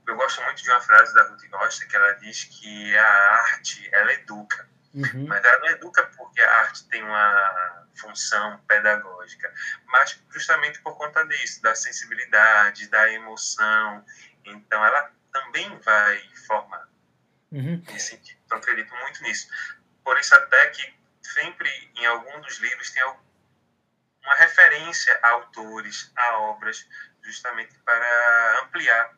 Eu 0.06 0.14
gosto 0.14 0.40
muito 0.42 0.62
de 0.62 0.70
uma 0.70 0.80
frase 0.80 1.12
da 1.14 1.24
Ruth 1.24 1.48
Costa 1.50 1.84
que 1.84 1.96
ela 1.96 2.12
diz 2.12 2.44
que 2.44 2.96
a 2.96 3.34
arte, 3.52 3.88
ela 3.92 4.12
educa. 4.12 4.68
Uhum. 4.94 5.26
Mas 5.26 5.44
ela 5.44 5.58
não 5.58 5.66
educa 5.66 6.06
porque 6.16 6.40
a 6.40 6.60
arte 6.60 6.88
tem 6.88 7.02
uma 7.02 7.86
função 7.96 8.58
pedagógica, 8.68 9.52
mas 9.86 10.16
justamente 10.30 10.80
por 10.80 10.96
conta 10.96 11.26
disso, 11.26 11.60
da 11.60 11.74
sensibilidade, 11.74 12.88
da 12.88 13.10
emoção. 13.10 14.04
Então, 14.44 14.84
ela 14.84 15.10
também 15.32 15.76
vai 15.80 16.22
formar 16.46 16.88
Uhum. 17.50 17.80
Então, 17.86 18.58
acredito 18.58 18.92
muito 18.96 19.22
nisso. 19.22 19.46
Por 20.02 20.18
isso, 20.18 20.34
até 20.34 20.66
que 20.70 20.94
sempre 21.22 21.68
em 21.96 22.04
algum 22.06 22.40
dos 22.40 22.58
livros 22.58 22.90
tem 22.90 23.02
uma 24.24 24.34
referência 24.36 25.18
a 25.22 25.30
autores, 25.30 26.10
a 26.16 26.38
obras, 26.40 26.86
justamente 27.22 27.74
para 27.84 28.62
ampliar 28.64 29.10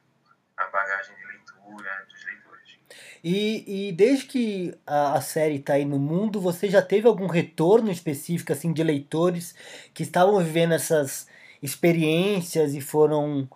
a 0.57 0.67
bagagem 0.67 1.15
de 1.17 1.27
leitura 1.27 2.07
dos 2.09 2.25
leitores. 2.25 2.79
E, 3.23 3.89
e 3.89 3.93
desde 3.93 4.27
que 4.27 4.79
a, 4.87 5.15
a 5.15 5.21
série 5.21 5.57
está 5.57 5.75
aí 5.75 5.85
no 5.85 5.99
mundo, 5.99 6.41
você 6.41 6.69
já 6.69 6.83
teve 6.83 7.07
algum 7.07 7.27
retorno 7.27 7.91
específico 7.91 8.53
assim 8.53 8.73
de 8.73 8.83
leitores 8.83 9.55
que 9.95 10.03
estavam 10.03 10.39
vivendo 10.43 10.75
essas 10.75 11.29
experiências 11.63 12.75
e 12.75 12.81
foram 12.81 13.49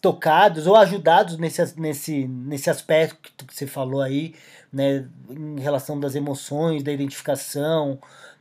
tocados 0.00 0.66
ou 0.66 0.76
ajudados 0.76 1.36
nesse, 1.36 1.78
nesse, 1.78 2.26
nesse 2.26 2.70
aspecto 2.70 3.44
que 3.44 3.54
você 3.54 3.66
falou 3.66 4.00
aí, 4.00 4.34
né, 4.72 5.06
em 5.28 5.60
relação 5.60 6.00
das 6.00 6.14
emoções, 6.14 6.82
da 6.82 6.90
identificação, 6.90 8.00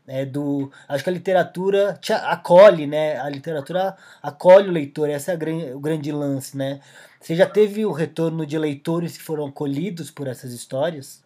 né, 0.10 0.26
do, 0.26 0.72
acho 0.88 1.04
que 1.04 1.10
a 1.12 1.14
literatura 1.14 2.00
acolhe, 2.24 2.88
né, 2.88 3.20
a 3.20 3.30
literatura 3.30 3.96
acolhe 4.24 4.68
o 4.68 4.72
leitor, 4.72 5.08
esse 5.08 5.30
é 5.30 5.36
a 5.36 5.38
gran, 5.38 5.76
o 5.76 5.80
grande 5.80 6.12
lance, 6.12 6.58
né. 6.58 6.82
Você 7.22 7.36
já 7.36 7.46
teve 7.46 7.86
o 7.86 7.92
retorno 7.92 8.44
de 8.44 8.58
leitores 8.58 9.18
que 9.18 9.24
foram 9.24 9.46
acolhidos 9.46 10.10
por 10.10 10.28
essas 10.28 10.52
histórias? 10.52 11.24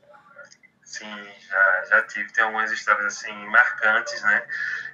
Sim, 0.83 1.27
já, 1.47 1.83
já 1.89 2.01
tive. 2.03 2.31
Tem 2.33 2.43
algumas 2.43 2.71
histórias 2.71 3.05
assim 3.05 3.31
marcantes, 3.45 4.21
né? 4.23 4.43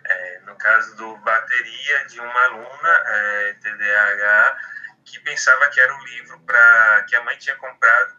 É, 0.06 0.40
no 0.46 0.56
caso 0.56 0.96
do 0.98 1.18
bateria 1.18 2.06
de 2.08 2.20
uma 2.20 2.44
aluna 2.46 3.04
é, 3.06 3.54
TDAH 3.62 4.58
que 5.06 5.20
pensava 5.22 5.68
que 5.70 5.80
era 5.80 5.96
o 5.96 6.06
livro 6.06 6.40
para 6.42 7.06
que 7.08 7.16
a 7.16 7.24
mãe 7.24 7.38
tinha 7.38 7.56
comprado 7.56 8.14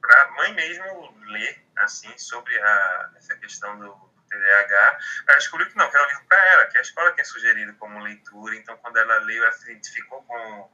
para 0.00 0.22
a 0.22 0.30
mãe 0.32 0.52
mesmo 0.54 1.14
ler 1.26 1.64
assim 1.76 2.12
sobre 2.18 2.56
a, 2.60 3.10
essa 3.16 3.34
questão 3.36 3.78
do 3.78 4.11
TDAH. 4.32 4.98
Ela 5.28 5.38
descobriu 5.38 5.68
que 5.68 5.76
não, 5.76 5.88
que 5.90 5.96
era 5.96 6.06
um 6.06 6.08
livro 6.08 6.24
para 6.26 6.48
ela, 6.48 6.66
que 6.66 6.78
a 6.78 6.80
escola 6.80 7.12
tinha 7.12 7.24
sugerido 7.24 7.74
como 7.74 7.98
leitura. 8.00 8.56
Então, 8.56 8.76
quando 8.78 8.96
ela 8.96 9.18
leu, 9.18 9.42
ela 9.42 9.52
se 9.52 9.70
identificou 9.70 10.22
com 10.24 10.70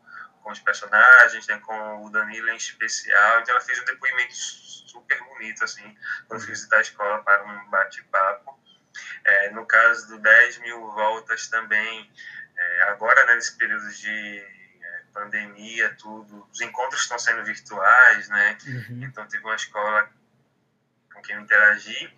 com 0.48 0.52
os 0.52 0.60
personagens, 0.60 1.46
né, 1.46 1.58
com 1.58 2.06
o 2.06 2.10
Danilo 2.10 2.48
em 2.48 2.56
especial. 2.56 3.40
Então 3.40 3.54
ela 3.54 3.64
fez 3.64 3.78
um 3.80 3.84
depoimento 3.84 4.34
super 4.34 5.22
bonito, 5.24 5.62
assim, 5.62 5.96
quando 6.26 6.40
fui 6.40 6.50
visitar 6.50 6.78
a 6.78 6.80
escola 6.80 7.22
para 7.22 7.44
um 7.44 7.68
bate-papo. 7.68 8.58
É, 9.24 9.50
no 9.50 9.66
caso 9.66 10.08
do 10.08 10.18
10 10.18 10.58
mil 10.58 10.90
voltas 10.92 11.48
também, 11.48 12.10
é, 12.56 12.82
agora 12.84 13.26
né, 13.26 13.34
nesse 13.34 13.56
período 13.56 13.88
de 13.92 14.38
é, 14.38 15.02
pandemia, 15.12 15.94
tudo, 15.98 16.48
os 16.50 16.60
encontros 16.62 17.02
estão 17.02 17.18
sendo 17.18 17.44
virtuais, 17.44 18.28
né? 18.28 18.56
Uhum. 18.66 19.04
Então 19.04 19.28
teve 19.28 19.44
uma 19.44 19.54
escola 19.54 20.10
com 21.12 21.20
quem 21.20 21.36
eu 21.36 21.42
interagi 21.42 22.17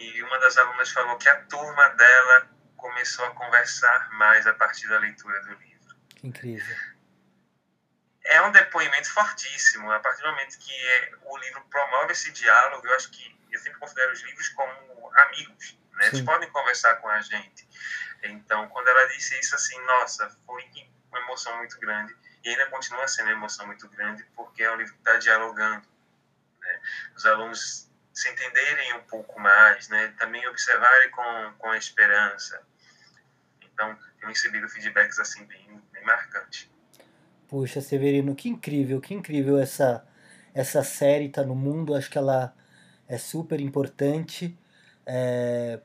e 0.00 0.22
uma 0.22 0.38
das 0.38 0.56
alunas 0.56 0.90
falou 0.90 1.16
que 1.18 1.28
a 1.28 1.44
turma 1.44 1.88
dela 1.90 2.48
começou 2.76 3.24
a 3.26 3.34
conversar 3.34 4.10
mais 4.14 4.46
a 4.46 4.54
partir 4.54 4.88
da 4.88 4.98
leitura 4.98 5.38
do 5.42 5.52
livro 5.52 5.94
Que 6.16 6.26
incrível. 6.26 6.76
é 8.24 8.40
um 8.42 8.50
depoimento 8.50 9.12
fortíssimo. 9.12 9.90
A 9.92 10.00
partir 10.00 10.22
do 10.22 10.28
momento 10.30 10.58
que 10.58 10.74
é, 10.74 11.12
o 11.22 11.36
livro 11.36 11.62
promove 11.70 12.12
esse 12.12 12.32
diálogo, 12.32 12.86
eu 12.86 12.94
acho 12.94 13.10
que 13.10 13.38
eu 13.52 13.60
sempre 13.60 13.78
considero 13.78 14.12
os 14.12 14.22
livros 14.22 14.48
como 14.50 15.12
amigos, 15.16 15.78
né? 15.92 16.06
Eles 16.06 16.22
podem 16.22 16.48
conversar 16.50 16.96
com 16.96 17.08
a 17.08 17.20
gente. 17.20 17.68
Então, 18.22 18.68
quando 18.68 18.88
ela 18.88 19.06
disse 19.08 19.38
isso 19.38 19.54
assim, 19.54 19.78
nossa, 19.84 20.30
foi 20.46 20.64
uma 21.10 21.20
emoção 21.20 21.56
muito 21.58 21.78
grande 21.78 22.16
e 22.42 22.48
ainda 22.48 22.66
continua 22.66 23.06
sendo 23.06 23.26
uma 23.26 23.32
emoção 23.32 23.66
muito 23.66 23.86
grande 23.88 24.24
porque 24.34 24.62
é 24.62 24.72
um 24.72 24.76
livro 24.76 24.94
que 24.94 25.00
está 25.00 25.16
dialogando, 25.16 25.86
né? 26.60 26.80
Os 27.14 27.26
alunos 27.26 27.89
se 28.12 28.28
entenderem 28.30 28.94
um 28.94 29.02
pouco 29.02 29.40
mais, 29.40 29.88
né? 29.88 30.12
Também 30.18 30.46
observarem 30.48 31.10
com, 31.10 31.52
com 31.58 31.74
esperança. 31.74 32.60
Então, 33.62 33.96
tenho 34.18 34.28
recebido 34.28 34.68
feedbacks 34.68 35.18
assim 35.18 35.44
bem, 35.44 35.80
bem 35.92 36.04
marcantes. 36.04 36.68
Puxa, 37.48 37.80
Severino, 37.80 38.34
que 38.34 38.48
incrível, 38.48 39.00
que 39.00 39.14
incrível 39.14 39.58
essa 39.58 40.06
essa 40.54 40.82
série 40.82 41.28
tá 41.28 41.44
no 41.44 41.54
mundo. 41.54 41.94
Acho 41.94 42.10
que 42.10 42.18
ela 42.18 42.54
é 43.08 43.18
super 43.18 43.60
importante 43.60 44.56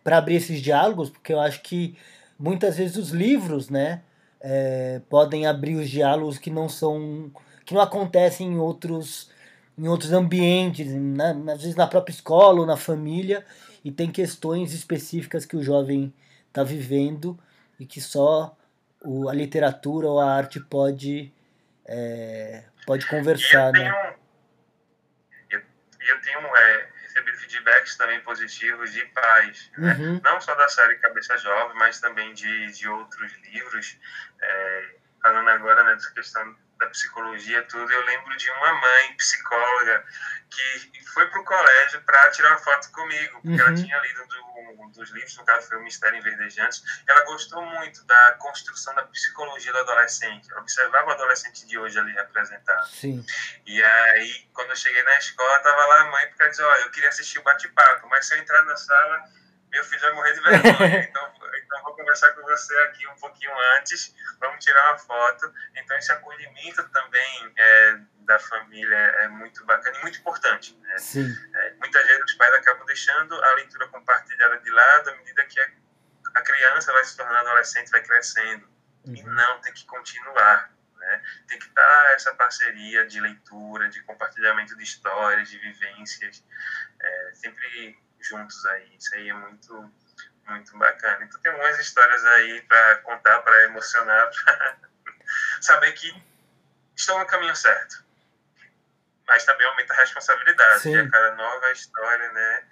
para 0.04 0.18
abrir 0.18 0.36
esses 0.36 0.62
diálogos, 0.62 1.10
porque 1.10 1.34
eu 1.34 1.40
acho 1.40 1.62
que 1.62 1.98
muitas 2.38 2.78
vezes 2.78 2.96
os 2.98 3.10
livros, 3.10 3.70
né, 3.70 4.04
é, 4.40 5.02
podem 5.10 5.48
abrir 5.48 5.76
os 5.76 5.90
diálogos 5.90 6.38
que 6.38 6.52
não 6.52 6.70
são 6.70 7.32
que 7.66 7.74
não 7.74 7.82
acontecem 7.82 8.48
em 8.48 8.60
outros 8.60 9.32
em 9.78 9.88
outros 9.88 10.12
ambientes, 10.14 10.88
né? 10.88 11.32
às 11.52 11.62
vezes 11.62 11.76
na 11.76 11.88
própria 11.88 12.14
escola 12.14 12.62
ou 12.62 12.66
na 12.66 12.78
família, 12.78 13.46
e 13.84 13.92
tem 13.92 14.12
questões 14.12 14.74
específicas 14.74 15.46
que 15.46 15.56
o 15.56 15.64
jovem 15.64 16.14
está 16.48 16.64
vivendo 16.64 17.38
e 17.80 17.86
que 17.86 18.00
só 18.00 18.58
o, 19.04 19.30
a 19.30 19.34
literatura 19.34 20.08
ou 20.08 20.20
a 20.20 20.34
arte 20.34 20.60
pode 20.60 21.32
é, 21.86 22.64
pode 22.86 23.06
conversar, 23.08 23.74
e 23.76 23.78
eu 23.78 23.84
né? 23.84 23.92
tenho, 23.92 24.16
eu, 25.52 25.62
eu 26.08 26.22
tenho 26.22 26.40
é, 26.40 26.88
recebido 27.04 27.38
feedbacks 27.38 27.96
também 27.96 28.20
positivos 28.22 28.92
de 28.92 29.06
pais, 29.08 29.72
né? 29.78 29.94
Uhum, 29.94 30.22
não 30.24 30.42
só 30.42 30.56
da 30.56 30.68
série 30.68 30.96
Cabeça 30.96 31.38
Jovem, 31.38 31.78
mas 31.78 32.00
também 32.00 32.34
de, 32.34 32.72
de 32.72 32.88
outros 32.88 33.32
livros. 33.52 33.98
É, 34.42 34.96
falando 35.22 35.50
agora 35.50 35.84
né, 35.84 35.96
dessa 35.96 36.14
questão 36.14 36.56
da 36.80 36.88
psicologia 36.88 37.64
tudo, 37.64 37.92
eu 37.92 38.06
lembro 38.06 38.36
de 38.38 38.50
uma 38.52 38.74
mãe 38.74 39.14
psicóloga 39.18 40.04
que 40.50 41.04
foi 41.14 41.28
para 41.30 41.42
o 41.42 41.46
colégio 41.46 42.02
para 42.02 42.30
tirar 42.32 42.50
uma 42.50 42.60
foto 42.60 42.92
comigo, 42.92 43.42
porque 43.42 43.60
ela 43.62 43.70
Uhum. 43.72 43.76
tinha 43.76 43.98
lido 44.00 44.28
do, 44.28 44.46
um 44.84 44.90
dos 44.92 45.10
livros, 45.12 45.36
no 45.38 45.46
caso 45.46 45.68
foi 45.68 45.78
o 45.78 45.84
Mistério 45.84 46.18
em 46.18 46.22
Verdejantes, 46.22 46.82
ela 47.08 47.24
gostou 47.26 47.62
muito 47.66 48.04
da 48.06 48.34
construção 48.34 48.94
da 48.96 49.04
psicologia 49.04 49.72
do 49.74 49.80
adolescente. 49.80 50.50
Ela 50.52 50.62
observava 50.62 51.08
o 51.08 51.12
adolescente 51.12 51.66
de 51.66 51.78
hoje 51.78 51.98
ali 52.00 52.12
representado. 52.14 52.88
sim. 52.90 53.26
E 53.66 53.84
aí, 53.84 54.48
quando 54.54 54.70
eu 54.70 54.76
cheguei 54.76 55.02
na 55.04 55.18
escola, 55.18 55.60
tava 55.60 55.86
lá 55.86 56.02
a 56.02 56.06
mãe, 56.06 56.28
porque 56.28 56.44
ela 56.44 56.50
disse, 56.52 56.62
olha, 56.64 56.82
eu 56.82 56.92
queria 56.92 57.10
assistir 57.10 57.40
o 57.40 57.44
bate-papo, 57.44 58.08
mas 58.10 58.26
se 58.28 58.34
eu 58.36 58.38
entrar 58.40 58.64
na 58.64 58.76
sala, 58.76 59.24
meu 59.72 59.84
filho 59.84 60.02
vai 60.02 60.14
morrer 60.14 60.34
de 60.34 60.42
vergonha. 60.42 61.00
então, 61.10 61.34
conversar 62.06 62.32
com 62.34 62.42
você 62.44 62.78
aqui 62.82 63.08
um 63.08 63.16
pouquinho 63.16 63.52
antes, 63.78 64.16
vamos 64.40 64.64
tirar 64.64 64.90
uma 64.90 65.00
foto. 65.00 65.52
Então, 65.76 65.98
esse 65.98 66.12
acolhimento 66.12 66.88
também 66.90 67.54
é, 67.58 68.00
da 68.20 68.38
família 68.38 68.96
é 68.96 69.28
muito 69.28 69.66
bacana 69.66 69.98
e 69.98 70.02
muito 70.02 70.20
importante. 70.20 70.78
Né? 70.78 70.98
Sim. 71.00 71.36
É, 71.56 71.74
muitas 71.74 72.06
vezes 72.06 72.24
os 72.26 72.34
pais 72.36 72.54
acabam 72.54 72.86
deixando 72.86 73.44
a 73.44 73.54
leitura 73.56 73.88
compartilhada 73.88 74.60
de 74.60 74.70
lado 74.70 75.10
à 75.10 75.16
medida 75.16 75.46
que 75.46 75.60
a, 75.60 76.42
criança 76.42 76.94
vai 76.94 77.04
se 77.04 77.18
tornando 77.18 77.40
adolescente, 77.40 77.90
vai 77.90 78.04
crescendo. 78.04 78.70
E 79.06 79.22
Uhum. 79.22 79.34
não, 79.34 79.62
tem 79.62 79.74
que 79.74 79.86
continuar. 79.86 80.72
Né? 80.98 81.24
Tem 81.48 81.60
que 81.60 81.68
estar 81.68 82.14
essa 82.14 82.34
parceria 82.36 83.06
de 83.06 83.20
leitura, 83.20 83.90
de 83.90 84.02
compartilhamento 84.04 84.76
de 84.78 84.84
histórias, 84.84 85.50
de 85.50 85.58
vivências, 85.58 86.44
é, 87.02 87.32
sempre 87.34 87.98
juntos 88.20 88.66
aí. 88.68 88.96
Isso 88.98 89.16
aí 89.16 89.30
é 89.30 89.34
muito, 89.34 89.94
muito 90.48 90.78
bacana. 90.78 91.24
Então 91.26 91.40
tem 91.42 91.52
algumas 91.52 91.80
histórias 91.80 92.24
aí 92.26 92.62
para 92.62 92.96
contar, 92.98 93.40
para 93.42 93.64
emocionar, 93.64 94.30
para 94.46 95.14
saber 95.62 95.92
que 95.94 96.14
estão 96.96 97.20
no 97.20 97.26
caminho 97.26 97.56
certo. 97.56 98.04
mas 99.28 99.44
também 99.46 99.68
aumenta 99.68 99.94
a 99.94 99.98
responsabilidade. 99.98 100.82
Sim. 100.82 100.96
A 100.98 101.10
cada 101.10 101.36
nova 101.36 101.72
história, 101.72 102.32
né, 102.32 102.64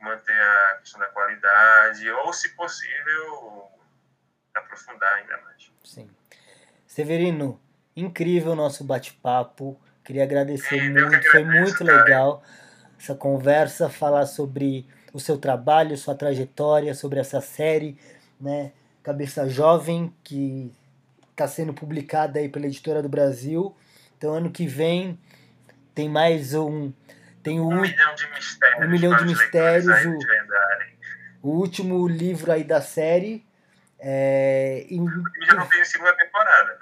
manter 0.00 0.40
a 0.40 0.78
questão 0.80 1.00
da 1.00 1.06
qualidade, 1.06 2.10
ou, 2.10 2.32
se 2.32 2.50
possível, 2.50 3.70
aprofundar 4.54 5.14
ainda 5.14 5.36
mais. 5.38 5.70
Sim. 5.84 6.10
Severino, 6.86 7.60
incrível 7.96 8.52
o 8.52 8.56
nosso 8.56 8.84
bate-papo. 8.84 9.80
Queria 10.04 10.24
agradecer 10.24 10.80
Sim, 10.80 10.94
que 10.94 11.00
muito, 11.00 11.30
foi 11.30 11.40
agradeço, 11.40 11.62
muito 11.62 11.84
cara. 11.84 12.04
legal 12.04 12.44
essa 12.98 13.14
conversa, 13.14 13.88
falar 13.90 14.26
sobre 14.26 14.88
o 15.14 15.20
seu 15.20 15.38
trabalho, 15.38 15.96
sua 15.96 16.14
trajetória, 16.14 16.92
sobre 16.92 17.20
essa 17.20 17.40
série, 17.40 17.96
né? 18.40 18.72
Cabeça 19.02 19.48
Jovem, 19.48 20.12
que 20.24 20.74
está 21.30 21.46
sendo 21.46 21.72
publicada 21.72 22.40
aí 22.40 22.48
pela 22.48 22.66
Editora 22.66 23.00
do 23.00 23.08
Brasil. 23.08 23.74
Então, 24.18 24.34
ano 24.34 24.50
que 24.50 24.66
vem 24.66 25.18
tem 25.94 26.08
mais 26.08 26.52
um. 26.52 26.92
Tem 27.44 27.60
o, 27.60 27.68
Um 27.68 27.80
milhão 27.82 28.14
de 28.16 28.28
mistérios. 28.30 28.84
Um 28.84 28.90
milhão 28.90 29.16
de 29.16 29.24
mistérios, 29.24 30.04
o- 30.06 31.48
o 31.48 31.50
último 31.50 32.08
livro 32.08 32.50
aí 32.50 32.64
da 32.64 32.80
série. 32.80 33.46
É, 34.00 34.84
em- 34.90 35.06
já 35.46 35.54
não 35.54 35.66
tem 35.68 35.84
segunda 35.84 36.12
temporada. 36.14 36.76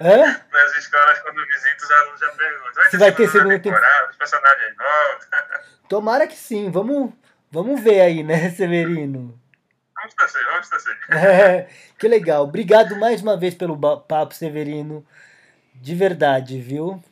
Hã? 0.00 0.40
Nas 0.52 0.76
escolas, 0.78 1.18
quando 1.20 1.44
visito, 1.46 1.84
os 1.84 1.90
alunos 1.90 2.20
já 2.20 2.28
perguntam. 2.30 2.90
Se 2.90 2.96
vai 2.96 3.12
ter 3.12 3.28
segunda 3.28 3.58
temporada? 3.58 4.10
Os 4.10 4.16
personagens 4.16 4.74
voltam? 4.76 5.60
Tomara 5.88 6.26
que 6.26 6.36
sim. 6.36 6.70
Vamos, 6.70 7.12
vamos 7.50 7.80
ver 7.80 8.00
aí, 8.00 8.22
né, 8.22 8.50
Severino? 8.56 9.38
Vamos 9.94 10.14
torcer, 10.14 10.44
vamos 10.44 10.68
torcer. 10.68 10.98
É, 11.10 11.68
que 11.98 12.06
legal. 12.06 12.44
Obrigado 12.44 12.96
mais 12.96 13.20
uma 13.20 13.36
vez 13.36 13.54
pelo 13.54 13.78
papo, 13.78 14.34
Severino. 14.34 15.06
De 15.74 15.94
verdade, 15.94 16.60
viu? 16.60 17.02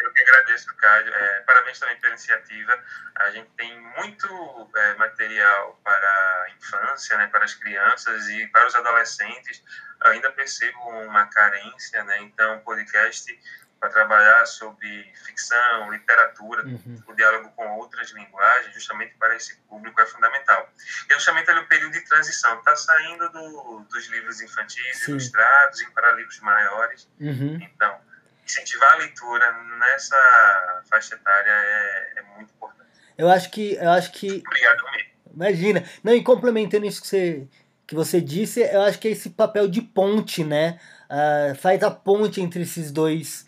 Eu 0.00 0.12
que 0.12 0.22
agradeço, 0.22 0.74
Cádio. 0.76 1.12
É, 1.12 1.40
parabéns 1.40 1.78
também 1.78 1.96
pela 1.96 2.12
iniciativa. 2.12 2.78
A 3.16 3.30
gente 3.30 3.48
tem 3.56 3.78
muito 3.80 4.70
é, 4.76 4.94
material 4.94 5.78
para 5.82 5.96
a 5.96 6.50
infância, 6.56 7.16
né, 7.18 7.26
para 7.26 7.44
as 7.44 7.54
crianças 7.54 8.28
e 8.28 8.46
para 8.48 8.66
os 8.66 8.74
adolescentes. 8.74 9.62
Ainda 10.02 10.30
percebo 10.30 10.78
uma 11.00 11.26
carência, 11.26 12.04
né? 12.04 12.18
Então, 12.22 12.56
o 12.56 12.60
podcast 12.60 13.38
para 13.78 13.88
trabalhar 13.90 14.44
sobre 14.46 15.12
ficção, 15.24 15.90
literatura, 15.90 16.64
Uhum. 16.64 17.02
o 17.06 17.14
diálogo 17.14 17.50
com 17.54 17.66
outras 17.78 18.10
linguagens, 18.10 18.74
justamente 18.74 19.14
para 19.18 19.36
esse 19.36 19.56
público 19.68 20.00
é 20.00 20.06
fundamental. 20.06 20.68
E 21.08 21.14
justamente 21.14 21.50
ali 21.50 21.60
o 21.60 21.68
período 21.68 21.92
de 21.92 22.00
transição, 22.00 22.58
está 22.58 22.74
saindo 22.74 23.28
do, 23.30 23.80
dos 23.90 24.06
livros 24.08 24.40
infantis, 24.40 24.98
Sim. 24.98 25.12
ilustrados, 25.12 25.80
e 25.80 25.90
para 25.92 26.12
livros 26.12 26.40
maiores. 26.40 27.08
Uhum. 27.20 27.58
Então, 27.62 27.96
incentivar 28.44 28.94
a 28.94 28.96
leitura 28.96 29.52
nessa 29.78 30.82
faixa 30.90 31.14
etária 31.14 31.50
é, 31.50 32.12
é 32.16 32.22
muito 32.36 32.52
importante. 32.52 32.88
Eu 33.16 33.28
acho 33.28 33.50
que. 33.50 33.74
Eu 33.74 33.90
acho 33.90 34.10
que. 34.12 34.42
Obrigado 34.46 34.82
mesmo. 34.90 35.08
Imagina. 35.34 35.84
Não, 36.02 36.12
e 36.14 36.22
complementando 36.22 36.86
isso 36.86 37.00
que 37.00 37.08
você, 37.08 37.48
que 37.86 37.94
você 37.94 38.20
disse, 38.20 38.60
eu 38.60 38.82
acho 38.82 38.98
que 38.98 39.06
é 39.06 39.10
esse 39.12 39.30
papel 39.30 39.68
de 39.68 39.80
ponte, 39.82 40.42
né? 40.42 40.80
Ah, 41.08 41.54
faz 41.60 41.82
a 41.82 41.90
ponte 41.90 42.40
entre 42.40 42.62
esses 42.62 42.90
dois. 42.90 43.46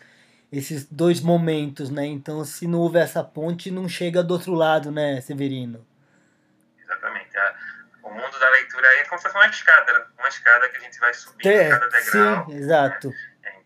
Esses 0.51 0.85
dois 0.85 1.21
momentos, 1.21 1.89
né? 1.89 2.05
Então, 2.05 2.43
se 2.43 2.67
não 2.67 2.79
houver 2.79 3.03
essa 3.03 3.23
ponte, 3.23 3.71
não 3.71 3.87
chega 3.87 4.21
do 4.21 4.33
outro 4.33 4.53
lado, 4.53 4.91
né, 4.91 5.21
Severino? 5.21 5.85
Exatamente. 6.83 7.37
A- 7.37 7.55
o 8.03 8.09
mundo 8.09 8.37
da 8.39 8.49
leitura 8.49 8.87
aí 8.89 8.99
é 8.99 9.03
como 9.05 9.17
se 9.17 9.23
fosse 9.23 9.37
uma 9.37 9.47
escada, 9.47 10.07
uma 10.19 10.27
escada 10.27 10.67
que 10.69 10.77
a 10.77 10.79
gente 10.81 10.99
vai 10.99 11.13
subindo 11.13 11.47
É, 11.47 11.69
cada 11.69 11.87
degrau. 11.87 12.45
sim, 12.47 12.53
exato. 12.57 13.13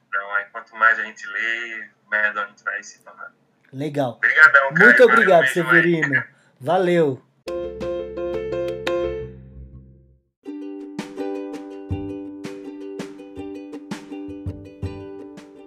Então, 0.08 0.36
aí, 0.36 0.46
quanto 0.52 0.76
mais 0.76 1.00
a 1.00 1.04
gente 1.04 1.26
lê, 1.28 1.90
melhor 2.12 2.46
a 2.46 2.48
gente 2.50 2.64
vai 2.64 2.84
se 2.84 3.00
tornar. 3.02 3.32
Legal. 3.74 4.12
Obrigadão, 4.18 4.74
Caio. 4.74 4.86
Muito 4.90 5.04
obrigado, 5.04 5.42
mesmo 5.42 5.70
aí. 5.70 5.76
Severino. 5.82 6.24
Valeu. 6.62 7.22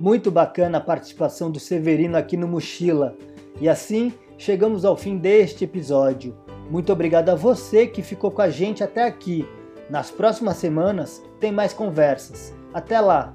Muito 0.00 0.30
bacana 0.30 0.78
a 0.78 0.80
participação 0.80 1.50
do 1.50 1.58
Severino 1.58 2.16
aqui 2.16 2.36
no 2.36 2.46
Mochila. 2.46 3.16
E 3.60 3.68
assim 3.68 4.12
chegamos 4.36 4.84
ao 4.84 4.96
fim 4.96 5.16
deste 5.16 5.64
episódio. 5.64 6.36
Muito 6.70 6.92
obrigado 6.92 7.30
a 7.30 7.34
você 7.34 7.86
que 7.86 8.02
ficou 8.02 8.30
com 8.30 8.42
a 8.42 8.50
gente 8.50 8.84
até 8.84 9.04
aqui. 9.04 9.46
Nas 9.90 10.10
próximas 10.10 10.56
semanas 10.56 11.22
tem 11.40 11.50
mais 11.50 11.72
conversas. 11.72 12.54
Até 12.72 13.00
lá! 13.00 13.34